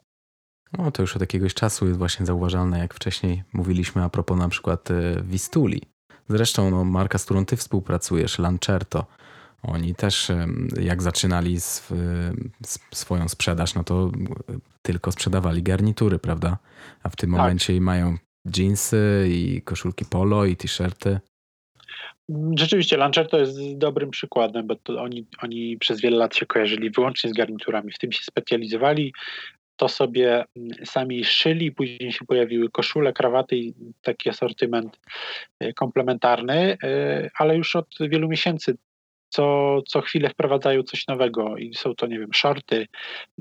No 0.77 0.91
to 0.91 1.01
już 1.01 1.15
od 1.15 1.21
jakiegoś 1.21 1.53
czasu 1.53 1.87
jest 1.87 1.97
właśnie 1.97 2.25
zauważalne, 2.25 2.79
jak 2.79 2.93
wcześniej 2.93 3.43
mówiliśmy 3.53 4.03
a 4.03 4.09
propos 4.09 4.37
na 4.37 4.49
przykład 4.49 4.91
e, 4.91 5.21
Wistuli. 5.23 5.81
Zresztą 6.29 6.71
no, 6.71 6.83
marka, 6.83 7.17
z 7.17 7.25
którą 7.25 7.45
ty 7.45 7.57
współpracujesz, 7.57 8.39
Lancerto, 8.39 9.05
oni 9.63 9.95
też 9.95 10.31
jak 10.81 11.01
zaczynali 11.01 11.57
swoją 12.93 13.29
sprzedaż, 13.29 13.75
no 13.75 13.83
to 13.83 14.11
tylko 14.81 15.11
sprzedawali 15.11 15.63
garnitury, 15.63 16.19
prawda? 16.19 16.57
A 17.03 17.09
w 17.09 17.15
tym 17.15 17.31
tak. 17.31 17.39
momencie 17.39 17.81
mają 17.81 18.17
Jeansy 18.57 19.27
i 19.29 19.61
koszulki 19.61 20.05
polo 20.05 20.45
i 20.45 20.55
t-shirty. 20.55 21.19
Rzeczywiście, 22.57 22.97
Lancerto 22.97 23.39
jest 23.39 23.77
dobrym 23.77 24.11
przykładem, 24.11 24.67
bo 24.67 24.75
oni, 24.99 25.25
oni 25.41 25.77
przez 25.77 26.01
wiele 26.01 26.17
lat 26.17 26.35
się 26.35 26.45
kojarzyli 26.45 26.89
wyłącznie 26.89 27.29
z 27.29 27.33
garniturami, 27.33 27.91
w 27.91 27.97
tym 27.97 28.11
się 28.11 28.23
specjalizowali, 28.23 29.13
to 29.75 29.87
sobie 29.87 30.45
mm, 30.55 30.69
sami 30.85 31.25
szyli, 31.25 31.71
później 31.71 32.11
się 32.11 32.25
pojawiły 32.25 32.69
koszule, 32.69 33.13
krawaty 33.13 33.57
i 33.57 33.73
taki 34.01 34.29
asortyment 34.29 34.99
e, 35.59 35.73
komplementarny, 35.73 36.77
e, 36.83 37.29
ale 37.37 37.57
już 37.57 37.75
od 37.75 37.87
wielu 37.99 38.27
miesięcy 38.27 38.77
co, 39.35 39.81
co 39.87 40.01
chwilę 40.01 40.29
wprowadzają 40.29 40.83
coś 40.83 41.07
nowego 41.07 41.57
i 41.57 41.73
są 41.73 41.95
to, 41.95 42.07
nie 42.07 42.19
wiem, 42.19 42.33
shorty, 42.33 42.87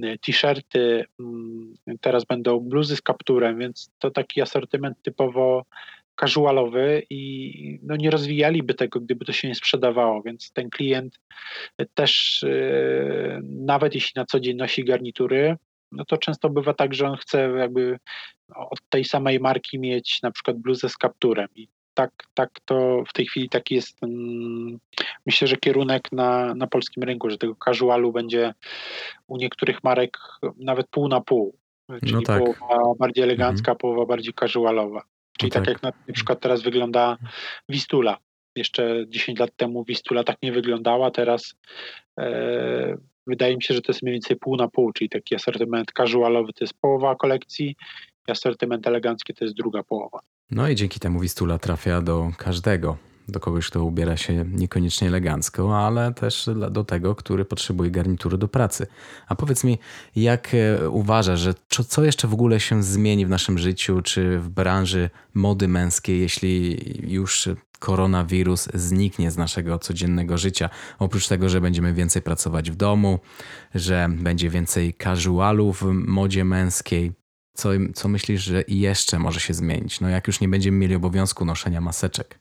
y, 0.05 0.19
t-shirty, 0.19 1.05
mm, 1.21 1.75
teraz 2.01 2.25
będą 2.25 2.61
bluzy 2.61 2.97
z 2.97 3.03
kapturem, 3.03 3.59
więc 3.59 3.91
to 3.99 4.11
taki 4.11 4.43
asortyment 4.43 5.03
typowo 5.03 5.65
casualowy 6.21 7.03
i 7.11 7.79
no 7.83 7.97
nie 7.97 8.11
rozwijaliby 8.11 8.75
tego, 8.75 9.01
gdyby 9.01 9.25
to 9.25 9.33
się 9.33 9.49
nie 9.49 9.55
sprzedawało, 9.55 10.23
więc 10.23 10.53
ten 10.53 10.71
klient 10.71 11.21
też, 11.95 12.43
y, 12.43 13.41
nawet 13.43 13.95
jeśli 13.95 14.13
na 14.17 14.25
co 14.25 14.41
dzień 14.41 14.57
nosi 14.57 14.85
garnitury, 14.85 15.57
no 15.93 16.05
to 16.05 16.19
często 16.19 16.51
bywa 16.51 16.75
tak, 16.75 16.95
że 16.95 17.09
on 17.09 17.17
chce 17.17 17.51
jakby 17.59 17.99
od 18.57 18.79
tej 18.89 19.05
samej 19.05 19.41
marki 19.41 19.79
mieć 19.79 20.23
na 20.23 20.31
przykład 20.31 20.57
bluzę 20.57 20.89
z 20.89 20.97
kapturem 20.97 21.49
i 21.55 21.69
tak, 21.95 22.11
tak 22.35 22.51
to 22.65 23.05
w 23.09 23.13
tej 23.13 23.27
chwili 23.27 23.49
taki 23.49 23.75
jest 23.75 23.99
myślę, 25.27 25.49
że 25.49 25.57
kierunek 25.57 26.13
na, 26.13 26.55
na 26.55 26.67
polskim 26.67 27.03
rynku, 27.03 27.31
że 27.31 27.39
tego 27.39 27.57
casualu 27.65 28.13
będzie 28.13 28.55
u 29.27 29.37
niektórych 29.37 29.85
marek 29.85 30.19
nawet 30.57 30.89
pół 30.89 31.09
na 31.09 31.21
pół. 31.21 31.57
Czyli 32.01 32.13
no 32.13 32.23
tak. 32.23 32.39
połowa 32.39 32.95
bardziej 32.99 33.25
elegancka, 33.25 33.73
mhm. 33.73 33.79
połowa 33.79 34.07
bardziej 34.07 34.35
casualowa. 34.35 35.03
Czyli 35.39 35.51
no 35.51 35.55
tak. 35.55 35.65
tak. 35.65 35.75
jak 35.75 35.83
na, 35.83 35.93
na 36.09 36.15
przykład 36.15 36.41
teraz 36.41 36.63
wygląda 36.63 37.19
Wistula. 37.69 38.19
Jeszcze 38.57 39.05
10 39.09 39.39
lat 39.39 39.51
temu 39.57 39.85
Wistula 39.85 40.25
tak 40.25 40.37
nie 40.43 40.53
wyglądała, 40.53 41.11
teraz 41.11 41.57
e, 42.21 42.97
wydaje 43.27 43.57
mi 43.57 43.63
się, 43.63 43.75
że 43.75 43.83
to 43.83 43.93
jest 43.93 44.03
mniej 44.03 44.13
więcej 44.13 44.37
pół 44.37 44.57
na 44.57 44.69
pół, 44.69 44.93
czyli 44.93 45.09
taki 45.09 45.35
asortyment 45.35 45.93
casualowy 45.93 46.53
to 46.53 46.65
jest 46.65 46.75
połowa 46.81 47.17
kolekcji, 47.17 47.77
i 48.29 48.33
asortyment 48.33 48.87
elegancki 48.87 49.35
to 49.35 49.45
jest 49.45 49.57
druga 49.57 49.83
połowa. 49.83 50.21
No 50.51 50.69
i 50.69 50.75
dzięki 50.75 51.01
temu 51.01 51.21
Wistula 51.21 51.59
trafia 51.59 52.01
do 52.01 52.33
każdego. 52.37 52.97
Do 53.29 53.41
kogoś, 53.41 53.67
kto 53.67 53.85
ubiera 53.85 54.17
się 54.17 54.45
niekoniecznie 54.53 55.09
elegancko, 55.09 55.87
ale 55.87 56.15
też 56.15 56.51
do 56.71 56.85
tego, 56.85 57.15
który 57.15 57.45
potrzebuje 57.45 57.91
garnitury 57.91 58.39
do 58.39 58.49
pracy. 58.49 58.87
A 59.29 59.35
powiedz 59.35 59.65
mi, 59.65 59.79
jak 60.17 60.55
e, 60.55 60.91
uważasz, 60.91 61.41
że 61.41 61.55
co 61.89 62.05
jeszcze 62.05 62.29
w 62.29 62.35
ogóle 62.35 62.61
się 62.61 62.83
zmieni 62.83 63.27
w 63.27 63.29
naszym 63.29 63.59
życiu, 63.59 64.03
czy 64.03 64.39
w 64.39 64.49
branży 64.49 65.11
mody 65.35 65.69
męskiej, 65.69 66.21
jeśli 66.21 66.79
już 67.13 67.49
koronawirus 67.79 68.69
zniknie 68.75 69.31
z 69.31 69.37
naszego 69.37 69.79
codziennego 69.79 70.39
życia. 70.39 70.71
Oprócz 70.99 71.29
tego, 71.29 71.49
że 71.49 71.61
będziemy 71.61 71.95
więcej 71.95 72.23
pracować 72.23 72.71
w 72.71 72.77
domu, 72.77 73.19
że 73.75 74.09
będzie 74.11 74.51
więcej 74.51 74.95
casualu 74.95 75.73
w 75.73 75.83
modzie 75.93 76.45
męskiej, 76.45 77.13
co, 77.55 77.69
co 77.95 78.09
myślisz, 78.09 78.43
że 78.45 78.63
jeszcze 78.69 79.19
może 79.19 79.41
się 79.41 79.55
zmienić? 79.55 80.01
No 80.01 80.09
jak 80.09 80.27
już 80.27 80.41
nie 80.41 80.49
będziemy 80.49 80.79
mieli 80.79 80.95
obowiązku 80.95 81.45
noszenia 81.45 81.81
maseczek. 81.81 82.39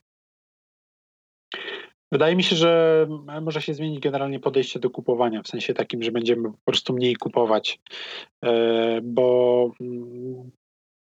Wydaje 2.11 2.35
mi 2.35 2.43
się, 2.43 2.55
że 2.55 3.07
może 3.41 3.61
się 3.61 3.73
zmienić 3.73 3.99
generalnie 3.99 4.39
podejście 4.39 4.79
do 4.79 4.89
kupowania, 4.89 5.41
w 5.41 5.47
sensie 5.47 5.73
takim, 5.73 6.03
że 6.03 6.11
będziemy 6.11 6.51
po 6.51 6.57
prostu 6.65 6.93
mniej 6.93 7.15
kupować, 7.15 7.79
e, 8.43 9.01
bo 9.03 9.71
mm, 9.81 10.51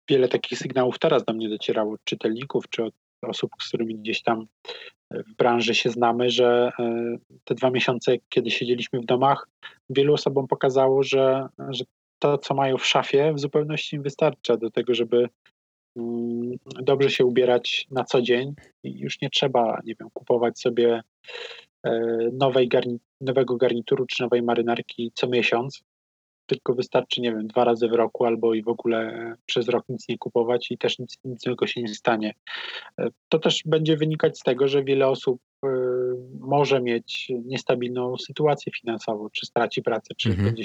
wiele 0.09 0.27
takich 0.27 0.59
sygnałów 0.59 0.99
teraz 0.99 1.23
do 1.23 1.33
mnie 1.33 1.49
docierało 1.49 1.93
od 1.93 2.03
czytelników 2.03 2.69
czy 2.69 2.83
od 2.83 2.93
osób, 3.21 3.51
z 3.61 3.67
którymi 3.67 3.95
gdzieś 3.95 4.21
tam 4.21 4.47
e, 5.11 5.23
w 5.23 5.35
branży 5.35 5.75
się 5.75 5.89
znamy, 5.89 6.29
że 6.29 6.71
e, 6.79 7.17
te 7.43 7.55
dwa 7.55 7.69
miesiące, 7.69 8.15
kiedy 8.29 8.51
siedzieliśmy 8.51 8.99
w 8.99 9.05
domach, 9.05 9.49
wielu 9.89 10.13
osobom 10.13 10.47
pokazało, 10.47 11.03
że, 11.03 11.47
że 11.69 11.83
to, 12.23 12.37
co 12.37 12.53
mają 12.53 12.77
w 12.77 12.85
szafie, 12.85 13.33
w 13.33 13.39
zupełności 13.39 13.95
im 13.95 14.03
wystarcza 14.03 14.57
do 14.57 14.71
tego, 14.71 14.93
żeby 14.93 15.29
mm, 15.97 16.51
dobrze 16.81 17.09
się 17.09 17.25
ubierać 17.25 17.87
na 17.91 18.03
co 18.03 18.21
dzień 18.21 18.53
i 18.83 18.99
już 18.99 19.21
nie 19.21 19.29
trzeba, 19.29 19.81
nie 19.85 19.95
wiem, 19.99 20.09
kupować 20.13 20.59
sobie 20.59 21.01
e, 21.83 21.91
nowej 22.33 22.67
garni 22.67 22.99
nowego 23.21 23.57
garnituru 23.57 24.05
czy 24.05 24.23
nowej 24.23 24.43
marynarki 24.43 25.11
co 25.15 25.27
miesiąc, 25.27 25.83
tylko 26.45 26.73
wystarczy, 26.73 27.21
nie 27.21 27.31
wiem, 27.31 27.47
dwa 27.47 27.63
razy 27.63 27.87
w 27.87 27.93
roku 27.93 28.25
albo 28.25 28.53
i 28.53 28.63
w 28.63 28.67
ogóle 28.67 29.33
przez 29.45 29.69
rok 29.69 29.85
nic 29.89 30.09
nie 30.09 30.17
kupować 30.17 30.71
i 30.71 30.77
też 30.77 30.99
nic, 30.99 31.17
nic 31.23 31.41
złego 31.41 31.67
się 31.67 31.81
nie 31.81 31.95
stanie. 31.95 32.33
E, 32.99 33.07
to 33.29 33.39
też 33.39 33.63
będzie 33.65 33.97
wynikać 33.97 34.39
z 34.39 34.43
tego, 34.43 34.67
że 34.67 34.83
wiele 34.83 35.07
osób 35.07 35.41
e, 35.65 35.67
może 36.39 36.81
mieć 36.81 37.31
niestabilną 37.45 38.17
sytuację 38.17 38.71
finansową, 38.81 39.29
czy 39.29 39.45
straci 39.45 39.81
pracę, 39.81 40.15
czy 40.17 40.29
mhm. 40.29 40.47
będzie 40.47 40.63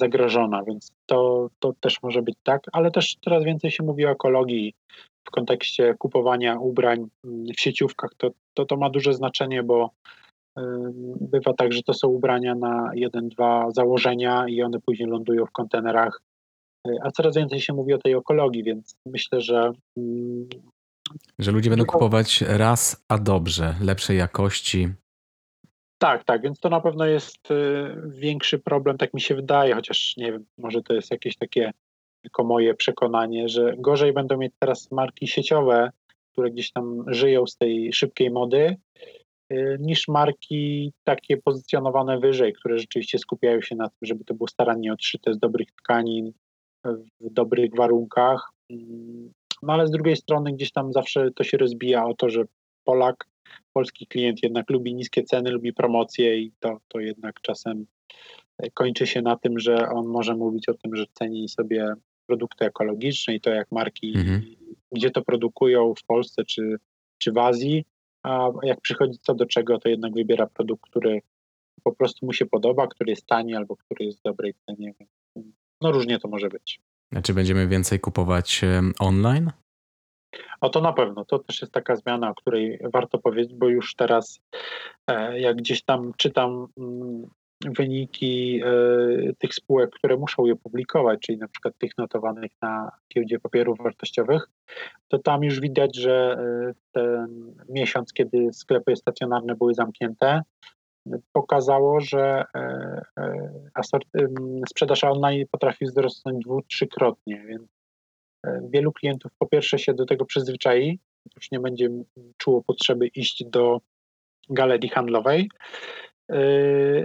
zagrożona, 0.00 0.64
więc 0.64 0.92
to, 1.06 1.48
to 1.58 1.72
też 1.80 2.02
może 2.02 2.22
być 2.22 2.36
tak, 2.42 2.62
ale 2.72 2.90
też 2.90 3.16
coraz 3.24 3.44
więcej 3.44 3.70
się 3.70 3.84
mówi 3.84 4.06
o 4.06 4.10
ekologii 4.10 4.74
w 5.24 5.30
kontekście 5.30 5.94
kupowania 5.98 6.58
ubrań 6.58 7.06
mm, 7.24 7.44
w 7.56 7.60
sieciówkach. 7.60 8.10
To, 8.16 8.30
to, 8.54 8.64
to 8.64 8.76
ma 8.76 8.90
duże 8.90 9.14
znaczenie, 9.14 9.62
bo 9.62 9.90
bywa 11.20 11.52
tak, 11.52 11.72
że 11.72 11.82
to 11.82 11.94
są 11.94 12.08
ubrania 12.08 12.54
na 12.54 12.90
jeden, 12.94 13.28
dwa 13.28 13.70
założenia 13.70 14.48
i 14.48 14.62
one 14.62 14.80
później 14.80 15.08
lądują 15.08 15.46
w 15.46 15.50
kontenerach. 15.50 16.22
Y, 16.88 16.96
a 17.02 17.10
coraz 17.10 17.36
więcej 17.36 17.60
się 17.60 17.72
mówi 17.72 17.94
o 17.94 17.98
tej 17.98 18.12
ekologii, 18.12 18.64
więc 18.64 18.96
myślę, 19.06 19.40
że. 19.40 19.72
Mm, 19.96 20.48
że 21.38 21.52
ludzie 21.52 21.70
będą 21.70 21.84
kupować 21.84 22.44
raz, 22.48 23.04
a 23.08 23.18
dobrze, 23.18 23.74
lepszej 23.80 24.18
jakości, 24.18 24.88
tak, 25.98 26.24
tak, 26.24 26.42
więc 26.42 26.60
to 26.60 26.68
na 26.68 26.80
pewno 26.80 27.06
jest 27.06 27.50
y, 27.50 27.54
większy 28.06 28.58
problem, 28.58 28.98
tak 28.98 29.14
mi 29.14 29.20
się 29.20 29.34
wydaje, 29.34 29.74
chociaż 29.74 30.16
nie 30.16 30.32
wiem, 30.32 30.44
może 30.58 30.82
to 30.82 30.94
jest 30.94 31.10
jakieś 31.10 31.36
takie 31.36 31.72
tylko 32.22 32.44
moje 32.44 32.74
przekonanie, 32.74 33.48
że 33.48 33.74
gorzej 33.78 34.12
będą 34.12 34.36
mieć 34.36 34.52
teraz 34.58 34.90
marki 34.90 35.26
sieciowe, 35.26 35.90
które 36.32 36.50
gdzieś 36.50 36.72
tam 36.72 37.04
żyją 37.06 37.46
z 37.46 37.56
tej 37.56 37.92
szybkiej 37.92 38.30
mody, 38.30 38.76
y, 39.52 39.76
niż 39.80 40.08
marki 40.08 40.92
takie 41.04 41.36
pozycjonowane 41.36 42.18
wyżej, 42.18 42.52
które 42.52 42.78
rzeczywiście 42.78 43.18
skupiają 43.18 43.60
się 43.60 43.76
na 43.76 43.88
tym, 43.88 43.98
żeby 44.02 44.24
to 44.24 44.34
było 44.34 44.48
starannie 44.48 44.92
odszyte 44.92 45.34
z 45.34 45.38
dobrych 45.38 45.72
tkanin, 45.72 46.32
w 47.20 47.32
dobrych 47.32 47.74
warunkach. 47.74 48.50
Mm, 48.70 49.32
no 49.62 49.72
ale 49.72 49.86
z 49.86 49.90
drugiej 49.90 50.16
strony 50.16 50.52
gdzieś 50.52 50.72
tam 50.72 50.92
zawsze 50.92 51.30
to 51.30 51.44
się 51.44 51.58
rozbija 51.58 52.04
o 52.04 52.14
to, 52.14 52.30
że 52.30 52.44
Polak 52.84 53.26
polski 53.72 54.06
klient 54.06 54.42
jednak 54.42 54.70
lubi 54.70 54.94
niskie 54.94 55.22
ceny, 55.22 55.50
lubi 55.50 55.72
promocje 55.72 56.38
i 56.38 56.52
to, 56.60 56.78
to 56.88 57.00
jednak 57.00 57.40
czasem 57.40 57.86
e, 58.58 58.70
kończy 58.70 59.06
się 59.06 59.22
na 59.22 59.36
tym, 59.36 59.58
że 59.58 59.88
on 59.88 60.06
może 60.06 60.34
mówić 60.34 60.68
o 60.68 60.74
tym, 60.74 60.96
że 60.96 61.04
ceni 61.12 61.48
sobie 61.48 61.94
produkty 62.26 62.64
ekologiczne 62.64 63.34
i 63.34 63.40
to 63.40 63.50
jak 63.50 63.72
marki, 63.72 64.12
mhm. 64.16 64.42
gdzie 64.92 65.10
to 65.10 65.22
produkują 65.22 65.94
w 65.94 66.04
Polsce 66.04 66.44
czy, 66.44 66.76
czy 67.18 67.32
w 67.32 67.38
Azji, 67.38 67.84
a 68.22 68.50
jak 68.62 68.80
przychodzi 68.80 69.18
co 69.22 69.34
do 69.34 69.46
czego, 69.46 69.78
to 69.78 69.88
jednak 69.88 70.14
wybiera 70.14 70.46
produkt, 70.46 70.82
który 70.82 71.20
po 71.82 71.92
prostu 71.92 72.26
mu 72.26 72.32
się 72.32 72.46
podoba, 72.46 72.86
który 72.86 73.10
jest 73.10 73.26
tani 73.26 73.54
albo 73.54 73.76
który 73.76 74.04
jest 74.04 74.18
w 74.18 74.22
dobrej 74.22 74.54
cenie. 74.66 74.94
No 75.80 75.92
różnie 75.92 76.18
to 76.18 76.28
może 76.28 76.48
być. 76.48 76.80
A 77.14 77.22
czy 77.22 77.34
będziemy 77.34 77.68
więcej 77.68 78.00
kupować 78.00 78.60
online? 78.98 79.50
O 80.60 80.68
to 80.68 80.80
na 80.80 80.92
pewno. 80.92 81.24
To 81.24 81.38
też 81.38 81.60
jest 81.60 81.72
taka 81.72 81.96
zmiana, 81.96 82.30
o 82.30 82.34
której 82.34 82.78
warto 82.92 83.18
powiedzieć, 83.18 83.54
bo 83.54 83.68
już 83.68 83.94
teraz, 83.94 84.40
e, 85.06 85.40
jak 85.40 85.56
gdzieś 85.56 85.82
tam 85.82 86.12
czytam 86.16 86.66
mm, 86.78 87.26
wyniki 87.64 88.60
e, 88.64 89.32
tych 89.38 89.54
spółek, 89.54 89.90
które 89.90 90.16
muszą 90.16 90.46
je 90.46 90.56
publikować, 90.56 91.20
czyli 91.20 91.38
na 91.38 91.48
przykład 91.48 91.78
tych 91.78 91.98
notowanych 91.98 92.52
na 92.62 92.90
giełdzie 93.14 93.40
papierów 93.40 93.78
wartościowych, 93.78 94.48
to 95.08 95.18
tam 95.18 95.44
już 95.44 95.60
widać, 95.60 95.96
że 95.96 96.38
e, 96.40 96.74
ten 96.92 97.54
miesiąc, 97.68 98.12
kiedy 98.12 98.52
sklepy 98.52 98.96
stacjonarne 98.96 99.54
były 99.54 99.74
zamknięte, 99.74 100.42
pokazało, 101.32 102.00
że 102.00 102.44
sprzedaż 104.70 105.04
online 105.04 105.46
potrafi 105.50 105.84
wzrosnąć 105.84 106.44
dwu, 106.44 106.62
trzykrotnie, 106.62 107.44
więc 107.46 107.77
wielu 108.70 108.92
klientów 108.92 109.32
po 109.38 109.46
pierwsze 109.46 109.78
się 109.78 109.94
do 109.94 110.06
tego 110.06 110.24
przyzwyczai, 110.24 110.98
już 111.36 111.50
nie 111.50 111.60
będzie 111.60 111.88
czuło 112.36 112.62
potrzeby 112.62 113.06
iść 113.06 113.44
do 113.44 113.80
galerii 114.50 114.88
handlowej, 114.88 115.50
e, 116.32 116.36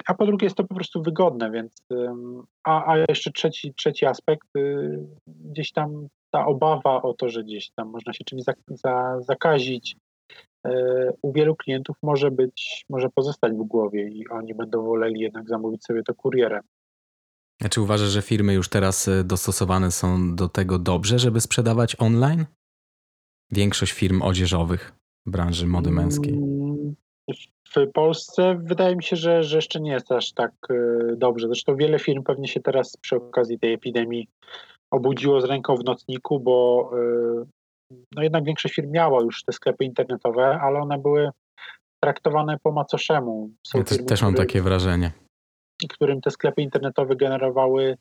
a 0.08 0.14
po 0.14 0.26
drugie 0.26 0.46
jest 0.46 0.58
to 0.58 0.64
po 0.64 0.76
prostu 0.76 1.02
wygodne, 1.02 1.52
więc 1.52 1.88
a, 2.64 2.94
a 2.94 2.98
jeszcze 3.10 3.32
trzeci, 3.32 3.74
trzeci 3.74 4.06
aspekt, 4.06 4.48
e, 4.56 4.60
gdzieś 5.28 5.72
tam 5.72 6.08
ta 6.32 6.46
obawa 6.46 7.02
o 7.02 7.14
to, 7.14 7.30
że 7.30 7.44
gdzieś 7.44 7.72
tam 7.72 7.90
można 7.90 8.14
się 8.14 8.24
czymś 8.24 8.44
za, 8.44 8.54
za, 8.68 9.22
zakazić, 9.22 9.96
u 11.22 11.34
wielu 11.34 11.56
klientów 11.56 11.98
może 12.04 12.32
być, 12.32 12.86
może 12.90 13.10
pozostać 13.10 13.54
w 13.54 13.64
głowie 13.64 14.08
i 14.08 14.28
oni 14.28 14.54
będą 14.54 14.84
woleli 14.84 15.20
jednak 15.20 15.50
zamówić 15.50 15.86
sobie 15.86 16.04
to 16.04 16.16
kurierem. 16.16 16.64
A 17.62 17.70
czy 17.70 17.82
uważasz, 17.82 18.10
że 18.10 18.22
firmy 18.22 18.54
już 18.54 18.70
teraz 18.70 19.08
e, 19.08 19.24
dostosowane 19.24 19.92
są 19.92 20.36
do 20.36 20.50
tego 20.50 20.80
dobrze, 20.80 21.20
żeby 21.20 21.42
sprzedawać 21.42 21.96
online? 22.00 22.46
Większość 23.52 23.92
firm 23.92 24.22
odzieżowych 24.22 24.92
branży 25.26 25.68
mody 25.68 25.92
męskiej. 25.92 26.34
Mm, 26.34 26.96
w 27.76 27.92
Polsce 27.94 28.62
wydaje 28.64 28.96
mi 28.96 29.04
się, 29.04 29.16
że, 29.16 29.44
że 29.44 29.56
jeszcze 29.56 29.80
nie 29.80 29.92
jest 29.92 30.12
aż 30.12 30.34
tak 30.34 30.52
e, 30.70 30.76
dobrze. 31.16 31.48
Zresztą 31.48 31.76
wiele 31.76 32.00
firm 32.00 32.24
pewnie 32.24 32.48
się 32.48 32.60
teraz 32.60 32.98
przy 32.98 33.16
okazji 33.16 33.60
tej 33.60 33.74
epidemii 33.74 34.28
obudziło 34.92 35.42
z 35.42 35.46
ręką 35.46 35.76
w 35.76 35.84
nocniku, 35.84 36.40
bo 36.40 36.90
e, 36.94 37.46
no 38.16 38.24
jednak 38.24 38.44
większość 38.44 38.76
firm 38.76 38.92
miała 38.92 39.24
już 39.24 39.44
te 39.44 39.52
sklepy 39.52 39.86
internetowe, 39.86 40.60
ale 40.62 40.80
one 40.80 40.98
były 40.98 41.30
traktowane 42.00 42.58
po 42.64 42.72
macoszemu. 42.72 43.52
Są 43.68 43.80
ja 43.80 43.86
firmy, 43.86 44.06
też 44.06 44.22
mam 44.22 44.36
takie 44.36 44.62
wrażenie 44.62 45.23
którym 45.88 46.22
te 46.22 46.32
sklepy 46.32 46.62
internetowe 46.62 47.16
generowały, 47.16 47.98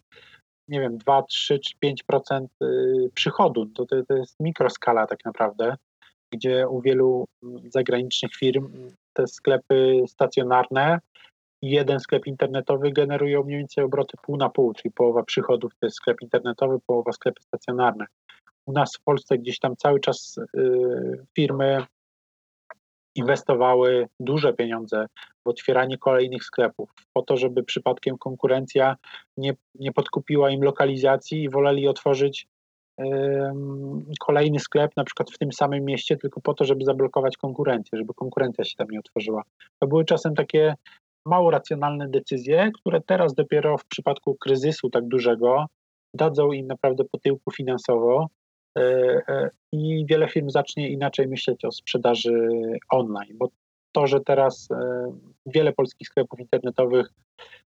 nie 0.68 0.80
wiem, 0.80 0.98
2, 0.98 1.22
3 1.22 1.58
czy 1.58 1.74
5% 2.10 2.46
y, 2.62 3.10
przychodu. 3.14 3.66
To, 3.66 3.86
to, 3.86 3.96
to 4.08 4.16
jest 4.16 4.40
mikroskala 4.40 5.06
tak 5.06 5.24
naprawdę, 5.24 5.76
gdzie 6.32 6.68
u 6.68 6.80
wielu 6.80 7.24
zagranicznych 7.68 8.34
firm 8.34 8.90
te 9.12 9.26
sklepy 9.26 10.02
stacjonarne 10.06 10.98
jeden 11.62 12.00
sklep 12.00 12.26
internetowy 12.26 12.92
generuje 12.92 13.40
mniej 13.44 13.58
więcej 13.58 13.84
obroty 13.84 14.16
pół 14.22 14.36
na 14.36 14.48
pół, 14.48 14.72
czyli 14.72 14.92
połowa 14.92 15.22
przychodów 15.22 15.72
to 15.80 15.86
jest 15.86 15.96
sklep 15.96 16.22
internetowy, 16.22 16.78
połowa 16.86 17.12
sklepy 17.12 17.42
stacjonarne. 17.42 18.06
U 18.66 18.72
nas 18.72 18.96
w 18.96 19.02
Polsce 19.04 19.38
gdzieś 19.38 19.58
tam 19.58 19.76
cały 19.76 20.00
czas 20.00 20.38
y, 20.38 21.26
firmy 21.36 21.84
inwestowały 23.14 24.08
duże 24.20 24.52
pieniądze 24.52 25.06
w 25.44 25.48
otwieranie 25.48 25.98
kolejnych 25.98 26.44
sklepów, 26.44 26.90
po 27.12 27.22
to, 27.22 27.36
żeby 27.36 27.62
przypadkiem 27.62 28.18
konkurencja 28.18 28.96
nie, 29.36 29.52
nie 29.74 29.92
podkupiła 29.92 30.50
im 30.50 30.62
lokalizacji 30.62 31.42
i 31.42 31.50
woleli 31.50 31.88
otworzyć 31.88 32.46
kolejny 34.20 34.60
sklep, 34.60 34.92
na 34.96 35.04
przykład 35.04 35.30
w 35.30 35.38
tym 35.38 35.52
samym 35.52 35.84
mieście, 35.84 36.16
tylko 36.16 36.40
po 36.40 36.54
to, 36.54 36.64
żeby 36.64 36.84
zablokować 36.84 37.36
konkurencję, 37.36 37.98
żeby 37.98 38.14
konkurencja 38.14 38.64
się 38.64 38.76
tam 38.76 38.86
nie 38.90 38.98
otworzyła. 38.98 39.42
To 39.82 39.88
były 39.88 40.04
czasem 40.04 40.34
takie 40.34 40.74
mało 41.26 41.50
racjonalne 41.50 42.08
decyzje, 42.08 42.70
które 42.74 43.00
teraz 43.00 43.34
dopiero 43.34 43.78
w 43.78 43.84
przypadku 43.84 44.34
kryzysu 44.34 44.90
tak 44.90 45.08
dużego 45.08 45.66
dadzą 46.14 46.52
im 46.52 46.66
naprawdę 46.66 47.04
po 47.04 47.18
tyłku 47.18 47.50
finansowo 47.50 48.26
i 49.72 50.06
wiele 50.08 50.28
firm 50.28 50.50
zacznie 50.50 50.88
inaczej 50.88 51.28
myśleć 51.28 51.64
o 51.64 51.72
sprzedaży 51.72 52.48
online, 52.90 53.38
bo 53.38 53.48
to, 53.92 54.06
że 54.06 54.20
teraz 54.20 54.68
e, 54.70 55.12
wiele 55.46 55.72
polskich 55.72 56.08
sklepów 56.08 56.40
internetowych 56.40 57.08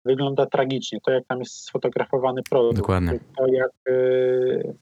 wygląda 0.05 0.45
tragicznie. 0.45 0.99
To, 1.05 1.11
jak 1.11 1.25
tam 1.25 1.39
jest 1.39 1.53
sfotografowany 1.53 2.41
produkt, 2.49 2.77
Dokładnie. 2.77 3.19
to 3.37 3.47
jak 3.47 3.71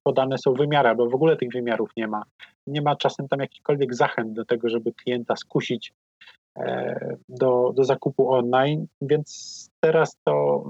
podane 0.04 0.38
są 0.38 0.54
wymiary, 0.54 0.96
bo 0.96 1.10
w 1.10 1.16
ogóle 1.16 1.38
tych 1.38 1.52
wymiarów 1.52 1.90
nie 1.98 2.08
ma. 2.08 2.24
Nie 2.68 2.82
ma 2.82 2.96
czasem 2.96 3.28
tam 3.28 3.40
jakichkolwiek 3.40 3.96
zachęt 3.96 4.34
do 4.34 4.46
tego, 4.46 4.70
żeby 4.70 4.94
klienta 4.94 5.36
skusić 5.36 5.94
E, 6.60 7.18
do, 7.30 7.74
do 7.76 7.84
zakupu 7.84 8.32
online, 8.32 8.88
więc 9.02 9.70
teraz 9.80 10.18
to 10.24 10.64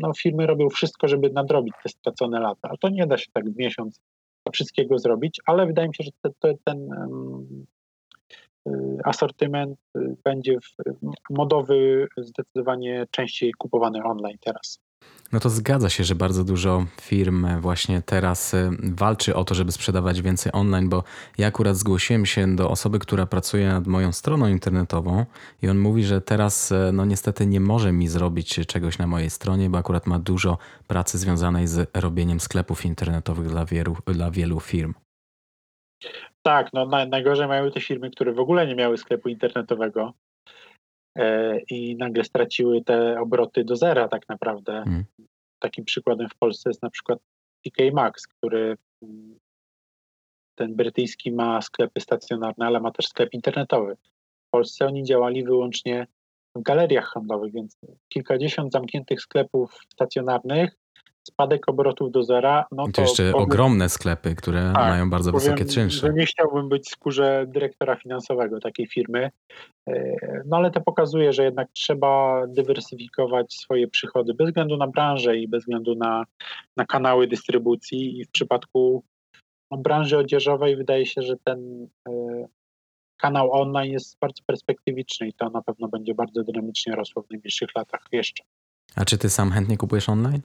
no, 0.00 0.12
firmy 0.14 0.46
robią 0.46 0.68
wszystko, 0.68 1.08
żeby 1.08 1.30
nadrobić 1.30 1.74
te 1.82 1.88
stracone 1.88 2.40
lata. 2.40 2.68
A 2.68 2.76
to 2.76 2.88
nie 2.88 3.06
da 3.06 3.18
się 3.18 3.26
tak 3.32 3.50
w 3.50 3.56
miesiąc 3.56 4.00
wszystkiego 4.50 4.98
zrobić, 4.98 5.40
ale 5.46 5.66
wydaje 5.66 5.88
mi 5.88 5.94
się, 5.94 6.04
że 6.04 6.10
te, 6.22 6.30
te, 6.40 6.54
ten 6.64 6.78
um, 6.92 7.66
asortyment 9.04 9.78
y, 9.96 10.16
będzie 10.24 10.58
w, 10.60 10.76
modowy 11.30 12.08
zdecydowanie 12.16 13.06
częściej 13.10 13.52
kupowany 13.58 14.04
online 14.04 14.38
teraz. 14.40 14.80
No 15.32 15.40
to 15.40 15.50
zgadza 15.50 15.88
się, 15.88 16.04
że 16.04 16.14
bardzo 16.14 16.44
dużo 16.44 16.86
firm 17.00 17.60
właśnie 17.60 18.02
teraz 18.02 18.54
y, 18.54 18.70
walczy 18.82 19.34
o 19.34 19.44
to, 19.44 19.54
żeby 19.54 19.72
sprzedawać 19.72 20.22
więcej 20.22 20.52
online, 20.52 20.88
bo 20.88 21.04
ja 21.38 21.46
akurat 21.46 21.76
zgłosiłem 21.76 22.26
się 22.26 22.56
do 22.56 22.70
osoby, 22.70 22.98
która 22.98 23.26
pracuje 23.26 23.68
nad 23.68 23.86
moją 23.86 24.12
stroną 24.12 24.46
internetową 24.46 25.26
i 25.62 25.68
on 25.68 25.78
mówi, 25.78 26.04
że 26.04 26.20
teraz 26.20 26.72
y, 26.72 26.90
no 26.92 27.04
niestety 27.04 27.46
nie 27.46 27.60
może 27.60 27.92
mi 27.92 28.08
zrobić 28.08 28.60
czegoś 28.66 28.98
na 28.98 29.06
mojej 29.06 29.30
stronie, 29.30 29.70
bo 29.70 29.78
akurat 29.78 30.06
ma 30.06 30.18
dużo 30.18 30.58
pracy 30.86 31.18
związanej 31.18 31.66
z 31.66 31.90
robieniem 31.96 32.40
sklepów 32.40 32.84
internetowych 32.84 33.48
dla 33.48 33.64
wielu, 33.64 33.96
dla 34.06 34.30
wielu 34.30 34.60
firm. 34.60 34.94
Tak, 36.42 36.72
no 36.72 36.86
najgorzej 36.86 37.48
mają 37.48 37.70
te 37.70 37.80
firmy, 37.80 38.10
które 38.10 38.32
w 38.32 38.38
ogóle 38.40 38.66
nie 38.66 38.74
miały 38.74 38.98
sklepu 38.98 39.28
internetowego, 39.28 40.12
i 41.70 41.96
nagle 41.96 42.24
straciły 42.24 42.84
te 42.84 43.20
obroty 43.20 43.64
do 43.64 43.76
zera 43.76 44.08
tak 44.08 44.28
naprawdę. 44.28 44.72
Hmm. 44.72 45.04
Takim 45.58 45.84
przykładem 45.84 46.28
w 46.28 46.38
Polsce 46.38 46.70
jest 46.70 46.82
na 46.82 46.90
przykład 46.90 47.18
TK 47.64 47.92
Maxx, 47.92 48.26
który 48.26 48.76
mm, 49.02 49.38
ten 50.54 50.76
brytyjski 50.76 51.32
ma 51.32 51.62
sklepy 51.62 52.00
stacjonarne, 52.00 52.66
ale 52.66 52.80
ma 52.80 52.90
też 52.90 53.06
sklep 53.06 53.34
internetowy. 53.34 53.96
W 54.46 54.50
Polsce 54.50 54.86
oni 54.86 55.04
działali 55.04 55.44
wyłącznie 55.44 56.06
w 56.54 56.62
galeriach 56.62 57.08
handlowych, 57.12 57.52
więc 57.52 57.76
kilkadziesiąt 58.08 58.72
zamkniętych 58.72 59.20
sklepów 59.20 59.78
stacjonarnych 59.92 60.76
spadek 61.28 61.68
obrotów 61.68 62.12
do 62.12 62.22
zera. 62.22 62.66
No 62.72 62.86
to, 62.86 62.92
to 62.92 63.02
jeszcze 63.02 63.32
powiem, 63.32 63.44
ogromne 63.46 63.88
sklepy, 63.88 64.34
które 64.34 64.72
tak, 64.74 64.90
mają 64.90 65.10
bardzo 65.10 65.32
powiem, 65.32 65.44
wysokie 65.44 65.64
czynsze. 65.64 66.06
Że 66.06 66.12
nie 66.12 66.26
chciałbym 66.26 66.68
być 66.68 66.86
w 66.86 66.90
skórze 66.90 67.44
dyrektora 67.48 67.96
finansowego 67.96 68.60
takiej 68.60 68.86
firmy, 68.86 69.30
e, 69.88 70.16
no 70.46 70.56
ale 70.56 70.70
to 70.70 70.80
pokazuje, 70.80 71.32
że 71.32 71.44
jednak 71.44 71.68
trzeba 71.72 72.42
dywersyfikować 72.46 73.54
swoje 73.54 73.88
przychody 73.88 74.34
bez 74.34 74.46
względu 74.46 74.76
na 74.76 74.86
branżę 74.86 75.36
i 75.36 75.48
bez 75.48 75.62
względu 75.62 75.94
na, 75.94 76.24
na 76.76 76.84
kanały 76.84 77.26
dystrybucji 77.26 78.20
i 78.20 78.24
w 78.24 78.30
przypadku 78.30 79.04
no, 79.70 79.78
branży 79.78 80.18
odzieżowej 80.18 80.76
wydaje 80.76 81.06
się, 81.06 81.22
że 81.22 81.36
ten 81.44 81.88
e, 82.08 82.12
kanał 83.16 83.52
online 83.52 83.92
jest 83.92 84.18
bardzo 84.20 84.42
perspektywiczny 84.46 85.28
i 85.28 85.32
to 85.32 85.50
na 85.50 85.62
pewno 85.62 85.88
będzie 85.88 86.14
bardzo 86.14 86.44
dynamicznie 86.44 86.94
rosło 86.94 87.22
w 87.22 87.30
najbliższych 87.30 87.68
latach 87.76 88.00
jeszcze. 88.12 88.44
A 88.96 89.04
czy 89.04 89.18
ty 89.18 89.30
sam 89.30 89.50
chętnie 89.50 89.76
kupujesz 89.76 90.08
online? 90.08 90.42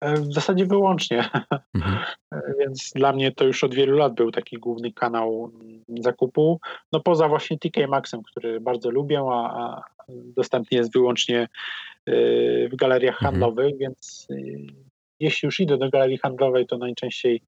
E, 0.00 0.14
w 0.14 0.34
zasadzie 0.34 0.66
wyłącznie. 0.66 1.24
Mhm. 1.74 1.98
E, 2.34 2.40
więc 2.58 2.92
dla 2.94 3.12
mnie 3.12 3.32
to 3.32 3.44
już 3.44 3.64
od 3.64 3.74
wielu 3.74 3.96
lat 3.96 4.14
był 4.14 4.30
taki 4.30 4.58
główny 4.58 4.92
kanał 4.92 5.52
zakupu. 6.00 6.60
No 6.92 7.00
poza 7.00 7.28
właśnie 7.28 7.58
TK 7.58 7.88
Maxem, 7.88 8.22
który 8.22 8.60
bardzo 8.60 8.90
lubię, 8.90 9.20
a, 9.20 9.34
a 9.34 9.82
dostępny 10.08 10.78
jest 10.78 10.92
wyłącznie 10.92 11.40
e, 11.40 11.48
w 12.68 12.76
galeriach 12.76 13.14
mhm. 13.14 13.32
handlowych, 13.32 13.78
więc 13.78 14.28
jeśli 15.20 15.46
już 15.46 15.60
idę 15.60 15.78
do 15.78 15.90
galerii 15.90 16.18
handlowej, 16.18 16.66
to 16.66 16.78
najczęściej 16.78 17.42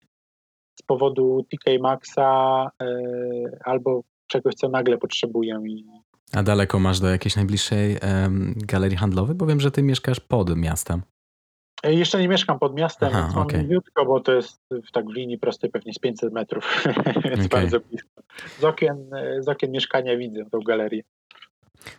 z 0.78 0.82
powodu 0.82 1.46
TK 1.50 1.70
Maxa 1.80 2.70
albo 3.64 4.02
czegoś, 4.26 4.54
co 4.54 4.68
nagle 4.68 4.98
potrzebuję. 4.98 5.60
I... 5.66 5.84
A 6.32 6.42
daleko 6.42 6.78
masz 6.78 7.00
do 7.00 7.08
jakiejś 7.08 7.36
najbliższej 7.36 7.96
galerii 8.56 8.96
handlowej? 8.96 9.34
Bo 9.34 9.46
wiem, 9.46 9.60
że 9.60 9.70
ty 9.70 9.82
mieszkasz 9.82 10.20
pod 10.20 10.56
miastem. 10.56 11.02
E, 11.82 11.94
jeszcze 11.94 12.20
nie 12.20 12.28
mieszkam 12.28 12.58
pod 12.58 12.74
miastem, 12.74 13.08
Aha, 13.12 13.22
więc 13.22 13.34
mam 13.34 13.44
okay. 13.44 14.04
Bo 14.06 14.20
to 14.20 14.32
jest 14.32 14.62
w 14.88 14.92
tak 14.92 15.06
w 15.06 15.12
linii 15.12 15.38
prostej 15.38 15.70
pewnie 15.70 15.92
z 15.92 15.98
500 15.98 16.32
metrów, 16.32 16.84
więc 17.24 17.46
okay. 17.46 17.48
bardzo 17.48 17.80
blisko. 17.80 18.22
Z 18.58 18.64
okien, 18.64 19.10
z 19.40 19.48
okien 19.48 19.70
mieszkania 19.70 20.16
widzę 20.16 20.44
tą 20.50 20.60
galerię. 20.60 21.02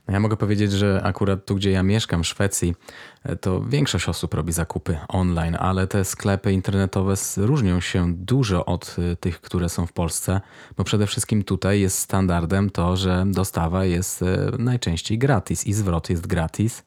No 0.07 0.13
ja 0.13 0.19
mogę 0.19 0.37
powiedzieć, 0.37 0.71
że 0.71 1.01
akurat 1.03 1.45
tu, 1.45 1.55
gdzie 1.55 1.71
ja 1.71 1.83
mieszkam, 1.83 2.23
w 2.23 2.27
Szwecji, 2.27 2.75
e, 3.23 3.35
to 3.35 3.61
większość 3.61 4.09
osób 4.09 4.33
robi 4.33 4.51
zakupy 4.51 4.97
online, 5.07 5.57
ale 5.59 5.87
te 5.87 6.05
sklepy 6.05 6.51
internetowe 6.51 7.13
różnią 7.37 7.79
się 7.79 8.13
dużo 8.13 8.65
od 8.65 8.95
e, 9.11 9.15
tych, 9.15 9.41
które 9.41 9.69
są 9.69 9.85
w 9.85 9.93
Polsce, 9.93 10.41
bo 10.77 10.83
przede 10.83 11.07
wszystkim 11.07 11.43
tutaj 11.43 11.81
jest 11.81 11.97
standardem 11.97 12.69
to, 12.69 12.97
że 12.97 13.23
dostawa 13.27 13.85
jest 13.85 14.23
najczęściej 14.59 15.17
gratis 15.17 15.67
i 15.67 15.73
zwrot 15.73 16.09
jest 16.09 16.27
gratis. 16.27 16.83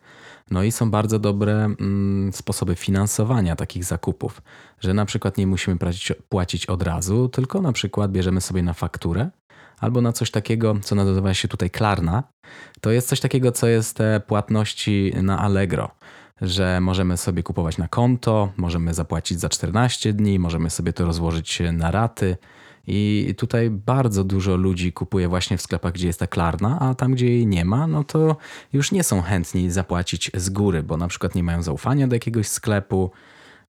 No 0.50 0.62
i 0.62 0.72
są 0.72 0.90
bardzo 0.90 1.18
dobre 1.18 1.64
mm, 1.64 2.32
sposoby 2.32 2.74
finansowania 2.74 3.56
takich 3.56 3.84
zakupów, 3.84 4.42
że 4.80 4.94
na 4.94 5.04
przykład 5.04 5.38
nie 5.38 5.46
musimy 5.46 5.76
płacić, 5.76 6.12
płacić 6.28 6.66
od 6.66 6.82
razu, 6.82 7.28
tylko 7.28 7.62
na 7.62 7.72
przykład 7.72 8.12
bierzemy 8.12 8.40
sobie 8.40 8.62
na 8.62 8.72
fakturę 8.72 9.30
albo 9.78 10.00
na 10.00 10.12
coś 10.12 10.30
takiego, 10.30 10.76
co 10.82 10.94
nazywa 10.94 11.34
się 11.34 11.48
tutaj 11.48 11.70
Klarna. 11.70 12.22
To 12.80 12.90
jest 12.90 13.08
coś 13.08 13.20
takiego, 13.20 13.52
co 13.52 13.66
jest 13.66 13.96
te 13.96 14.20
płatności 14.20 15.12
na 15.22 15.38
Allegro 15.38 15.90
że 16.40 16.80
możemy 16.80 17.16
sobie 17.16 17.42
kupować 17.42 17.78
na 17.78 17.88
konto, 17.88 18.52
możemy 18.56 18.94
zapłacić 18.94 19.40
za 19.40 19.48
14 19.48 20.12
dni, 20.12 20.38
możemy 20.38 20.70
sobie 20.70 20.92
to 20.92 21.04
rozłożyć 21.04 21.62
na 21.72 21.90
raty. 21.90 22.36
I 22.86 23.34
tutaj 23.38 23.70
bardzo 23.70 24.24
dużo 24.24 24.56
ludzi 24.56 24.92
kupuje 24.92 25.28
właśnie 25.28 25.58
w 25.58 25.62
sklepach, 25.62 25.92
gdzie 25.92 26.06
jest 26.06 26.20
ta 26.20 26.26
klarna, 26.26 26.80
a 26.80 26.94
tam, 26.94 27.12
gdzie 27.12 27.26
jej 27.26 27.46
nie 27.46 27.64
ma, 27.64 27.86
no 27.86 28.04
to 28.04 28.36
już 28.72 28.92
nie 28.92 29.04
są 29.04 29.22
chętni 29.22 29.70
zapłacić 29.70 30.30
z 30.34 30.50
góry, 30.50 30.82
bo 30.82 30.96
na 30.96 31.08
przykład 31.08 31.34
nie 31.34 31.42
mają 31.42 31.62
zaufania 31.62 32.06
do 32.06 32.16
jakiegoś 32.16 32.48
sklepu. 32.48 33.10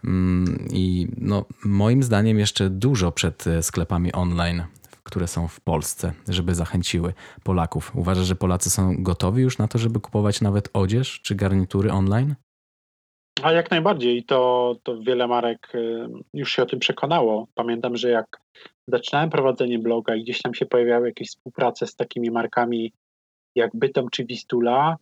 Mm, 0.03 0.67
I 0.71 1.07
no, 1.17 1.45
moim 1.65 2.03
zdaniem 2.03 2.39
jeszcze 2.39 2.69
dużo 2.69 3.11
przed 3.11 3.47
e, 3.47 3.63
sklepami 3.63 4.13
online, 4.13 4.63
które 5.03 5.27
są 5.27 5.47
w 5.47 5.59
Polsce, 5.59 6.13
żeby 6.27 6.55
zachęciły 6.55 7.13
Polaków. 7.43 7.91
Uważasz, 7.95 8.27
że 8.27 8.35
Polacy 8.35 8.69
są 8.69 9.03
gotowi 9.03 9.41
już 9.41 9.57
na 9.57 9.67
to, 9.67 9.77
żeby 9.77 9.99
kupować 9.99 10.41
nawet 10.41 10.69
odzież 10.73 11.21
czy 11.21 11.35
garnitury 11.35 11.91
online? 11.91 12.35
A 13.41 13.51
jak 13.51 13.71
najbardziej. 13.71 14.23
To, 14.23 14.75
to 14.83 15.01
wiele 15.01 15.27
marek 15.27 15.75
y, 15.75 16.07
już 16.33 16.51
się 16.51 16.63
o 16.63 16.65
tym 16.65 16.79
przekonało. 16.79 17.47
Pamiętam, 17.55 17.97
że 17.97 18.09
jak 18.09 18.41
zaczynałem 18.87 19.29
prowadzenie 19.29 19.79
bloga 19.79 20.15
i 20.15 20.23
gdzieś 20.23 20.41
tam 20.41 20.53
się 20.53 20.65
pojawiały 20.65 21.07
jakieś 21.07 21.27
współprace 21.27 21.87
z 21.87 21.95
takimi 21.95 22.31
markami 22.31 22.93
jak 23.55 23.71
Bytom 23.73 24.09
czy 24.09 24.25
Wistula, 24.25 24.97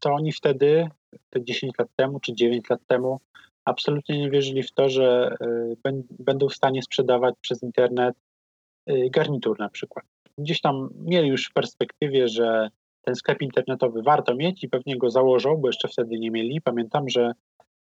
to 0.00 0.12
oni 0.12 0.32
wtedy, 0.32 0.88
te 1.30 1.44
10 1.44 1.72
lat 1.78 1.88
temu 1.96 2.20
czy 2.20 2.34
9 2.34 2.70
lat 2.70 2.80
temu, 2.86 3.20
absolutnie 3.64 4.18
nie 4.18 4.30
wierzyli 4.30 4.62
w 4.62 4.72
to, 4.72 4.88
że 4.88 5.36
y, 5.86 5.92
będą 6.18 6.48
w 6.48 6.54
stanie 6.54 6.82
sprzedawać 6.82 7.34
przez 7.40 7.62
internet 7.62 8.14
y, 8.90 9.10
garnitur 9.10 9.58
na 9.58 9.68
przykład. 9.68 10.04
Gdzieś 10.38 10.60
tam 10.60 10.88
mieli 10.98 11.28
już 11.28 11.46
w 11.46 11.52
perspektywie, 11.52 12.28
że 12.28 12.68
ten 13.02 13.14
sklep 13.14 13.42
internetowy 13.42 14.02
warto 14.02 14.34
mieć 14.34 14.64
i 14.64 14.68
pewnie 14.68 14.98
go 14.98 15.10
założą, 15.10 15.56
bo 15.56 15.68
jeszcze 15.68 15.88
wtedy 15.88 16.18
nie 16.18 16.30
mieli. 16.30 16.60
Pamiętam, 16.60 17.08
że 17.08 17.32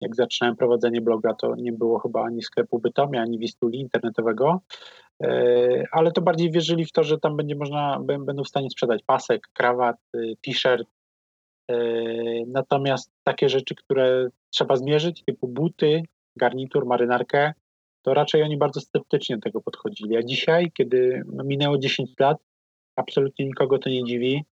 jak 0.00 0.16
zaczynałem 0.16 0.56
prowadzenie 0.56 1.00
bloga, 1.00 1.34
to 1.34 1.54
nie 1.56 1.72
było 1.72 1.98
chyba 1.98 2.24
ani 2.24 2.42
sklepu 2.42 2.78
Bytomia, 2.78 3.22
ani 3.22 3.38
Wistuli 3.38 3.80
internetowego, 3.80 4.60
e, 5.22 5.84
ale 5.92 6.12
to 6.12 6.20
bardziej 6.20 6.50
wierzyli 6.50 6.84
w 6.84 6.92
to, 6.92 7.04
że 7.04 7.18
tam 7.18 7.36
będzie 7.36 7.56
można, 7.56 8.00
będą 8.00 8.44
w 8.44 8.48
stanie 8.48 8.70
sprzedać 8.70 9.02
pasek, 9.02 9.48
krawat, 9.54 9.96
y, 10.16 10.36
t-shirt 10.42 10.88
Natomiast 12.46 13.12
takie 13.24 13.48
rzeczy, 13.48 13.74
które 13.74 14.28
trzeba 14.50 14.76
zmierzyć, 14.76 15.24
typu 15.24 15.48
buty, 15.48 16.02
garnitur, 16.36 16.86
marynarkę, 16.86 17.52
to 18.02 18.14
raczej 18.14 18.42
oni 18.42 18.56
bardzo 18.56 18.80
sceptycznie 18.80 19.36
do 19.36 19.42
tego 19.42 19.60
podchodzili. 19.60 20.16
A 20.16 20.22
dzisiaj, 20.22 20.72
kiedy 20.74 21.22
minęło 21.44 21.78
10 21.78 22.10
lat, 22.20 22.38
absolutnie 22.96 23.46
nikogo 23.46 23.78
to 23.78 23.90
nie 23.90 24.04
dziwi. 24.04 24.44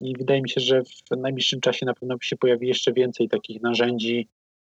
I 0.00 0.14
wydaje 0.18 0.42
mi 0.42 0.50
się, 0.50 0.60
że 0.60 0.82
w 0.84 1.16
najbliższym 1.16 1.60
czasie 1.60 1.86
na 1.86 1.94
pewno 1.94 2.16
się 2.22 2.36
pojawi 2.36 2.68
jeszcze 2.68 2.92
więcej 2.92 3.28
takich 3.28 3.62
narzędzi, 3.62 4.28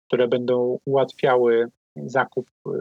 które 0.08 0.28
będą 0.28 0.80
ułatwiały 0.86 1.68
zakup, 1.95 2.49
y, 2.68 2.72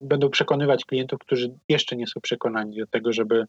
będą 0.00 0.30
przekonywać 0.30 0.84
klientów, 0.84 1.18
którzy 1.18 1.58
jeszcze 1.68 1.96
nie 1.96 2.06
są 2.06 2.20
przekonani 2.20 2.78
do 2.78 2.86
tego, 2.86 3.12
żeby 3.12 3.46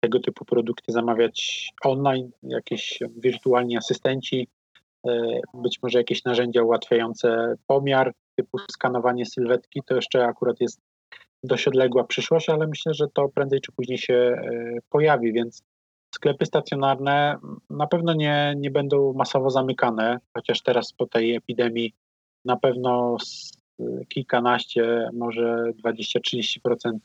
tego 0.00 0.20
typu 0.20 0.44
produkty 0.44 0.92
zamawiać 0.92 1.68
online, 1.84 2.30
jakieś 2.42 2.98
wirtualni 3.16 3.76
asystenci, 3.76 4.48
y, 5.08 5.40
być 5.54 5.82
może 5.82 5.98
jakieś 5.98 6.24
narzędzia 6.24 6.62
ułatwiające 6.62 7.54
pomiar, 7.66 8.12
typu 8.36 8.58
skanowanie 8.70 9.26
sylwetki, 9.26 9.80
to 9.86 9.94
jeszcze 9.94 10.24
akurat 10.24 10.60
jest 10.60 10.80
dość 11.44 11.68
odległa 11.68 12.04
przyszłość, 12.04 12.48
ale 12.48 12.66
myślę, 12.66 12.94
że 12.94 13.06
to 13.08 13.28
prędzej 13.28 13.60
czy 13.60 13.72
później 13.72 13.98
się 13.98 14.14
y, 14.14 14.78
pojawi, 14.88 15.32
więc 15.32 15.62
sklepy 16.16 16.46
stacjonarne 16.46 17.36
na 17.70 17.86
pewno 17.86 18.14
nie, 18.14 18.54
nie 18.56 18.70
będą 18.70 19.12
masowo 19.12 19.50
zamykane, 19.50 20.18
chociaż 20.34 20.62
teraz 20.62 20.92
po 20.92 21.06
tej 21.06 21.34
epidemii 21.34 21.94
na 22.44 22.56
pewno 22.56 23.16
kilkanaście, 24.08 25.08
może 25.12 25.72
20-30% 25.84 26.98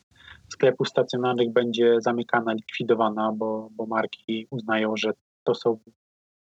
sklepów 0.52 0.88
stacjonarnych 0.88 1.52
będzie 1.52 2.00
zamykana, 2.00 2.52
likwidowana, 2.52 3.32
bo, 3.32 3.68
bo 3.76 3.86
marki 3.86 4.46
uznają, 4.50 4.96
że 4.96 5.12
to 5.44 5.54
są 5.54 5.78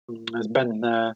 mm, 0.09 0.25
zbędne 0.43 1.13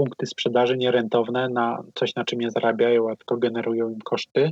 punkty 0.00 0.26
sprzedaży 0.26 0.76
nierentowne 0.76 1.48
na 1.48 1.82
coś, 1.94 2.14
na 2.14 2.24
czym 2.24 2.40
nie 2.40 2.50
zarabiają, 2.50 3.10
a 3.10 3.16
tylko 3.16 3.36
generują 3.36 3.90
im 3.90 3.98
koszty. 3.98 4.50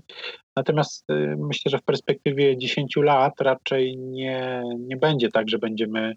Natomiast 0.57 1.11
y, 1.11 1.37
myślę, 1.39 1.71
że 1.71 1.79
w 1.79 1.83
perspektywie 1.83 2.57
10 2.57 2.97
lat 2.97 3.41
raczej 3.41 3.97
nie, 3.99 4.63
nie 4.79 4.97
będzie 4.97 5.29
tak, 5.29 5.49
że 5.49 5.59
będziemy, 5.59 6.17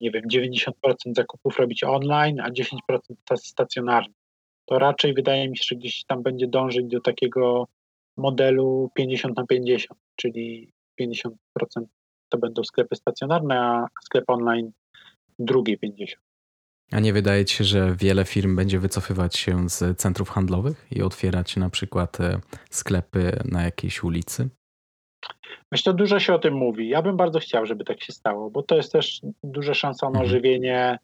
nie 0.00 0.10
wiem, 0.10 0.24
90% 0.32 0.72
zakupów 1.16 1.58
robić 1.58 1.84
online, 1.84 2.40
a 2.40 2.50
10% 2.50 3.36
stacjonarnie. 3.36 4.14
To 4.66 4.78
raczej 4.78 5.14
wydaje 5.14 5.48
mi 5.48 5.56
się, 5.56 5.64
że 5.68 5.76
gdzieś 5.76 6.04
tam 6.04 6.22
będzie 6.22 6.46
dążyć 6.46 6.86
do 6.86 7.00
takiego 7.00 7.68
modelu 8.16 8.90
50 8.94 9.36
na 9.36 9.46
50, 9.46 10.00
czyli 10.16 10.72
50% 11.00 11.30
to 12.28 12.38
będą 12.38 12.64
sklepy 12.64 12.96
stacjonarne, 12.96 13.60
a 13.60 13.86
sklep 14.04 14.24
online 14.28 14.72
drugie 15.38 15.78
50. 15.78 16.27
A 16.92 17.00
nie 17.00 17.12
wydaje 17.12 17.44
ci 17.44 17.56
się, 17.56 17.64
że 17.64 17.96
wiele 17.96 18.24
firm 18.24 18.56
będzie 18.56 18.78
wycofywać 18.78 19.36
się 19.36 19.68
z 19.68 19.98
centrów 19.98 20.30
handlowych 20.30 20.86
i 20.90 21.02
otwierać 21.02 21.56
na 21.56 21.70
przykład 21.70 22.20
e, 22.20 22.40
sklepy 22.70 23.32
na 23.44 23.62
jakiejś 23.62 24.02
ulicy? 24.02 24.48
Myślę, 25.72 25.94
dużo 25.94 26.20
się 26.20 26.34
o 26.34 26.38
tym 26.38 26.54
mówi. 26.54 26.88
Ja 26.88 27.02
bym 27.02 27.16
bardzo 27.16 27.38
chciał, 27.38 27.66
żeby 27.66 27.84
tak 27.84 28.02
się 28.02 28.12
stało, 28.12 28.50
bo 28.50 28.62
to 28.62 28.76
jest 28.76 28.92
też 28.92 29.20
duża 29.44 29.74
szansa 29.74 30.06
na 30.06 30.10
mhm. 30.10 30.26
ożywienie 30.26 30.98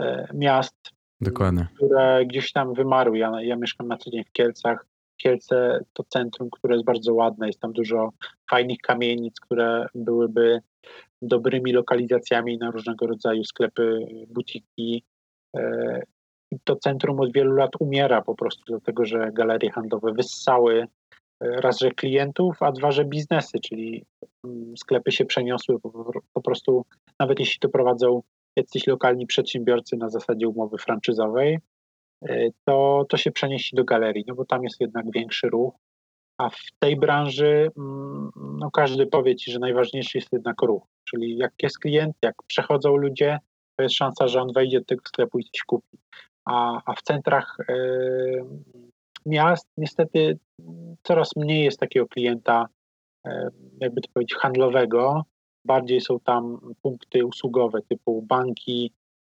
e, 0.00 0.28
miast, 0.34 0.90
Dokładnie. 1.20 1.66
które 1.76 2.26
gdzieś 2.26 2.52
tam 2.52 2.74
wymarły. 2.74 3.18
Ja, 3.18 3.42
ja 3.42 3.56
mieszkam 3.56 3.88
na 3.88 3.96
co 3.96 4.10
dzień 4.10 4.24
w 4.24 4.32
Kielcach. 4.32 4.86
Kielce 5.16 5.84
to 5.92 6.04
centrum, 6.08 6.50
które 6.50 6.74
jest 6.74 6.86
bardzo 6.86 7.14
ładne. 7.14 7.46
Jest 7.46 7.60
tam 7.60 7.72
dużo 7.72 8.12
fajnych 8.50 8.78
kamienic, 8.78 9.40
które 9.40 9.86
byłyby 9.94 10.60
dobrymi 11.22 11.72
lokalizacjami 11.72 12.58
na 12.58 12.70
różnego 12.70 13.06
rodzaju 13.06 13.44
sklepy, 13.44 14.06
butiki, 14.28 15.04
to 16.64 16.76
centrum 16.76 17.20
od 17.20 17.32
wielu 17.32 17.52
lat 17.52 17.70
umiera 17.80 18.22
po 18.22 18.34
prostu, 18.34 18.62
dlatego 18.66 19.04
że 19.04 19.30
galerie 19.32 19.70
handlowe 19.70 20.12
wyssały 20.12 20.86
e, 21.40 21.60
raz, 21.60 21.78
że 21.78 21.90
klientów, 21.90 22.62
a 22.62 22.72
dwa, 22.72 22.90
że 22.90 23.04
biznesy, 23.04 23.58
czyli 23.60 24.04
mm, 24.44 24.76
sklepy 24.76 25.12
się 25.12 25.24
przeniosły 25.24 25.80
po, 26.32 26.40
prostu, 26.40 26.84
nawet 27.20 27.40
jeśli 27.40 27.58
to 27.60 27.68
prowadzą 27.68 28.22
jacyś 28.56 28.86
lokalni 28.86 29.26
przedsiębiorcy 29.26 29.96
na 29.96 30.08
zasadzie 30.08 30.48
umowy 30.48 30.78
franczyzowej, 30.78 31.58
e, 32.28 32.48
to, 32.64 33.06
to 33.08 33.16
się 33.16 33.30
przeniesie 33.30 33.76
do 33.76 33.84
galerii, 33.84 34.24
no 34.26 34.34
bo 34.34 34.44
tam 34.44 34.64
jest 34.64 34.80
jednak 34.80 35.04
większy 35.14 35.48
ruch, 35.48 35.74
a 36.38 36.50
w 36.50 36.62
tej 36.78 36.96
branży 36.96 37.70
mm, 37.78 38.30
no 38.58 38.70
każdy 38.70 39.06
powie 39.06 39.36
Ci, 39.36 39.50
że 39.50 39.58
najważniejszy 39.58 40.18
jest 40.18 40.32
jednak 40.32 40.62
ruch, 40.62 40.82
czyli 41.04 41.36
jak 41.36 41.52
jest 41.62 41.78
klient, 41.78 42.16
jak 42.22 42.34
przechodzą 42.46 42.96
ludzie, 42.96 43.38
to 43.78 43.82
jest 43.82 43.94
szansa, 43.94 44.28
że 44.28 44.42
on 44.42 44.52
wejdzie 44.52 44.78
do 44.78 44.84
tego 44.84 45.02
sklepu 45.08 45.38
i 45.38 45.44
coś 45.44 45.62
kupi. 45.66 45.98
A, 46.44 46.82
a 46.84 46.94
w 46.94 47.02
centrach 47.02 47.56
y, 47.70 48.44
miast 49.26 49.68
niestety 49.76 50.38
coraz 51.02 51.36
mniej 51.36 51.64
jest 51.64 51.80
takiego 51.80 52.06
klienta, 52.06 52.66
y, 53.26 53.30
jakby 53.80 54.00
to 54.00 54.08
powiedzieć, 54.14 54.34
handlowego. 54.34 55.24
Bardziej 55.64 56.00
są 56.00 56.20
tam 56.20 56.58
punkty 56.82 57.26
usługowe 57.26 57.82
typu 57.82 58.22
banki, 58.22 58.92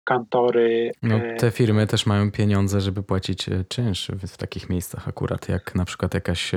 kantory. 0.04 0.92
No, 1.02 1.20
te 1.38 1.50
firmy 1.50 1.86
też 1.86 2.06
mają 2.06 2.30
pieniądze, 2.30 2.80
żeby 2.80 3.02
płacić 3.02 3.46
czynsz 3.68 4.10
w 4.10 4.36
takich 4.36 4.68
miejscach 4.68 5.08
akurat, 5.08 5.48
jak 5.48 5.74
na 5.74 5.84
przykład 5.84 6.14
jakaś 6.14 6.52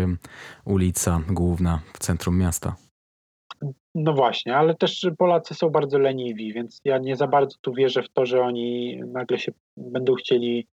ulica 0.65 1.21
główna 1.29 1.81
w 1.93 1.99
centrum 1.99 2.37
miasta. 2.37 2.75
No 3.95 4.13
właśnie, 4.13 4.57
ale 4.57 4.75
też 4.75 5.07
Polacy 5.17 5.53
są 5.53 5.69
bardzo 5.69 5.99
leniwi, 5.99 6.53
więc 6.53 6.81
ja 6.85 6.97
nie 6.97 7.15
za 7.15 7.27
bardzo 7.27 7.57
tu 7.61 7.73
wierzę 7.73 8.03
w 8.03 8.09
to, 8.09 8.25
że 8.25 8.41
oni 8.41 8.99
nagle 9.07 9.39
się 9.39 9.51
będą 9.77 10.13
chcieli 10.13 10.67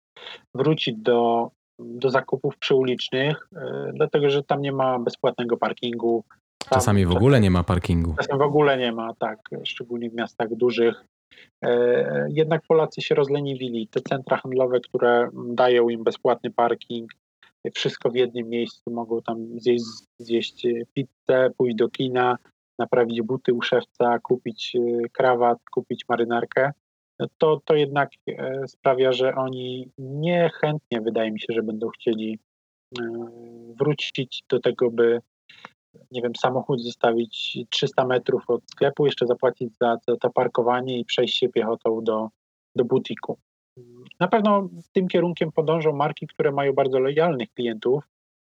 wrócić 0.54 0.96
do, 0.98 1.50
do 1.78 2.10
zakupów 2.10 2.56
przyulicznych, 2.56 3.48
yy, 3.52 3.92
dlatego 3.94 4.30
że 4.30 4.42
tam 4.42 4.60
nie 4.60 4.72
ma 4.72 4.98
bezpłatnego 4.98 5.56
parkingu. 5.56 6.24
Tam 6.58 6.78
czasami 6.78 7.06
w 7.06 7.16
ogóle 7.16 7.40
nie 7.40 7.50
ma 7.50 7.64
parkingu. 7.64 8.14
Czasem 8.16 8.38
w 8.38 8.42
ogóle 8.42 8.78
nie 8.78 8.92
ma, 8.92 9.14
tak, 9.14 9.38
szczególnie 9.64 10.10
w 10.10 10.14
miastach 10.14 10.54
dużych. 10.54 11.04
Yy, 11.62 11.70
jednak 12.28 12.62
Polacy 12.68 13.02
się 13.02 13.14
rozleniwili. 13.14 13.88
Te 13.88 14.00
centra 14.00 14.36
handlowe, 14.36 14.80
które 14.80 15.30
dają 15.54 15.88
im 15.88 16.04
bezpłatny 16.04 16.50
parking, 16.50 17.10
wszystko 17.74 18.10
w 18.10 18.14
jednym 18.14 18.48
miejscu, 18.48 18.90
mogą 18.90 19.22
tam 19.22 19.60
zjeść, 19.60 19.84
zjeść 20.18 20.66
pizzę, 20.94 21.50
pójść 21.56 21.76
do 21.76 21.88
kina, 21.88 22.38
naprawić 22.78 23.22
buty 23.22 23.54
u 23.54 23.62
szewca, 23.62 24.18
kupić 24.18 24.72
y, 24.74 25.02
krawat, 25.12 25.58
kupić 25.70 26.04
marynarkę, 26.08 26.72
to, 27.38 27.60
to 27.64 27.74
jednak 27.74 28.10
e, 28.28 28.68
sprawia, 28.68 29.12
że 29.12 29.34
oni 29.34 29.90
niechętnie, 29.98 31.00
wydaje 31.00 31.30
mi 31.32 31.40
się, 31.40 31.46
że 31.52 31.62
będą 31.62 31.88
chcieli 31.88 32.38
e, 32.98 33.02
wrócić 33.78 34.42
do 34.48 34.60
tego, 34.60 34.90
by 34.90 35.20
nie 36.10 36.22
wiem, 36.22 36.32
samochód 36.36 36.82
zostawić 36.82 37.58
300 37.70 38.06
metrów 38.06 38.42
od 38.50 38.70
sklepu, 38.70 39.06
jeszcze 39.06 39.26
zapłacić 39.26 39.76
za, 39.80 39.96
za 40.08 40.16
to 40.16 40.30
parkowanie 40.30 40.98
i 40.98 41.04
przejść 41.04 41.38
się 41.38 41.48
piechotą 41.48 42.04
do, 42.04 42.28
do 42.76 42.84
butiku. 42.84 43.38
Na 44.20 44.28
pewno 44.28 44.68
tym 44.92 45.08
kierunkiem 45.08 45.52
podążą 45.52 45.92
marki, 45.92 46.26
które 46.26 46.52
mają 46.52 46.72
bardzo 46.72 46.98
lojalnych 46.98 47.52
klientów, 47.52 48.04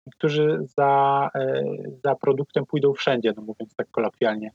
którzy 0.09 0.59
za, 0.77 1.29
e, 1.35 1.63
za 2.05 2.15
produktem 2.15 2.65
pójdą 2.65 2.93
wszędzie, 2.93 3.33
no 3.35 3.41
mówiąc 3.41 3.75
tak 3.75 3.87
kolokwialnie. 3.91 4.51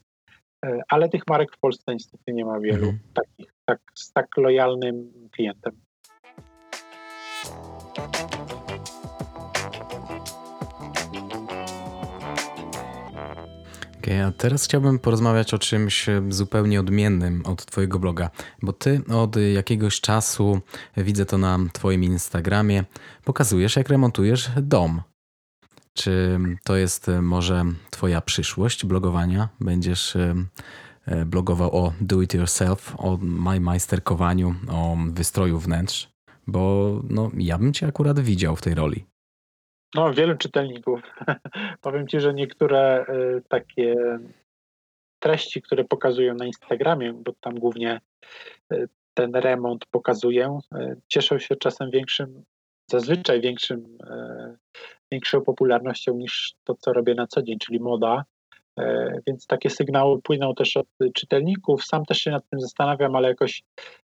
E, 0.64 0.80
ale 0.88 1.08
tych 1.08 1.22
marek 1.28 1.56
w 1.56 1.58
Polsce 1.58 1.92
niestety 1.94 2.32
nie 2.32 2.44
ma 2.44 2.60
wielu 2.60 2.88
mhm. 2.88 2.98
takich, 3.14 3.54
tak, 3.64 3.80
z 3.94 4.12
tak 4.12 4.36
lojalnym 4.36 5.12
klientem. 5.32 5.72
Okay, 14.04 14.24
a 14.24 14.32
teraz 14.32 14.64
chciałbym 14.64 14.98
porozmawiać 14.98 15.54
o 15.54 15.58
czymś 15.58 16.06
zupełnie 16.28 16.80
odmiennym 16.80 17.42
od 17.46 17.66
Twojego 17.66 17.98
bloga, 17.98 18.30
bo 18.62 18.72
Ty 18.72 19.00
od 19.14 19.36
jakiegoś 19.36 20.00
czasu, 20.00 20.60
widzę 20.96 21.26
to 21.26 21.38
na 21.38 21.58
Twoim 21.72 22.04
Instagramie, 22.04 22.84
pokazujesz, 23.24 23.76
jak 23.76 23.88
remontujesz 23.88 24.50
dom. 24.62 25.02
Czy 25.94 26.38
to 26.64 26.76
jest 26.76 27.08
e, 27.08 27.22
może 27.22 27.64
Twoja 27.90 28.20
przyszłość 28.20 28.86
blogowania? 28.86 29.48
Będziesz 29.60 30.16
e, 30.16 30.34
e, 31.06 31.24
blogował 31.24 31.76
o 31.76 31.92
do 32.00 32.22
it 32.22 32.34
yourself, 32.34 32.94
o 32.98 33.18
majsterkowaniu, 33.60 34.54
o 34.70 34.96
wystroju 35.12 35.58
wnętrz? 35.58 36.08
Bo 36.46 36.92
no, 37.10 37.30
ja 37.38 37.58
bym 37.58 37.72
Cię 37.72 37.86
akurat 37.86 38.20
widział 38.20 38.56
w 38.56 38.62
tej 38.62 38.74
roli. 38.74 39.04
No, 39.94 40.14
wielu 40.14 40.36
czytelników. 40.36 41.00
Powiem 41.80 42.08
Ci, 42.08 42.20
że 42.20 42.34
niektóre 42.34 43.06
y, 43.08 43.42
takie 43.48 43.96
treści, 45.18 45.62
które 45.62 45.84
pokazują 45.84 46.34
na 46.34 46.46
Instagramie, 46.46 47.12
bo 47.12 47.32
tam 47.40 47.58
głównie 47.58 48.00
y, 48.72 48.88
ten 49.14 49.34
remont 49.34 49.86
pokazuję, 49.86 50.58
y, 50.76 51.00
cieszą 51.08 51.38
się 51.38 51.56
czasem 51.56 51.90
większym, 51.90 52.44
zazwyczaj 52.90 53.40
większym 53.40 53.98
większą 55.14 55.40
popularnością 55.40 56.14
niż 56.14 56.54
to, 56.64 56.74
co 56.74 56.92
robię 56.92 57.14
na 57.14 57.26
co 57.26 57.42
dzień, 57.42 57.58
czyli 57.58 57.80
moda. 57.80 58.24
E, 58.78 59.12
więc 59.26 59.46
takie 59.46 59.70
sygnały 59.70 60.22
płyną 60.22 60.54
też 60.54 60.76
od 60.76 60.86
czytelników. 61.14 61.84
Sam 61.84 62.04
też 62.04 62.18
się 62.18 62.30
nad 62.30 62.48
tym 62.50 62.60
zastanawiam, 62.60 63.16
ale 63.16 63.28
jakoś 63.28 63.62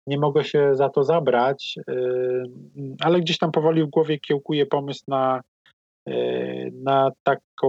nie 0.06 0.18
mogę 0.18 0.44
się 0.44 0.74
za 0.74 0.88
to 0.88 1.04
zabrać, 1.04 1.78
ale 3.00 3.20
gdzieś 3.20 3.38
tam 3.38 3.52
powoli 3.52 3.84
w 3.84 3.90
głowie 3.90 4.18
kiełkuje 4.18 4.66
pomysł 4.66 5.02
na, 5.08 5.40
na 6.72 7.10
taką 7.22 7.68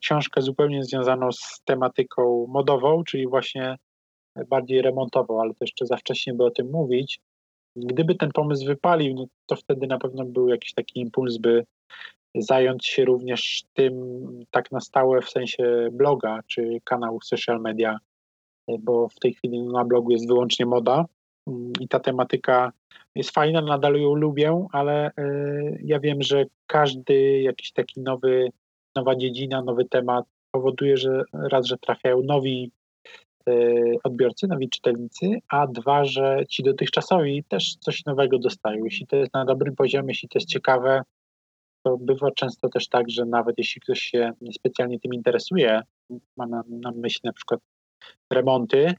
książkę 0.00 0.42
zupełnie 0.42 0.84
związaną 0.84 1.32
z 1.32 1.62
tematyką 1.64 2.46
modową, 2.48 3.04
czyli 3.04 3.28
właśnie 3.28 3.76
bardziej 4.48 4.82
remontową, 4.82 5.40
ale 5.40 5.50
to 5.50 5.56
jeszcze 5.60 5.86
za 5.86 5.96
wcześnie 5.96 6.34
by 6.34 6.44
o 6.44 6.50
tym 6.50 6.70
mówić. 6.70 7.20
Gdyby 7.76 8.14
ten 8.14 8.30
pomysł 8.32 8.66
wypalił, 8.66 9.14
no 9.14 9.26
to 9.46 9.56
wtedy 9.56 9.86
na 9.86 9.98
pewno 9.98 10.24
był 10.24 10.48
jakiś 10.48 10.74
taki 10.74 11.00
impuls, 11.00 11.36
by 11.36 11.64
zająć 12.38 12.86
się 12.86 13.04
również 13.04 13.62
tym 13.74 13.94
tak 14.50 14.72
na 14.72 14.80
stałe 14.80 15.22
w 15.22 15.30
sensie 15.30 15.88
bloga 15.92 16.40
czy 16.46 16.78
kanałów 16.84 17.24
social 17.24 17.60
media, 17.60 17.98
bo 18.78 19.08
w 19.08 19.18
tej 19.18 19.34
chwili 19.34 19.62
na 19.62 19.84
blogu 19.84 20.10
jest 20.10 20.26
wyłącznie 20.26 20.66
moda 20.66 21.04
i 21.80 21.88
ta 21.88 22.00
tematyka 22.00 22.72
jest 23.14 23.30
fajna, 23.30 23.60
nadal 23.60 23.94
ją 23.94 24.14
lubię, 24.14 24.66
ale 24.72 25.06
e, 25.06 25.12
ja 25.82 26.00
wiem, 26.00 26.22
że 26.22 26.44
każdy 26.66 27.40
jakiś 27.40 27.72
taki 27.72 28.00
nowy, 28.00 28.48
nowa 28.96 29.16
dziedzina, 29.16 29.62
nowy 29.62 29.84
temat 29.84 30.24
powoduje, 30.50 30.96
że 30.96 31.22
raz, 31.32 31.66
że 31.66 31.78
trafiają 31.78 32.22
nowi 32.22 32.70
e, 33.48 33.52
odbiorcy, 34.04 34.46
nowi 34.46 34.68
czytelnicy, 34.68 35.38
a 35.48 35.66
dwa, 35.66 36.04
że 36.04 36.40
ci 36.48 36.62
dotychczasowi 36.62 37.44
też 37.44 37.76
coś 37.80 38.04
nowego 38.04 38.38
dostają. 38.38 38.84
Jeśli 38.84 39.06
to 39.06 39.16
jest 39.16 39.34
na 39.34 39.44
dobrym 39.44 39.76
poziomie, 39.76 40.08
jeśli 40.08 40.28
to 40.28 40.38
jest 40.38 40.48
ciekawe, 40.48 41.02
to 41.88 41.96
bywa 42.00 42.30
często 42.30 42.68
też 42.68 42.88
tak, 42.88 43.10
że 43.10 43.24
nawet 43.24 43.58
jeśli 43.58 43.80
ktoś 43.80 44.00
się 44.00 44.32
specjalnie 44.52 45.00
tym 45.00 45.14
interesuje, 45.14 45.82
ma 46.36 46.46
na, 46.46 46.62
na 46.68 46.90
myśli 46.90 47.20
na 47.24 47.32
przykład 47.32 47.60
remonty, 48.32 48.94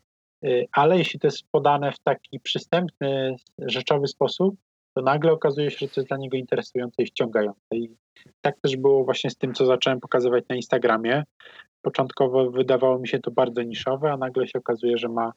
y, 0.45 0.67
ale 0.71 0.97
jeśli 0.97 1.19
to 1.19 1.27
jest 1.27 1.43
podane 1.51 1.91
w 1.91 1.99
taki 1.99 2.39
przystępny, 2.39 3.35
rzeczowy 3.59 4.07
sposób, 4.07 4.55
to 4.95 5.01
nagle 5.01 5.31
okazuje 5.31 5.71
się, 5.71 5.77
że 5.79 5.87
to 5.87 6.01
jest 6.01 6.07
dla 6.07 6.17
niego 6.17 6.37
interesujące 6.37 7.03
i 7.03 7.05
wciągające. 7.05 7.75
I 7.75 7.95
tak 8.41 8.59
też 8.61 8.77
było 8.77 9.03
właśnie 9.05 9.29
z 9.29 9.37
tym, 9.37 9.53
co 9.53 9.65
zacząłem 9.65 9.99
pokazywać 9.99 10.43
na 10.49 10.55
Instagramie. 10.55 11.23
Początkowo 11.81 12.51
wydawało 12.51 12.99
mi 12.99 13.07
się 13.07 13.19
to 13.19 13.31
bardzo 13.31 13.61
niszowe, 13.61 14.11
a 14.11 14.17
nagle 14.17 14.47
się 14.47 14.59
okazuje, 14.59 14.97
że 14.97 15.09
ma 15.09 15.33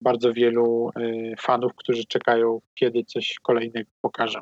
bardzo 0.00 0.32
wielu 0.32 0.90
y, 0.98 1.34
fanów, 1.38 1.72
którzy 1.76 2.04
czekają, 2.04 2.60
kiedy 2.74 3.04
coś 3.04 3.38
kolejnego 3.42 3.90
pokażę. 4.00 4.40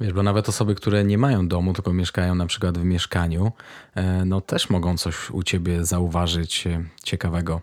Wiesz, 0.00 0.12
bo 0.12 0.22
nawet 0.22 0.48
osoby, 0.48 0.74
które 0.74 1.04
nie 1.04 1.18
mają 1.18 1.48
domu, 1.48 1.72
tylko 1.72 1.92
mieszkają 1.92 2.34
na 2.34 2.46
przykład 2.46 2.78
w 2.78 2.84
mieszkaniu, 2.84 3.52
e, 3.94 4.24
no 4.24 4.40
też 4.40 4.70
mogą 4.70 4.96
coś 4.96 5.30
u 5.30 5.42
ciebie 5.42 5.84
zauważyć 5.84 6.66
e, 6.66 6.84
ciekawego. 7.04 7.60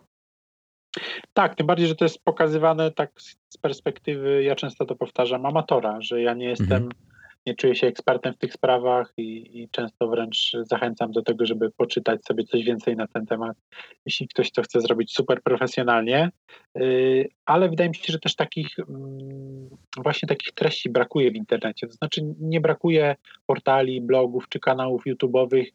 Tak, 1.34 1.56
tym 1.56 1.68
bardziej, 1.68 1.88
że 1.88 1.96
to 1.96 2.06
jest 2.06 2.24
pokazywane 2.24 2.92
tak 2.92 3.12
z 3.50 3.58
perspektywy, 3.58 4.44
ja 4.44 4.56
często 4.56 4.86
to 4.86 4.96
powtarzam, 4.96 5.46
amatora, 5.46 6.02
że 6.02 6.22
ja 6.22 6.34
nie 6.34 6.46
jestem 6.46 6.84
mhm 6.84 7.12
nie 7.46 7.56
czuję 7.56 7.76
się 7.76 7.88
ekspertem 7.88 8.34
w 8.34 8.38
tych 8.38 8.54
sprawach 8.54 9.14
i, 9.18 9.62
i, 9.62 9.70
często 9.70 10.08
wręcz 10.08 10.52
zachęcam 10.62 11.12
do 11.12 11.22
tego, 11.22 11.46
żeby 11.46 11.72
poczytać 11.72 12.26
sobie 12.26 12.44
coś 12.44 12.64
więcej 12.64 12.96
na 12.96 13.08
ten 13.08 13.26
temat, 13.26 13.58
jeśli 14.06 14.28
ktoś 14.28 14.52
to 14.52 14.62
chce 14.62 14.82
zrobić 14.82 15.14
super 15.14 15.41
profesjonalnie. 15.44 16.30
Y, 16.78 17.30
ale 17.46 17.70
wydaje 17.70 17.89
mi 17.89 17.96
się, 17.96 18.14
że 18.14 18.20
też 18.20 18.36
takich 18.36 18.80
mm, 18.80 19.70
właśnie 19.98 20.28
takich 20.28 20.52
treści 20.54 20.89
brakuje 20.89 21.32
w 21.32 21.36
internecie. 21.36 21.88
To 21.88 21.94
znaczy 21.94 22.22
nie 22.39 22.62
brakuje 22.62 23.16
portali, 23.46 24.02
blogów 24.02 24.50
czy 24.50 24.60
kanałów 24.60 25.04
YouTube'owych, 25.06 25.66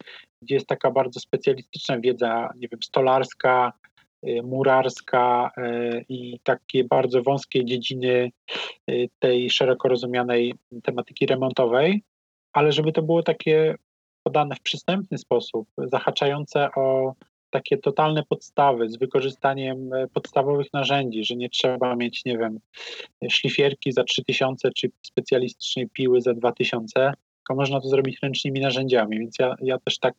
gdzie 0.41 0.55
jest 0.55 0.67
taka 0.67 0.91
bardzo 0.91 1.19
specjalistyczna 1.19 1.99
wiedza, 1.99 2.49
nie 2.55 2.67
wiem, 2.67 2.83
stolarska, 2.83 3.73
murarska 4.43 5.51
y, 5.57 6.05
i 6.09 6.39
takie 6.43 6.83
bardzo 6.83 7.21
wąskie 7.21 7.65
dziedziny 7.65 8.31
y, 8.89 9.09
tej 9.19 9.49
szeroko 9.49 9.87
rozumianej 9.87 10.53
tematyki 10.83 11.25
remontowej, 11.25 12.03
ale 12.53 12.71
żeby 12.71 12.91
to 12.91 13.01
było 13.01 13.23
takie 13.23 13.75
podane 14.23 14.55
w 14.55 14.61
przystępny 14.61 15.17
sposób, 15.17 15.67
zahaczające 15.77 16.69
o 16.75 17.13
takie 17.49 17.77
totalne 17.77 18.23
podstawy 18.23 18.89
z 18.89 18.97
wykorzystaniem 18.97 19.89
podstawowych 20.13 20.67
narzędzi, 20.73 21.23
że 21.23 21.35
nie 21.35 21.49
trzeba 21.49 21.95
mieć, 21.95 22.25
nie 22.25 22.37
wiem, 22.37 22.59
szlifierki 23.29 23.91
za 23.91 24.03
3000 24.03 24.71
czy 24.71 24.91
specjalistycznej 25.01 25.89
piły 25.89 26.21
za 26.21 26.33
2000, 26.33 27.13
tylko 27.37 27.55
można 27.55 27.81
to 27.81 27.87
zrobić 27.87 28.19
ręcznymi 28.21 28.59
narzędziami. 28.59 29.19
Więc 29.19 29.35
ja, 29.39 29.55
ja 29.61 29.77
też 29.79 29.99
tak 29.99 30.13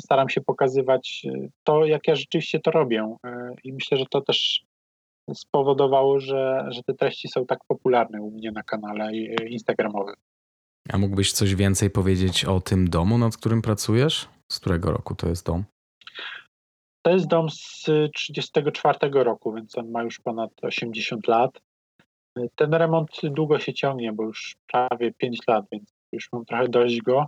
staram 0.00 0.28
się 0.28 0.40
pokazywać 0.40 1.26
e, 1.26 1.48
to, 1.64 1.84
jak 1.84 2.08
ja 2.08 2.14
rzeczywiście 2.14 2.60
to 2.60 2.70
robię. 2.70 3.16
E, 3.26 3.54
I 3.64 3.72
myślę, 3.72 3.98
że 3.98 4.04
to 4.10 4.20
też 4.20 4.64
spowodowało, 5.34 6.20
że, 6.20 6.66
że 6.70 6.82
te 6.82 6.94
treści 6.94 7.28
są 7.28 7.46
tak 7.46 7.58
popularne 7.68 8.22
u 8.22 8.30
mnie 8.30 8.52
na 8.52 8.62
kanale 8.62 9.04
e, 9.04 9.48
Instagramowym. 9.48 10.14
A 10.92 10.98
mógłbyś 10.98 11.32
coś 11.32 11.54
więcej 11.54 11.90
powiedzieć 11.90 12.44
o 12.44 12.60
tym 12.60 12.90
domu, 12.90 13.18
nad 13.18 13.36
którym 13.36 13.62
pracujesz? 13.62 14.28
Z 14.52 14.60
którego 14.60 14.92
roku 14.92 15.14
to 15.14 15.28
jest 15.28 15.46
dom? 15.46 15.64
To 17.02 17.10
jest 17.10 17.26
dom 17.26 17.50
z 17.50 17.82
1934 17.84 19.24
roku, 19.24 19.52
więc 19.52 19.78
on 19.78 19.90
ma 19.90 20.02
już 20.02 20.20
ponad 20.20 20.50
80 20.62 21.28
lat. 21.28 21.60
Ten 22.54 22.74
remont 22.74 23.10
długo 23.24 23.58
się 23.58 23.74
ciągnie, 23.74 24.12
bo 24.12 24.24
już 24.24 24.56
prawie 24.72 25.12
5 25.12 25.38
lat, 25.48 25.64
więc 25.72 25.92
już 26.12 26.28
mam 26.32 26.44
trochę 26.44 26.68
dość 26.68 27.00
go, 27.00 27.26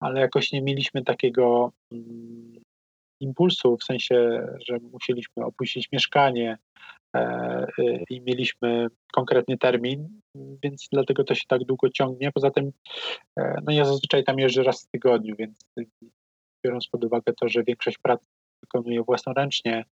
ale 0.00 0.20
jakoś 0.20 0.52
nie 0.52 0.62
mieliśmy 0.62 1.04
takiego 1.04 1.72
mm, 1.92 2.62
impulsu, 3.20 3.76
w 3.76 3.84
sensie, 3.84 4.46
że 4.68 4.78
musieliśmy 4.92 5.44
opuścić 5.44 5.88
mieszkanie 5.92 6.58
e, 7.16 7.18
e, 7.18 7.66
i 8.10 8.20
mieliśmy 8.20 8.86
konkretny 9.12 9.58
termin, 9.58 10.20
więc 10.62 10.88
dlatego 10.92 11.24
to 11.24 11.34
się 11.34 11.44
tak 11.48 11.64
długo 11.64 11.90
ciągnie. 11.90 12.32
Poza 12.32 12.50
tym, 12.50 12.72
e, 13.38 13.54
no 13.66 13.72
ja 13.72 13.84
zazwyczaj 13.84 14.24
tam 14.24 14.38
jeżdżę 14.38 14.62
raz 14.62 14.84
w 14.84 14.90
tygodniu, 14.90 15.36
więc 15.38 15.64
biorąc 16.66 16.88
pod 16.88 17.04
uwagę 17.04 17.32
to, 17.40 17.48
że 17.48 17.64
większość 17.64 17.98
prac 17.98 18.28
wykonuję 18.62 19.02
własnoręcznie, 19.02 19.84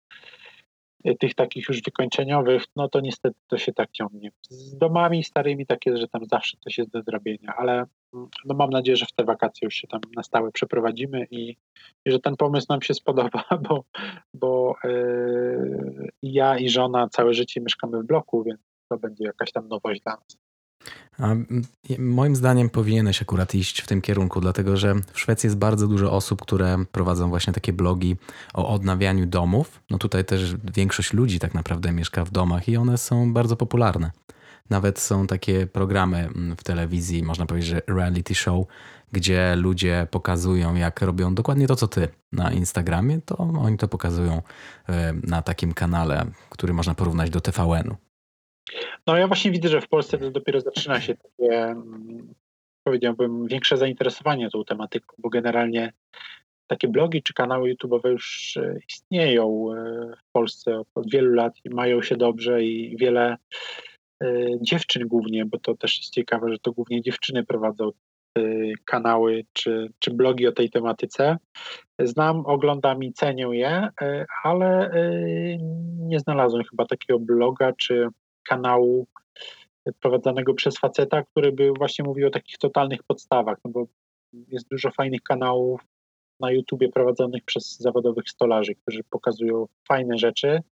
tych 1.21 1.35
takich 1.35 1.69
już 1.69 1.83
wykończeniowych, 1.83 2.65
no 2.77 2.89
to 2.89 3.01
niestety 3.01 3.41
to 3.47 3.59
się 3.59 3.73
tak 3.73 3.91
ciągnie. 3.91 4.31
Z 4.49 4.79
domami 4.79 5.25
starymi 5.25 5.67
tak 5.67 5.87
jest, 5.87 5.99
że 5.99 6.09
tam 6.09 6.25
zawsze 6.25 6.57
coś 6.61 6.79
jest 6.79 6.91
do 6.91 7.03
zrobienia, 7.03 7.55
ale 7.57 7.73
mm, 8.15 8.29
no 8.45 8.55
mam 8.55 8.71
nadzieję, 8.71 8.97
że 8.97 9.07
w 9.07 9.13
te 9.13 9.25
wakacje 9.25 9.67
już 9.67 9.75
się 9.75 9.87
tam 9.87 10.01
na 10.17 10.23
stałe 10.23 10.53
przeprowadzimy 10.53 11.27
i, 11.31 11.57
i 12.07 12.11
że 12.11 12.19
ten 12.19 12.37
pomysł 12.37 12.67
nam 12.71 12.83
się 12.83 12.95
spodoba, 12.95 13.45
bo, 13.69 13.85
bo 14.35 14.75
yy, 14.85 16.09
ja 16.23 16.59
i 16.59 16.69
żona 16.69 17.09
całe 17.09 17.35
życie 17.35 17.61
mieszkamy 17.61 18.03
w 18.03 18.07
bloku, 18.07 18.45
więc 18.45 18.61
to 18.89 18.99
będzie 18.99 19.25
jakaś 19.25 19.53
tam 19.53 19.69
nowość 19.69 20.01
dla 20.01 20.13
nas. 20.13 20.48
A 21.19 21.35
moim 21.99 22.37
zdaniem 22.37 22.71
powinieneś 22.71 23.23
akurat 23.23 23.55
iść 23.55 23.83
w 23.83 23.87
tym 23.87 24.01
kierunku, 24.01 24.41
dlatego 24.41 24.77
że 24.77 24.95
w 25.13 25.21
Szwecji 25.21 25.47
jest 25.47 25.57
bardzo 25.57 25.89
dużo 25.89 26.13
osób, 26.13 26.43
które 26.43 26.85
prowadzą 26.93 27.29
właśnie 27.29 27.53
takie 27.53 27.73
blogi 27.73 28.17
o 28.55 28.69
odnawianiu 28.69 29.27
domów. 29.27 29.83
No 29.91 29.99
tutaj 29.99 30.25
też 30.25 30.55
większość 30.75 31.13
ludzi 31.13 31.39
tak 31.39 31.55
naprawdę 31.55 31.93
mieszka 31.93 32.25
w 32.25 32.31
domach 32.31 32.69
i 32.69 32.77
one 32.77 32.99
są 32.99 33.33
bardzo 33.33 33.57
popularne. 33.57 34.11
Nawet 34.71 34.99
są 34.99 35.27
takie 35.27 35.67
programy 35.67 36.29
w 36.59 36.65
telewizji, 36.65 37.23
można 37.23 37.47
powiedzieć, 37.47 37.71
że 37.71 37.83
reality 37.87 38.35
show, 38.35 38.67
gdzie 39.13 39.57
ludzie 39.57 40.07
pokazują, 40.11 40.75
jak 40.75 41.03
robią 41.03 41.35
dokładnie 41.35 41.67
to, 41.67 41.77
co 41.77 41.89
ty 41.89 42.09
na 42.33 42.53
Instagramie, 42.53 43.21
to 43.25 43.37
oni 43.37 43.77
to 43.77 43.89
pokazują 43.89 44.43
e, 44.89 45.13
na 45.13 45.43
takim 45.43 45.75
kanale, 45.75 46.27
który 46.51 46.73
można 46.73 46.95
porównać 46.95 47.31
do 47.31 47.41
TVN-u. 47.41 48.08
No 49.07 49.17
ja 49.17 49.27
właśnie 49.27 49.51
widzę, 49.51 49.69
że 49.69 49.81
w 49.81 49.89
Polsce 49.89 50.19
to 50.19 50.31
dopiero 50.31 50.61
zaczyna 50.61 51.01
się 51.01 51.15
takie, 51.15 51.63
mm, 51.63 52.35
powiedziałbym, 52.85 53.47
większe 53.47 53.77
zainteresowanie 53.77 54.51
tą 54.51 54.65
tematyką, 54.65 55.17
bo 55.19 55.29
generalnie 55.29 55.93
takie 56.69 56.89
blogi 56.89 57.23
czy 57.23 57.35
kanały 57.35 57.75
YouTube'owe 57.75 58.09
już 58.09 58.57
e, 58.57 58.79
istnieją 58.89 59.67
e, 59.73 59.77
w 60.17 60.33
Polsce 60.33 60.83
od 60.95 61.11
wielu 61.11 61.35
lat 61.35 61.55
i 61.65 61.71
mają 61.71 62.03
się 62.03 62.17
dobrze 62.17 62.65
i 62.65 62.97
wiele 62.97 63.37
e, 64.23 64.47
dziewczyn 64.61 65.09
głównie, 65.09 65.45
bo 65.45 65.59
to 65.59 65.77
też 65.77 65.99
jest 65.99 66.15
ciekawe, 66.15 66.53
że 66.53 66.59
to 66.59 66.73
głównie 66.73 67.03
dziewczyny 67.03 67.45
prowadzą 67.45 67.91
kanały 68.85 69.45
czy, 69.53 69.89
czy 69.99 70.11
blogi 70.11 70.47
o 70.47 70.53
tej 70.53 70.71
tematyce. 70.71 71.37
Znam, 71.99 72.47
oglądam 72.47 73.03
i 73.03 73.13
cenię 73.13 73.49
je, 73.53 73.89
ale 74.45 74.91
nie 75.99 76.21
znalazłem 76.21 76.65
chyba 76.65 76.87
takiego 76.87 77.19
bloga 77.19 77.73
czy 77.73 78.09
kanału 78.49 79.07
prowadzonego 80.01 80.55
przez 80.55 80.79
faceta, 80.79 81.23
który 81.23 81.53
by 81.53 81.73
właśnie 81.73 82.05
mówił 82.05 82.27
o 82.27 82.31
takich 82.31 82.59
totalnych 82.59 83.03
podstawach, 83.03 83.59
no 83.65 83.71
bo 83.71 83.87
jest 84.33 84.69
dużo 84.69 84.91
fajnych 84.91 85.23
kanałów 85.23 85.81
na 86.41 86.51
YouTubie 86.51 86.89
prowadzonych 86.89 87.45
przez 87.45 87.79
zawodowych 87.79 88.31
stolarzy, 88.31 88.75
którzy 88.75 89.05
pokazują 89.11 89.67
fajne 89.89 90.19
rzeczy, 90.19 90.63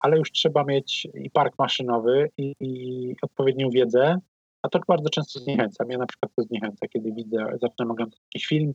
ale 0.00 0.18
już 0.18 0.32
trzeba 0.32 0.64
mieć 0.64 1.08
i 1.14 1.30
park 1.30 1.54
maszynowy, 1.58 2.30
i, 2.38 2.54
i 2.60 3.14
odpowiednią 3.22 3.70
wiedzę, 3.70 4.18
a 4.62 4.68
to 4.68 4.80
bardzo 4.88 5.10
często 5.10 5.40
zniechęca. 5.40 5.84
Mnie 5.84 5.98
na 5.98 6.06
przykład 6.06 6.32
to 6.36 6.42
zniechęca, 6.42 6.88
kiedy 6.88 7.12
widzę, 7.12 7.46
zaczynam 7.62 7.90
oglądać 7.90 8.20
jakiś 8.34 8.46
film 8.48 8.74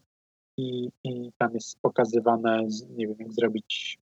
i, 0.58 0.90
i 1.04 1.32
tam 1.38 1.54
jest 1.54 1.82
pokazywane, 1.82 2.68
nie 2.90 3.08
wiem, 3.08 3.16
jak 3.20 3.34
zrobić 3.34 4.00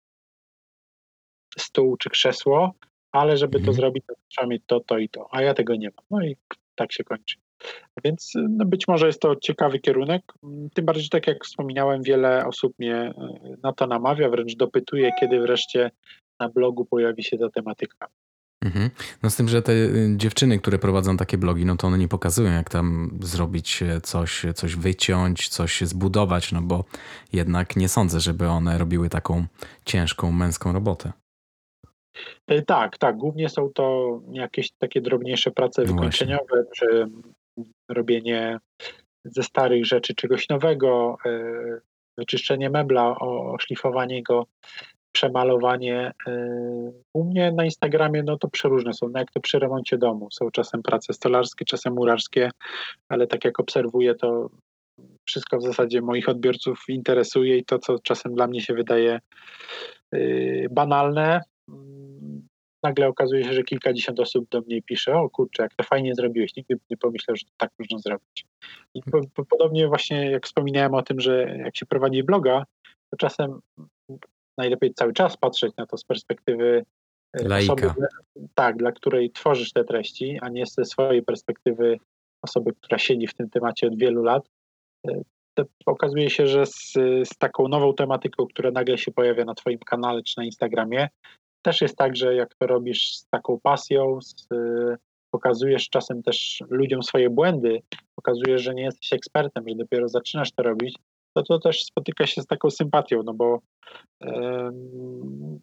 stół 1.58 1.98
czy 1.98 2.10
krzesło, 2.10 2.74
ale 3.12 3.38
żeby 3.38 3.54
to 3.54 3.60
mhm. 3.60 3.76
zrobić, 3.76 4.04
to 4.08 4.14
trzeba 4.28 4.48
mieć 4.48 4.64
to, 4.66 4.80
to 4.80 4.98
i 4.98 5.10
to, 5.10 5.28
a 5.32 5.42
ja 5.42 5.54
tego 5.54 5.76
nie 5.76 5.90
mam. 5.96 6.06
No 6.12 6.26
i 6.26 6.36
tak 6.76 6.92
się 6.92 7.04
kończy. 7.04 7.38
Więc 8.04 8.34
no 8.50 8.66
być 8.66 8.88
może 8.88 9.08
jest 9.08 9.22
to 9.22 9.36
ciekawy 9.36 9.80
kierunek, 9.80 10.34
tym 10.74 10.86
bardziej, 10.86 11.04
że 11.04 11.10
tak 11.10 11.28
jak 11.28 11.46
wspominałem, 11.46 12.04
wiele 12.04 12.46
osób 12.46 12.74
mnie 12.80 12.96
e, 12.96 13.14
na 13.64 13.74
to 13.74 13.88
namawia, 13.88 14.30
wręcz 14.30 14.56
dopytuje, 14.56 15.12
kiedy 15.20 15.40
wreszcie 15.40 15.92
na 16.40 16.50
blogu 16.50 16.86
pojawi 16.86 17.24
się 17.24 17.38
ta 17.38 17.50
tematyka. 17.50 18.08
Mhm. 18.66 18.90
No 19.24 19.30
z 19.30 19.36
tym, 19.36 19.48
że 19.50 19.62
te 19.62 19.72
y, 19.72 20.14
dziewczyny, 20.18 20.60
które 20.60 20.80
prowadzą 20.80 21.18
takie 21.18 21.38
blogi, 21.38 21.66
no 21.66 21.76
to 21.76 21.88
one 21.88 21.98
nie 21.98 22.08
pokazują, 22.08 22.52
jak 22.52 22.70
tam 22.70 23.18
zrobić 23.22 23.84
e, 23.84 24.02
coś, 24.02 24.46
coś 24.56 24.76
wyciąć, 24.76 25.50
coś 25.50 25.82
zbudować, 25.82 26.52
no 26.52 26.62
bo 26.62 26.86
jednak 27.34 27.76
nie 27.76 27.90
sądzę, 27.90 28.20
żeby 28.20 28.48
one 28.48 28.78
robiły 28.78 29.10
taką 29.10 29.46
ciężką 29.86 30.32
męską 30.32 30.74
robotę. 30.74 31.12
E, 32.48 32.62
tak, 32.62 32.98
tak. 32.98 33.18
Głównie 33.18 33.50
są 33.50 33.70
to 33.74 34.20
jakieś 34.32 34.72
takie 34.72 35.02
drobniejsze 35.02 35.52
prace 35.52 35.82
no 35.82 35.94
wykończeniowe, 35.94 36.64
czy 36.76 37.08
robienie 37.90 38.60
ze 39.26 39.44
starych 39.44 39.86
rzeczy 39.86 40.16
czegoś 40.16 40.50
nowego, 40.50 41.18
e, 41.26 41.30
wyczyszczenie 42.18 42.70
mebla, 42.70 43.20
oszlifowanie 43.20 44.24
go, 44.24 44.46
przemalowanie. 45.12 46.12
E, 46.28 46.48
u 47.14 47.24
mnie 47.24 47.52
na 47.52 47.66
Instagramie 47.66 48.24
no 48.24 48.38
to 48.38 48.48
przeróżne 48.48 48.94
są, 48.94 49.10
no 49.10 49.20
jak 49.20 49.32
to 49.32 49.40
przy 49.40 49.60
remoncie 49.60 49.98
domu. 49.98 50.28
Są 50.32 50.52
czasem 50.52 50.84
prace 50.84 51.14
stolarskie, 51.14 51.66
czasem 51.66 51.94
murarskie, 51.94 52.52
ale 53.10 53.28
tak 53.28 53.46
jak 53.46 53.60
obserwuję, 53.60 54.16
to 54.16 54.50
wszystko 55.26 55.58
w 55.58 55.64
zasadzie 55.64 56.02
moich 56.02 56.30
odbiorców 56.30 56.84
interesuje 56.88 57.58
i 57.58 57.66
to, 57.66 57.80
co 57.80 58.00
czasem 58.00 58.36
dla 58.36 58.48
mnie 58.48 58.62
się 58.62 58.74
wydaje 58.74 59.20
banalne, 60.72 61.42
nagle 62.84 63.08
okazuje 63.08 63.44
się, 63.44 63.54
że 63.54 63.64
kilkadziesiąt 63.64 64.20
osób 64.20 64.50
do 64.50 64.62
mnie 64.62 64.82
pisze, 64.82 65.16
o 65.16 65.30
kurczę, 65.30 65.64
jak 65.64 65.76
to 65.76 65.84
fajnie 65.84 66.16
zrobiłeś, 66.16 66.56
nigdy 66.56 66.80
nie 66.90 66.98
pomyślał, 66.98 67.38
że 67.38 67.46
to 67.46 67.52
tak 67.58 67.72
można 67.80 68.00
zrobić. 68.00 68.46
I 68.94 69.02
po, 69.04 69.22
po, 69.34 69.46
podobnie 69.46 69.88
właśnie 69.88 70.32
jak 70.32 70.46
wspominałem 70.46 70.94
o 70.94 71.02
tym, 71.02 71.20
że 71.20 71.58
jak 71.58 71.78
się 71.78 71.86
prowadzi 71.86 72.24
bloga, 72.24 72.64
to 73.10 73.18
czasem 73.18 73.60
najlepiej 74.58 74.94
cały 74.94 75.14
czas 75.14 75.38
patrzeć 75.38 75.76
na 75.78 75.86
to 75.86 75.98
z 75.98 76.04
perspektywy 76.04 76.86
e, 77.34 77.48
Laika. 77.48 77.74
osoby, 77.74 77.94
tak, 78.56 78.78
dla 78.78 78.92
której 78.92 79.32
tworzysz 79.32 79.74
te 79.74 79.84
treści, 79.84 80.40
a 80.42 80.50
nie 80.50 80.66
ze 80.66 80.86
swojej 80.86 81.24
perspektywy 81.24 81.98
osoby, 82.42 82.74
która 82.74 82.98
siedzi 82.98 83.28
w 83.28 83.34
tym 83.34 83.50
temacie 83.50 83.88
od 83.88 83.98
wielu 83.98 84.24
lat. 84.24 84.50
E, 85.08 85.22
to 85.54 85.66
okazuje 85.86 86.30
się, 86.30 86.48
że 86.48 86.66
z, 86.66 86.94
z 87.24 87.38
taką 87.38 87.68
nową 87.68 87.94
tematyką, 87.94 88.46
która 88.46 88.72
nagle 88.72 88.98
się 88.98 89.12
pojawia 89.12 89.46
na 89.46 89.54
Twoim 89.54 89.80
kanale 89.80 90.24
czy 90.24 90.34
na 90.38 90.44
Instagramie, 90.44 91.08
też 91.62 91.82
jest 91.82 91.96
tak, 91.96 92.16
że 92.16 92.36
jak 92.36 92.56
to 92.56 92.68
robisz 92.68 93.16
z 93.16 93.28
taką 93.30 93.60
pasją, 93.64 94.20
z, 94.22 94.48
pokazujesz 95.32 95.90
czasem 95.90 96.24
też 96.24 96.64
ludziom 96.70 97.04
swoje 97.04 97.30
błędy, 97.30 97.82
pokazujesz, 98.16 98.62
że 98.62 98.74
nie 98.74 98.84
jesteś 98.84 99.14
ekspertem 99.14 99.70
i 99.70 99.76
dopiero 99.76 100.10
zaczynasz 100.10 100.52
to 100.52 100.64
robić, 100.64 100.96
to 101.38 101.44
to 101.44 101.60
też 101.60 101.84
spotyka 101.84 102.28
się 102.28 102.42
z 102.42 102.46
taką 102.48 102.70
sympatią, 102.70 103.24
no 103.24 103.34
bo 103.34 103.60
um, 104.22 105.60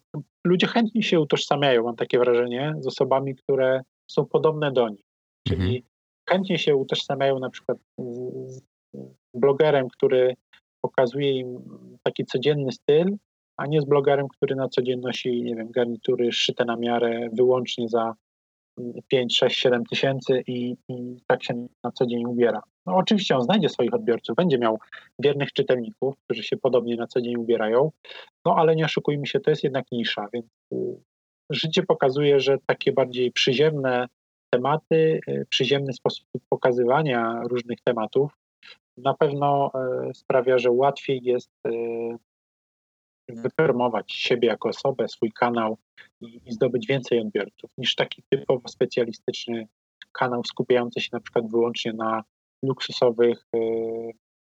ludzie 0.47 0.67
chętnie 0.67 1.03
się 1.03 1.19
utożsamiają, 1.19 1.83
mam 1.83 1.95
takie 1.95 2.19
wrażenie, 2.19 2.75
z 2.79 2.87
osobami, 2.87 3.35
które 3.35 3.81
są 4.11 4.25
podobne 4.25 4.71
do 4.71 4.89
nich. 4.89 5.05
Czyli 5.47 5.61
mhm. 5.61 5.81
chętnie 6.29 6.57
się 6.57 6.75
utożsamiają 6.75 7.39
na 7.39 7.49
przykład 7.49 7.77
z, 7.97 8.55
z 8.55 8.61
blogerem, 9.33 9.87
który 9.89 10.35
pokazuje 10.81 11.31
im 11.31 11.59
taki 12.03 12.25
codzienny 12.25 12.71
styl, 12.71 13.17
a 13.59 13.65
nie 13.65 13.81
z 13.81 13.85
blogerem, 13.85 14.27
który 14.27 14.55
na 14.55 14.69
co 14.69 14.81
dzień 14.81 14.99
nosi, 14.99 15.43
nie 15.43 15.55
wiem, 15.55 15.71
garnitury 15.71 16.31
szyte 16.31 16.65
na 16.65 16.75
miarę 16.75 17.29
wyłącznie 17.33 17.89
za 17.89 18.13
5, 19.07 19.37
6, 19.37 19.59
7 19.59 19.85
tysięcy 19.85 20.43
i, 20.47 20.75
i 20.89 21.17
tak 21.27 21.43
się 21.43 21.67
na 21.83 21.91
co 21.91 22.05
dzień 22.05 22.25
ubiera. 22.25 22.61
No 22.85 22.95
oczywiście 22.95 23.35
on 23.35 23.43
znajdzie 23.43 23.69
swoich 23.69 23.93
odbiorców, 23.93 24.35
będzie 24.35 24.57
miał 24.57 24.79
wiernych 25.19 25.53
czytelników, 25.53 26.15
którzy 26.25 26.43
się 26.43 26.57
podobnie 26.57 26.95
na 26.95 27.07
co 27.07 27.21
dzień 27.21 27.35
ubierają, 27.35 27.91
no 28.45 28.55
ale 28.55 28.75
nie 28.75 28.85
oszukujmy 28.85 29.27
się, 29.27 29.39
to 29.39 29.49
jest 29.49 29.63
jednak 29.63 29.85
nisza, 29.91 30.27
więc 30.33 30.45
y, 30.73 30.77
życie 31.49 31.83
pokazuje, 31.83 32.39
że 32.39 32.57
takie 32.65 32.91
bardziej 32.91 33.31
przyziemne 33.31 34.07
tematy, 34.53 35.19
y, 35.29 35.45
przyziemny 35.49 35.93
sposób 35.93 36.25
pokazywania 36.49 37.41
różnych 37.49 37.81
tematów 37.81 38.31
na 38.97 39.13
pewno 39.13 39.71
y, 40.09 40.13
sprawia, 40.13 40.57
że 40.57 40.71
łatwiej 40.71 41.19
jest 41.23 41.51
wypromować 43.33 44.11
siebie 44.11 44.47
jako 44.47 44.69
osobę, 44.69 45.07
swój 45.07 45.31
kanał 45.31 45.77
i, 46.21 46.41
i 46.45 46.51
zdobyć 46.51 46.87
więcej 46.87 47.19
odbiorców 47.19 47.71
niż 47.77 47.95
taki 47.95 48.23
typowo 48.29 48.67
specjalistyczny 48.67 49.67
kanał 50.11 50.41
skupiający 50.43 51.01
się 51.01 51.09
na 51.13 51.19
przykład 51.19 51.51
wyłącznie 51.51 51.93
na 51.93 52.23
luksusowych 52.63 53.45
y, 53.55 53.59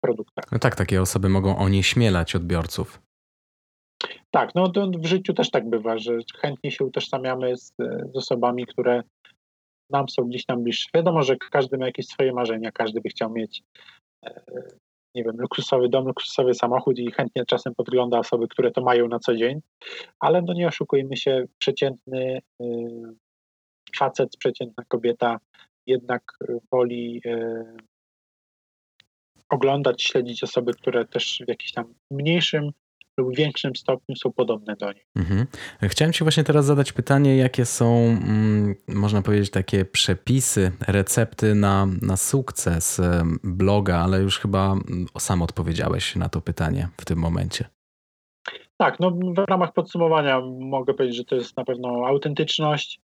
produktach. 0.00 0.44
No 0.52 0.58
tak, 0.58 0.76
takie 0.76 1.02
osoby 1.02 1.28
mogą 1.28 1.58
onieśmielać 1.58 2.36
odbiorców. 2.36 3.02
Tak, 4.30 4.54
no 4.54 4.68
to 4.68 4.90
w 4.98 5.06
życiu 5.06 5.34
też 5.34 5.50
tak 5.50 5.70
bywa, 5.70 5.98
że 5.98 6.18
chętnie 6.36 6.70
się 6.70 6.84
utożsamiamy 6.84 7.56
z, 7.56 7.72
z 8.14 8.16
osobami, 8.16 8.66
które 8.66 9.02
nam 9.90 10.08
są 10.08 10.22
gdzieś 10.24 10.44
tam 10.44 10.62
bliższe. 10.62 10.90
Wiadomo, 10.94 11.22
że 11.22 11.36
każdy 11.36 11.78
ma 11.78 11.86
jakieś 11.86 12.06
swoje 12.06 12.32
marzenia, 12.32 12.72
każdy 12.72 13.00
by 13.00 13.08
chciał 13.08 13.32
mieć 13.32 13.62
e, 14.24 14.40
nie 15.16 15.24
wiem, 15.24 15.36
luksusowy 15.38 15.88
dom, 15.88 16.06
luksusowy 16.06 16.54
samochód 16.54 16.98
i 16.98 17.12
chętnie 17.12 17.44
czasem 17.46 17.74
podgląda 17.74 18.18
osoby, 18.18 18.48
które 18.48 18.70
to 18.70 18.82
mają 18.82 19.08
na 19.08 19.18
co 19.18 19.36
dzień, 19.36 19.60
ale 20.20 20.42
no 20.42 20.52
nie 20.52 20.68
oszukujmy 20.68 21.16
się, 21.16 21.44
przeciętny 21.58 22.42
y, 22.62 22.64
facet, 23.96 24.36
przeciętna 24.38 24.84
kobieta 24.88 25.38
jednak 25.86 26.22
woli 26.72 27.20
y, 27.26 27.76
oglądać, 29.48 30.02
śledzić 30.02 30.42
osoby, 30.42 30.72
które 30.72 31.04
też 31.04 31.42
w 31.46 31.48
jakimś 31.48 31.72
tam 31.72 31.94
mniejszym 32.10 32.70
lub 33.16 33.36
większym 33.36 33.76
stopniu 33.76 34.16
są 34.16 34.32
podobne 34.32 34.76
do 34.76 34.92
nich. 34.92 35.06
Mhm. 35.16 35.46
Chciałem 35.82 36.12
Ci 36.12 36.24
właśnie 36.24 36.44
teraz 36.44 36.64
zadać 36.64 36.92
pytanie, 36.92 37.36
jakie 37.36 37.64
są, 37.64 37.94
mm, 37.96 38.74
można 38.88 39.22
powiedzieć, 39.22 39.50
takie 39.50 39.84
przepisy, 39.84 40.72
recepty 40.88 41.54
na, 41.54 41.86
na 42.02 42.16
sukces 42.16 43.00
bloga, 43.44 43.98
ale 43.98 44.18
już 44.18 44.38
chyba 44.38 44.72
mm, 44.72 45.06
sam 45.18 45.42
odpowiedziałeś 45.42 46.16
na 46.16 46.28
to 46.28 46.40
pytanie 46.40 46.88
w 47.00 47.04
tym 47.04 47.18
momencie. 47.18 47.64
Tak, 48.76 49.00
no 49.00 49.10
w 49.10 49.38
ramach 49.48 49.72
podsumowania 49.72 50.40
mogę 50.60 50.94
powiedzieć, 50.94 51.16
że 51.16 51.24
to 51.24 51.34
jest 51.34 51.56
na 51.56 51.64
pewno 51.64 52.06
autentyczność. 52.06 53.00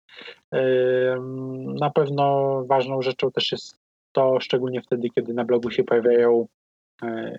Na 1.80 1.90
pewno 1.90 2.54
ważną 2.66 3.02
rzeczą 3.02 3.30
też 3.30 3.52
jest 3.52 3.80
to, 4.12 4.40
szczególnie 4.40 4.82
wtedy, 4.82 5.08
kiedy 5.14 5.34
na 5.34 5.44
blogu 5.44 5.70
się 5.70 5.84
pojawiają 5.84 6.46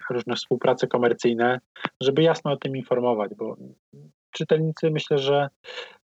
różne 0.09 0.35
współprace 0.35 0.87
komercyjne, 0.87 1.59
żeby 2.01 2.23
jasno 2.23 2.51
o 2.51 2.57
tym 2.57 2.77
informować, 2.77 3.31
bo 3.35 3.57
czytelnicy 4.31 4.91
myślę, 4.91 5.17
że 5.17 5.49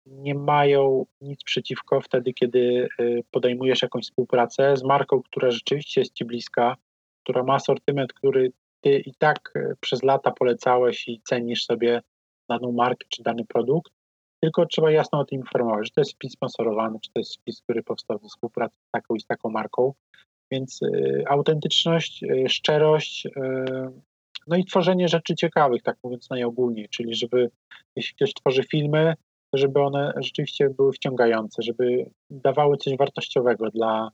nie 0.07 0.35
mają 0.35 1.07
nic 1.21 1.45
przeciwko 1.45 2.01
wtedy, 2.01 2.33
kiedy 2.33 2.89
e, 2.99 3.05
podejmujesz 3.31 3.83
jakąś 3.83 4.05
współpracę 4.05 4.77
z 4.77 4.85
marką, 4.85 5.23
która 5.23 5.51
rzeczywiście 5.51 6.01
jest 6.01 6.15
Ci 6.15 6.25
bliska, 6.25 6.77
która 7.23 7.43
ma 7.43 7.55
asortyment, 7.55 8.13
który 8.13 8.53
Ty 8.81 8.99
i 8.99 9.15
tak 9.15 9.53
e, 9.57 9.75
przez 9.81 10.03
lata 10.03 10.31
polecałeś 10.31 11.09
i 11.09 11.21
cenisz 11.25 11.65
sobie 11.65 12.03
daną 12.49 12.73
markę 12.73 13.07
czy 13.09 13.23
dany 13.23 13.45
produkt, 13.45 13.93
tylko 14.41 14.67
trzeba 14.67 14.91
jasno 14.91 15.19
o 15.19 15.25
tym 15.25 15.39
informować, 15.39 15.87
że 15.87 15.91
to 15.95 16.01
jest 16.01 16.13
wpis 16.13 16.33
sponsorowany, 16.33 16.99
czy 17.01 17.11
to 17.13 17.21
jest 17.21 17.37
wpis, 17.37 17.63
który 17.63 17.83
powstał 17.83 18.19
ze 18.19 18.29
współpracy 18.29 18.77
z 18.89 18.91
taką 18.91 19.15
i 19.15 19.21
z 19.21 19.27
taką 19.27 19.51
marką, 19.51 19.93
więc 20.55 20.83
y, 20.83 21.25
autentyczność, 21.29 22.23
y, 22.23 22.49
szczerość, 22.49 23.27
y, 23.27 23.31
no 24.47 24.57
i 24.57 24.65
tworzenie 24.65 25.09
rzeczy 25.09 25.35
ciekawych, 25.35 25.83
tak 25.83 25.97
mówiąc 26.05 26.31
najogólniej, 26.31 26.89
czyli 26.89 27.15
żeby 27.15 27.51
jeśli 27.97 28.17
ktoś 28.17 28.35
tworzy 28.35 28.63
filmy, 28.63 29.15
żeby 29.53 29.81
one 29.81 30.13
rzeczywiście 30.17 30.71
były 30.71 30.93
wciągające, 30.93 31.63
żeby 31.63 32.11
dawały 32.31 32.77
coś 32.77 32.97
wartościowego 32.97 33.71
dla, 33.71 34.11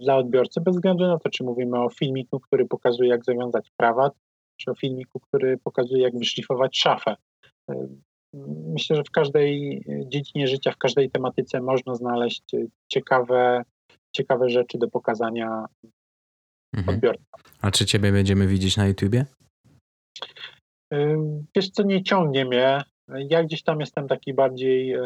dla 0.00 0.16
odbiorcy, 0.16 0.60
bez 0.60 0.74
względu 0.74 1.06
na 1.06 1.18
to, 1.18 1.30
czy 1.30 1.44
mówimy 1.44 1.78
o 1.78 1.90
filmiku, 1.90 2.40
który 2.40 2.66
pokazuje, 2.66 3.10
jak 3.10 3.24
zawiązać 3.24 3.70
krawat, 3.76 4.12
czy 4.56 4.70
o 4.70 4.74
filmiku, 4.74 5.20
który 5.20 5.58
pokazuje, 5.58 6.02
jak 6.02 6.18
wyszlifować 6.18 6.78
szafę. 6.78 7.16
Myślę, 8.74 8.96
że 8.96 9.02
w 9.04 9.10
każdej 9.10 9.82
dziedzinie 10.06 10.48
życia, 10.48 10.72
w 10.72 10.78
każdej 10.78 11.10
tematyce 11.10 11.60
można 11.60 11.94
znaleźć 11.94 12.42
ciekawe 12.88 13.64
ciekawe 14.16 14.48
rzeczy 14.48 14.78
do 14.78 14.88
pokazania 14.88 15.66
mhm. 16.76 16.96
odbiorcom. 16.96 17.40
A 17.60 17.70
czy 17.70 17.86
ciebie 17.86 18.12
będziemy 18.12 18.46
widzieć 18.46 18.76
na 18.76 18.86
YouTubie? 18.86 19.26
Wiesz 21.56 21.70
co, 21.70 21.82
nie 21.82 22.02
ciągnie 22.02 22.44
mnie. 22.44 22.82
Ja 23.28 23.44
gdzieś 23.44 23.62
tam 23.62 23.80
jestem 23.80 24.08
taki 24.08 24.34
bardziej 24.34 24.96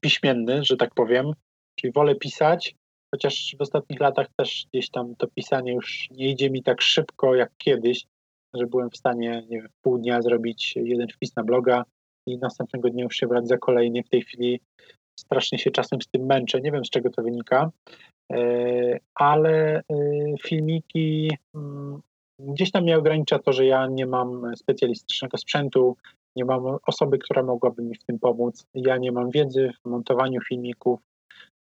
piśmienny, 0.00 0.64
że 0.64 0.76
tak 0.76 0.94
powiem, 0.94 1.32
czyli 1.78 1.92
wolę 1.92 2.14
pisać, 2.14 2.74
chociaż 3.14 3.56
w 3.58 3.62
ostatnich 3.62 4.00
latach 4.00 4.26
też 4.36 4.66
gdzieś 4.72 4.90
tam 4.90 5.16
to 5.16 5.26
pisanie 5.26 5.72
już 5.72 6.08
nie 6.10 6.30
idzie 6.30 6.50
mi 6.50 6.62
tak 6.62 6.82
szybko 6.82 7.34
jak 7.34 7.50
kiedyś, 7.58 8.06
że 8.54 8.66
byłem 8.66 8.90
w 8.90 8.96
stanie 8.96 9.42
nie 9.48 9.60
wiem, 9.60 9.68
w 9.68 9.82
pół 9.82 9.98
dnia 9.98 10.22
zrobić 10.22 10.76
jeden 10.76 11.08
wpis 11.08 11.36
na 11.36 11.44
bloga. 11.44 11.84
i 12.26 12.38
następnego 12.38 12.90
dnia 12.90 13.04
już 13.04 13.16
się 13.16 13.26
brać 13.26 13.48
za 13.48 13.58
kolejny. 13.58 14.02
W 14.02 14.08
tej 14.08 14.22
chwili 14.22 14.60
strasznie 15.20 15.58
się 15.58 15.70
czasem 15.70 16.02
z 16.02 16.06
tym 16.06 16.26
męczę, 16.26 16.60
nie 16.60 16.72
wiem 16.72 16.84
z 16.84 16.90
czego 16.90 17.10
to 17.10 17.22
wynika, 17.22 17.70
ale 19.14 19.82
filmiki 20.42 21.30
mm, 21.54 22.00
gdzieś 22.38 22.70
tam 22.70 22.82
mnie 22.82 22.98
ogranicza 22.98 23.38
to, 23.38 23.52
że 23.52 23.66
ja 23.66 23.86
nie 23.86 24.06
mam 24.06 24.56
specjalistycznego 24.56 25.38
sprzętu, 25.38 25.96
nie 26.36 26.44
mam 26.44 26.62
osoby, 26.86 27.18
która 27.18 27.42
mogłaby 27.42 27.82
mi 27.82 27.94
w 27.94 28.04
tym 28.04 28.18
pomóc. 28.18 28.66
Ja 28.74 28.96
nie 28.96 29.12
mam 29.12 29.30
wiedzy 29.30 29.70
w 29.84 29.88
montowaniu 29.88 30.40
filmików, 30.40 31.00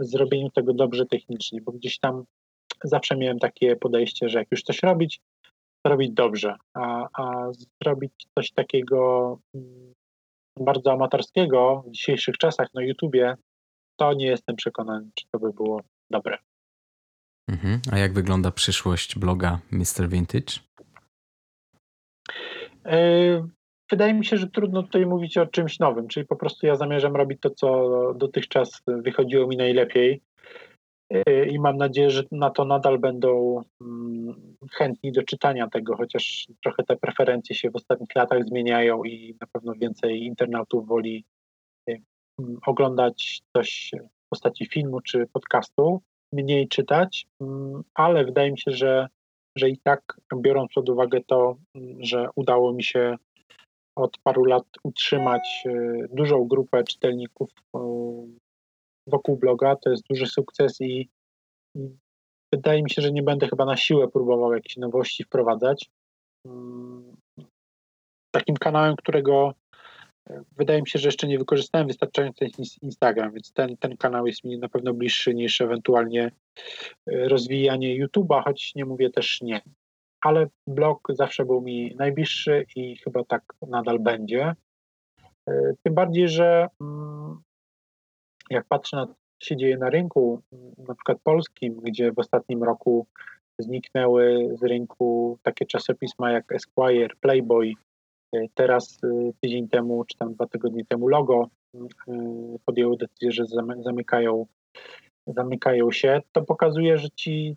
w 0.02 0.06
zrobieniu 0.06 0.50
tego 0.50 0.74
dobrze 0.74 1.06
technicznie, 1.06 1.62
bo 1.62 1.72
gdzieś 1.72 2.00
tam 2.00 2.24
zawsze 2.84 3.18
miałem 3.18 3.40
takie 3.40 3.76
podejście, 3.76 4.30
że 4.30 4.40
jak 4.40 4.48
już 4.52 4.64
coś 4.64 4.84
robić, 4.84 5.20
to 5.86 5.90
robić 5.92 6.12
dobrze, 6.12 6.56
a, 6.74 7.08
a 7.14 7.52
zrobić 7.84 8.12
coś 8.38 8.52
takiego 8.52 9.38
mm, 9.56 9.94
bardzo 10.64 10.92
amatorskiego 10.92 11.84
w 11.88 11.92
dzisiejszych 11.92 12.38
czasach 12.38 12.74
na 12.74 12.84
YouTubie, 12.84 13.36
to 13.96 14.14
nie 14.14 14.26
jestem 14.26 14.56
przekonany, 14.56 15.10
czy 15.16 15.26
to 15.32 15.40
by 15.40 15.54
było 15.54 15.82
dobre. 16.10 16.38
Mhm. 17.50 17.82
A 17.92 17.98
jak 17.98 18.14
wygląda 18.14 18.52
przyszłość 18.52 19.20
bloga 19.20 19.60
Mr. 19.72 20.10
Vintage? 20.10 20.60
E, 22.86 22.98
wydaje 23.92 24.14
mi 24.14 24.26
się, 24.26 24.38
że 24.38 24.48
trudno 24.48 24.84
tutaj 24.84 25.06
mówić 25.06 25.38
o 25.38 25.46
czymś 25.46 25.80
nowym, 25.80 26.08
czyli 26.08 26.26
po 26.26 26.36
prostu 26.36 26.66
ja 26.66 26.76
zamierzam 26.76 27.16
robić 27.16 27.40
to, 27.42 27.50
co 27.50 27.90
dotychczas 28.14 28.82
wychodziło 28.88 29.48
mi 29.48 29.58
najlepiej 29.58 30.22
i 31.52 31.60
mam 31.60 31.78
nadzieję, 31.78 32.10
że 32.10 32.24
na 32.32 32.50
to 32.50 32.66
nadal 32.66 33.00
będą 33.00 33.62
mm, 33.82 34.56
chętni 34.72 35.12
do 35.12 35.24
czytania 35.24 35.68
tego, 35.68 35.96
chociaż 35.96 36.48
trochę 36.64 36.84
te 36.84 36.96
preferencje 36.96 37.56
się 37.56 37.70
w 37.70 37.76
ostatnich 37.76 38.16
latach 38.16 38.46
zmieniają 38.46 39.04
i 39.04 39.36
na 39.42 39.48
pewno 39.48 39.74
więcej 39.74 40.24
internautów 40.24 40.88
woli 40.88 41.26
e, 41.90 41.96
oglądać 42.66 43.42
coś 43.58 43.92
w 44.26 44.30
postaci 44.30 44.66
filmu 44.66 45.02
czy 45.02 45.28
podcastu, 45.34 46.02
mniej 46.34 46.68
czytać, 46.68 47.28
mm, 47.42 47.84
ale 47.94 48.26
wydaje 48.26 48.52
mi 48.52 48.60
się, 48.60 48.72
że, 48.72 49.08
że 49.56 49.70
i 49.70 49.78
tak 49.78 50.18
biorąc 50.36 50.74
pod 50.74 50.90
uwagę 50.90 51.20
to, 51.28 51.56
że 52.00 52.28
udało 52.36 52.74
mi 52.74 52.84
się 52.84 53.16
od 53.96 54.18
paru 54.24 54.44
lat 54.44 54.66
utrzymać 54.84 55.64
e, 55.66 55.72
dużą 56.14 56.48
grupę 56.48 56.84
czytelników 56.84 57.50
wokół 59.10 59.38
bloga. 59.38 59.76
To 59.76 59.90
jest 59.90 60.04
duży 60.10 60.26
sukces 60.26 60.82
i, 60.82 61.10
wydaje 62.54 62.84
mi 62.84 62.90
się, 62.90 63.02
że 63.02 63.12
nie 63.12 63.24
będę 63.24 63.48
chyba 63.48 63.66
na 63.66 63.78
siłę 63.78 64.08
próbował 64.08 64.54
jakieś 64.54 64.78
nowości 64.78 65.24
wprowadzać. 65.24 65.90
Mm, 66.46 67.16
takim 68.32 68.56
kanałem, 68.56 68.96
którego 68.96 69.54
e, 70.30 70.44
wydaje 70.58 70.82
mi 70.82 70.90
się, 70.90 71.00
że 71.00 71.08
jeszcze 71.08 71.28
nie 71.28 71.40
wykorzystałem 71.40 71.88
wystarczająco 71.88 72.46
jest 72.46 72.84
Instagram, 72.84 73.32
więc 73.34 73.54
ten, 73.54 73.78
ten 73.78 73.98
kanał 73.98 74.28
jest 74.28 74.44
mi 74.44 74.58
na 74.58 74.70
pewno 74.70 74.94
bliższy 74.94 75.34
niż 75.34 75.62
ewentualnie 75.62 76.32
rozwijanie 77.08 78.06
YouTube'a, 78.06 78.44
choć 78.44 78.76
nie 78.76 78.86
mówię 78.86 79.10
też 79.10 79.42
nie 79.42 79.62
ale 80.22 80.48
blog 80.68 81.08
zawsze 81.10 81.46
był 81.46 81.62
mi 81.62 81.96
najbliższy 81.96 82.66
i 82.76 82.98
chyba 82.98 83.24
tak 83.24 83.44
nadal 83.68 84.00
będzie. 84.00 84.56
E, 85.50 85.74
tym 85.84 85.94
bardziej, 85.94 86.30
że 86.30 86.68
mm, 86.82 87.42
jak 88.50 88.66
patrzę 88.66 88.98
na 88.98 89.08
to, 89.08 89.14
co 89.14 89.46
się 89.46 89.58
dzieje 89.58 89.78
na 89.78 89.90
rynku, 89.90 90.42
na 90.78 90.96
przykład 90.96 91.18
polskim, 91.24 91.74
gdzie 91.76 92.12
w 92.12 92.20
ostatnim 92.20 92.64
roku 92.64 93.08
zniknęły 93.60 94.50
z 94.60 94.64
rynku 94.64 95.40
takie 95.44 95.66
czasopisma 95.66 96.32
jak 96.32 96.52
Esquire, 96.52 97.16
Playboy, 97.22 97.74
e, 98.36 98.46
teraz 98.54 98.98
e, 99.04 99.32
tydzień 99.42 99.68
temu, 99.68 100.06
czy 100.06 100.18
tam 100.18 100.34
dwa 100.34 100.48
tygodnie 100.48 100.86
temu 100.86 101.08
Logo 101.08 101.50
podjęły 102.66 102.98
decyzję, 102.98 103.32
że 103.32 103.46
zamykają, 103.80 104.46
zamykają 105.28 105.92
się, 105.92 106.22
to 106.32 106.42
pokazuje, 106.42 106.98
że 106.98 107.10
ci 107.10 107.56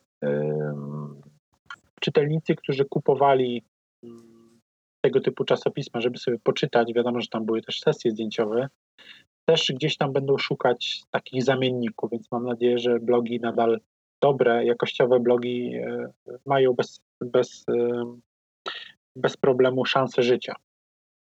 czytelnicy, 2.00 2.54
którzy 2.54 2.84
kupowali 2.84 3.62
mm, 4.04 4.60
tego 5.04 5.20
typu 5.20 5.44
czasopisma, 5.44 6.00
żeby 6.00 6.18
sobie 6.18 6.38
poczytać, 6.38 6.92
wiadomo, 6.94 7.20
że 7.20 7.28
tam 7.28 7.44
były 7.44 7.62
też 7.62 7.80
sesje 7.80 8.10
zdjęciowe, 8.10 8.68
też 9.44 9.72
gdzieś 9.74 9.96
tam 9.96 10.12
będą 10.12 10.38
szukać 10.38 11.02
takich 11.10 11.42
zamienników, 11.42 12.10
więc 12.10 12.32
mam 12.32 12.44
nadzieję, 12.44 12.78
że 12.78 12.98
blogi 13.00 13.40
nadal 13.40 13.80
dobre, 14.22 14.64
jakościowe 14.64 15.20
blogi 15.20 15.74
e, 15.74 16.12
mają 16.46 16.72
bez, 16.72 17.00
bez, 17.20 17.64
e, 17.68 18.04
bez 19.16 19.36
problemu 19.36 19.84
szansę 19.84 20.22
życia. 20.22 20.54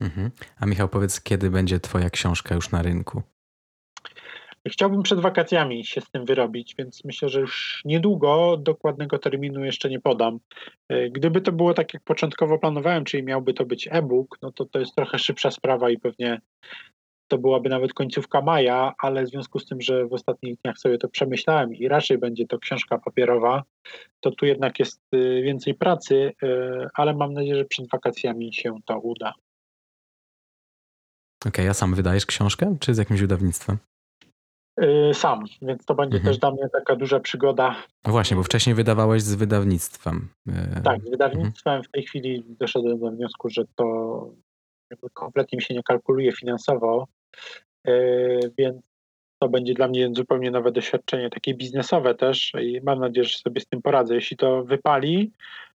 Mhm. 0.01 0.31
A 0.59 0.65
Michał, 0.65 0.89
powiedz, 0.89 1.21
kiedy 1.21 1.49
będzie 1.49 1.79
Twoja 1.79 2.09
książka 2.09 2.55
już 2.55 2.71
na 2.71 2.81
rynku? 2.81 3.21
Chciałbym 4.67 5.03
przed 5.03 5.19
wakacjami 5.19 5.85
się 5.85 6.01
z 6.01 6.11
tym 6.11 6.25
wyrobić, 6.25 6.75
więc 6.77 7.05
myślę, 7.05 7.29
że 7.29 7.39
już 7.39 7.81
niedługo 7.85 8.57
dokładnego 8.57 9.19
terminu 9.19 9.65
jeszcze 9.65 9.89
nie 9.89 9.99
podam. 9.99 10.39
E, 10.89 11.09
gdyby 11.09 11.41
to 11.41 11.51
było 11.51 11.73
tak, 11.73 11.93
jak 11.93 12.03
początkowo 12.03 12.59
planowałem, 12.59 13.03
czyli 13.03 13.23
miałby 13.23 13.53
to 13.53 13.65
być 13.65 13.87
e-book, 13.91 14.37
no 14.41 14.51
to 14.51 14.65
to 14.65 14.79
jest 14.79 14.95
trochę 14.95 15.19
szybsza 15.19 15.51
sprawa 15.51 15.89
i 15.89 15.97
pewnie 15.97 16.41
to 17.27 17.37
byłaby 17.37 17.69
nawet 17.69 17.93
końcówka 17.93 18.41
maja, 18.41 18.93
ale 18.99 19.23
w 19.23 19.29
związku 19.29 19.59
z 19.59 19.65
tym, 19.65 19.81
że 19.81 20.05
w 20.07 20.13
ostatnich 20.13 20.57
dniach 20.61 20.77
sobie 20.77 20.97
to 20.97 21.07
przemyślałem 21.07 21.73
i 21.75 21.87
raczej 21.87 22.17
będzie 22.17 22.47
to 22.47 22.59
książka 22.59 22.97
papierowa, 22.97 23.63
to 24.19 24.31
tu 24.31 24.45
jednak 24.45 24.79
jest 24.79 25.01
y, 25.15 25.41
więcej 25.41 25.75
pracy, 25.75 26.33
y, 26.43 26.87
ale 26.93 27.15
mam 27.15 27.33
nadzieję, 27.33 27.55
że 27.55 27.65
przed 27.65 27.89
wakacjami 27.89 28.53
się 28.53 28.75
to 28.85 28.99
uda. 28.99 29.33
Okej, 31.41 31.51
okay, 31.51 31.69
a 31.69 31.73
sam 31.73 31.95
wydajesz 31.95 32.25
książkę, 32.25 32.75
czy 32.79 32.93
z 32.93 32.97
jakimś 32.97 33.21
wydawnictwem? 33.21 33.77
Y, 34.81 35.13
sam, 35.13 35.45
więc 35.61 35.85
to 35.85 35.95
będzie 35.95 36.17
mhm. 36.17 36.33
też 36.33 36.39
dla 36.39 36.51
mnie 36.51 36.69
taka 36.73 36.95
duża 36.95 37.19
przygoda. 37.19 37.75
No 38.05 38.11
właśnie, 38.11 38.37
bo 38.37 38.43
wcześniej 38.43 38.75
wydawałeś 38.75 39.23
z 39.23 39.35
wydawnictwem. 39.35 40.29
Tak, 40.83 41.01
z 41.01 41.09
wydawnictwem 41.09 41.73
mhm. 41.73 41.83
w 41.83 41.91
tej 41.91 42.03
chwili 42.03 42.43
doszedłem 42.59 42.99
do 42.99 43.11
wniosku, 43.11 43.49
że 43.49 43.65
to 43.75 43.85
kompletnie 45.13 45.55
mi 45.55 45.61
się 45.61 45.73
nie 45.73 45.83
kalkuluje 45.83 46.31
finansowo, 46.31 47.07
więc 48.57 48.81
to 49.39 49.49
będzie 49.49 49.73
dla 49.73 49.87
mnie 49.87 50.09
zupełnie 50.13 50.51
nowe 50.51 50.71
doświadczenie, 50.71 51.29
takie 51.29 51.53
biznesowe 51.53 52.15
też 52.15 52.53
i 52.61 52.81
mam 52.83 52.99
nadzieję, 52.99 53.23
że 53.23 53.37
sobie 53.37 53.61
z 53.61 53.67
tym 53.67 53.81
poradzę. 53.81 54.15
Jeśli 54.15 54.37
to 54.37 54.63
wypali, 54.63 55.31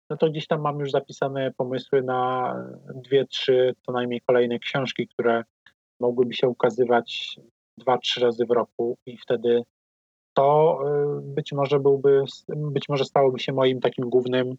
no 0.10 0.18
to 0.18 0.30
gdzieś 0.30 0.48
tam 0.48 0.62
mam 0.62 0.80
już 0.80 0.92
zapisane 0.92 1.52
pomysły 1.58 2.04
na 2.04 2.54
dwie, 2.96 3.26
trzy 3.26 3.76
co 3.86 3.92
najmniej 3.92 4.22
kolejne 4.22 4.60
książki, 4.60 5.08
które 5.08 5.44
mogłyby 6.00 6.34
się 6.34 6.48
ukazywać 6.48 7.40
dwa, 7.78 7.98
trzy 7.98 8.20
razy 8.20 8.46
w 8.46 8.52
roku 8.52 8.98
i 9.06 9.18
wtedy 9.18 9.64
to 10.34 10.80
y, 11.18 11.22
być 11.22 11.54
może 11.54 11.80
byłby, 11.80 12.24
być 12.48 12.90
może 12.90 13.06
stałoby 13.06 13.40
się 13.40 13.54
moim 13.54 13.80
takim 13.80 14.10
głównym 14.10 14.56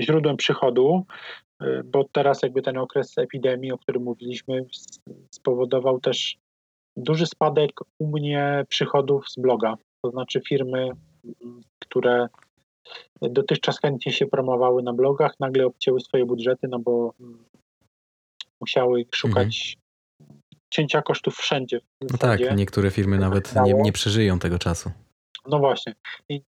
źródłem 0.00 0.36
przychodu, 0.36 1.04
y, 1.62 1.82
bo 1.84 2.04
teraz 2.12 2.42
jakby 2.42 2.62
ten 2.62 2.78
okres 2.78 3.18
epidemii, 3.18 3.72
o 3.72 3.78
którym 3.78 4.02
mówiliśmy, 4.02 4.66
spowodował 5.30 6.00
też 6.00 6.38
duży 6.96 7.26
spadek 7.26 7.70
u 7.98 8.06
mnie 8.06 8.64
przychodów 8.68 9.28
z 9.28 9.36
bloga. 9.36 9.74
To 10.02 10.10
znaczy 10.10 10.40
firmy, 10.48 10.90
mm, 11.42 11.60
które 11.78 12.28
dotychczas 13.22 13.80
chętnie 13.80 14.12
się 14.12 14.26
promowały 14.26 14.82
na 14.82 14.92
blogach, 14.92 15.32
nagle 15.40 15.66
obcięły 15.66 16.00
swoje 16.00 16.26
budżety, 16.26 16.68
no 16.68 16.78
bo 16.78 17.14
mm, 17.20 17.44
musiały 18.60 19.04
szukać 19.14 19.76
cięcia 20.70 21.02
kosztów 21.02 21.36
wszędzie. 21.36 21.80
No 22.00 22.18
tak, 22.18 22.56
niektóre 22.56 22.90
firmy 22.90 23.18
nawet 23.18 23.54
nie, 23.64 23.74
nie 23.74 23.92
przeżyją 23.92 24.38
tego 24.38 24.58
czasu. 24.58 24.90
No 25.46 25.58
właśnie. 25.58 25.94
I 26.28 26.42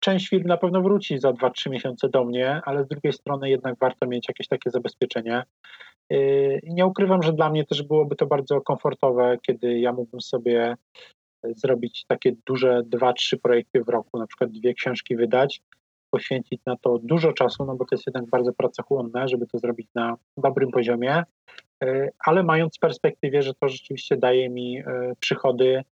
część 0.00 0.28
firm 0.28 0.46
na 0.46 0.56
pewno 0.56 0.82
wróci 0.82 1.18
za 1.18 1.32
2-3 1.32 1.70
miesiące 1.70 2.08
do 2.08 2.24
mnie, 2.24 2.60
ale 2.64 2.84
z 2.84 2.88
drugiej 2.88 3.12
strony 3.12 3.50
jednak 3.50 3.78
warto 3.80 4.06
mieć 4.06 4.28
jakieś 4.28 4.48
takie 4.48 4.70
zabezpieczenie. 4.70 5.42
Yy, 6.10 6.60
nie 6.64 6.86
ukrywam, 6.86 7.22
że 7.22 7.32
dla 7.32 7.50
mnie 7.50 7.64
też 7.64 7.82
byłoby 7.82 8.16
to 8.16 8.26
bardzo 8.26 8.60
komfortowe, 8.60 9.38
kiedy 9.42 9.78
ja 9.78 9.92
mógłbym 9.92 10.20
sobie 10.20 10.76
zrobić 11.56 12.04
takie 12.08 12.32
duże 12.46 12.82
2-3 12.82 13.36
projekty 13.42 13.84
w 13.84 13.88
roku, 13.88 14.18
na 14.18 14.26
przykład 14.26 14.50
dwie 14.50 14.74
książki 14.74 15.16
wydać, 15.16 15.62
poświęcić 16.14 16.60
na 16.66 16.76
to 16.76 16.98
dużo 17.02 17.32
czasu, 17.32 17.64
no 17.64 17.76
bo 17.76 17.84
to 17.84 17.94
jest 17.94 18.06
jednak 18.06 18.26
bardzo 18.30 18.52
pracochłonne, 18.52 19.28
żeby 19.28 19.46
to 19.46 19.58
zrobić 19.58 19.88
na 19.94 20.16
dobrym 20.36 20.70
poziomie, 20.70 21.22
e, 21.84 22.08
ale 22.18 22.42
mając 22.42 22.76
w 22.76 22.80
perspektywie, 22.80 23.42
że 23.42 23.54
to 23.54 23.68
rzeczywiście 23.68 24.16
daje 24.16 24.50
mi 24.50 24.78
e, 24.78 24.84
przychody 25.20 25.76
e, 25.76 25.84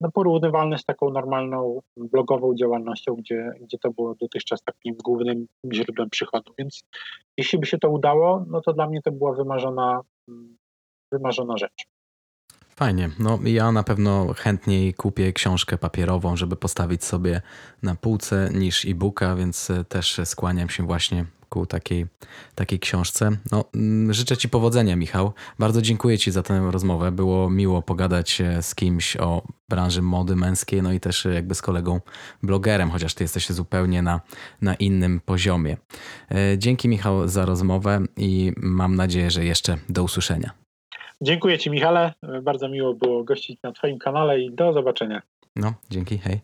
no, 0.00 0.10
porównywalne 0.14 0.78
z 0.78 0.84
taką 0.84 1.10
normalną 1.10 1.80
blogową 1.96 2.54
działalnością, 2.54 3.14
gdzie, 3.14 3.52
gdzie 3.60 3.78
to 3.78 3.90
było 3.90 4.14
dotychczas 4.20 4.62
takim 4.62 4.96
głównym 5.04 5.46
źródłem 5.72 6.10
przychodu. 6.10 6.52
Więc 6.58 6.84
jeśli 7.38 7.58
by 7.58 7.66
się 7.66 7.78
to 7.78 7.90
udało, 7.90 8.44
no 8.48 8.60
to 8.60 8.72
dla 8.72 8.88
mnie 8.88 9.02
to 9.02 9.12
była 9.12 9.32
wymarzona, 9.32 10.00
wymarzona 11.12 11.56
rzecz. 11.56 11.97
Fajnie. 12.78 13.10
No 13.18 13.38
ja 13.44 13.72
na 13.72 13.82
pewno 13.82 14.34
chętniej 14.34 14.94
kupię 14.94 15.32
książkę 15.32 15.78
papierową, 15.78 16.36
żeby 16.36 16.56
postawić 16.56 17.04
sobie 17.04 17.40
na 17.82 17.94
półce 17.94 18.50
niż 18.54 18.84
e-booka, 18.84 19.36
więc 19.36 19.68
też 19.88 20.20
skłaniam 20.24 20.68
się 20.68 20.86
właśnie 20.86 21.24
ku 21.48 21.66
takiej, 21.66 22.06
takiej 22.54 22.80
książce. 22.80 23.30
No, 23.52 23.64
mm, 23.74 24.14
życzę 24.14 24.36
Ci 24.36 24.48
powodzenia, 24.48 24.96
Michał. 24.96 25.32
Bardzo 25.58 25.82
dziękuję 25.82 26.18
Ci 26.18 26.30
za 26.30 26.42
tę 26.42 26.70
rozmowę. 26.70 27.12
Było 27.12 27.50
miło 27.50 27.82
pogadać 27.82 28.40
e, 28.40 28.62
z 28.62 28.74
kimś 28.74 29.16
o 29.16 29.42
branży 29.68 30.02
mody 30.02 30.36
męskiej, 30.36 30.82
no 30.82 30.92
i 30.92 31.00
też 31.00 31.26
e, 31.26 31.34
jakby 31.34 31.54
z 31.54 31.62
kolegą 31.62 32.00
blogerem, 32.42 32.90
chociaż 32.90 33.14
Ty 33.14 33.24
jesteś 33.24 33.48
zupełnie 33.48 34.02
na, 34.02 34.20
na 34.60 34.74
innym 34.74 35.20
poziomie. 35.24 35.76
E, 36.30 36.58
dzięki, 36.58 36.88
Michał, 36.88 37.28
za 37.28 37.44
rozmowę 37.44 38.00
i 38.16 38.52
mam 38.56 38.96
nadzieję, 38.96 39.30
że 39.30 39.44
jeszcze 39.44 39.78
do 39.88 40.02
usłyszenia. 40.02 40.67
Dziękuję 41.20 41.58
Ci, 41.58 41.70
Michale. 41.70 42.12
Bardzo 42.42 42.68
miło 42.68 42.94
było 42.94 43.24
gościć 43.24 43.62
na 43.62 43.72
Twoim 43.72 43.98
kanale 43.98 44.40
i 44.40 44.50
do 44.50 44.72
zobaczenia. 44.72 45.22
No, 45.56 45.74
dzięki, 45.90 46.18
hej. 46.18 46.40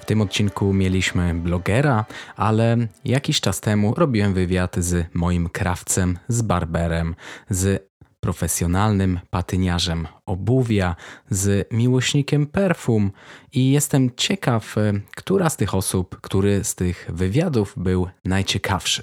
W 0.00 0.04
tym 0.06 0.20
odcinku 0.20 0.72
mieliśmy 0.72 1.34
blogera, 1.34 2.04
ale 2.36 2.76
jakiś 3.04 3.40
czas 3.40 3.60
temu 3.60 3.94
robiłem 3.94 4.34
wywiad 4.34 4.76
z 4.76 5.14
moim 5.14 5.48
krawcem, 5.48 6.18
z 6.28 6.42
barberem, 6.42 7.14
z 7.50 7.88
profesjonalnym 8.26 9.20
patyniarzem 9.30 10.08
obuwia, 10.26 10.96
z 11.30 11.68
miłośnikiem 11.72 12.46
perfum 12.46 13.12
i 13.52 13.70
jestem 13.70 14.10
ciekaw, 14.16 14.74
która 15.16 15.50
z 15.50 15.56
tych 15.56 15.74
osób, 15.74 16.20
który 16.20 16.64
z 16.64 16.74
tych 16.74 17.10
wywiadów 17.12 17.74
był 17.76 18.08
najciekawszy. 18.24 19.02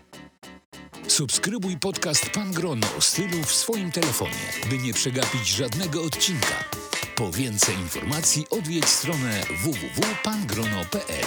Subskrybuj 1.09 1.77
podcast 1.77 2.31
Pan 2.31 2.53
Grono 2.53 2.87
o 2.99 3.01
stylu 3.01 3.45
w 3.45 3.53
swoim 3.53 3.93
telefonie, 3.93 4.33
by 4.71 4.79
nie 4.79 4.95
przegapić 4.95 5.49
żadnego 5.49 6.03
odcinka. 6.03 6.86
Po 7.17 7.31
więcej 7.31 7.75
informacji 7.75 8.47
odwiedź 8.51 8.87
stronę 8.87 9.43
www.pangrono.pl 9.63 11.27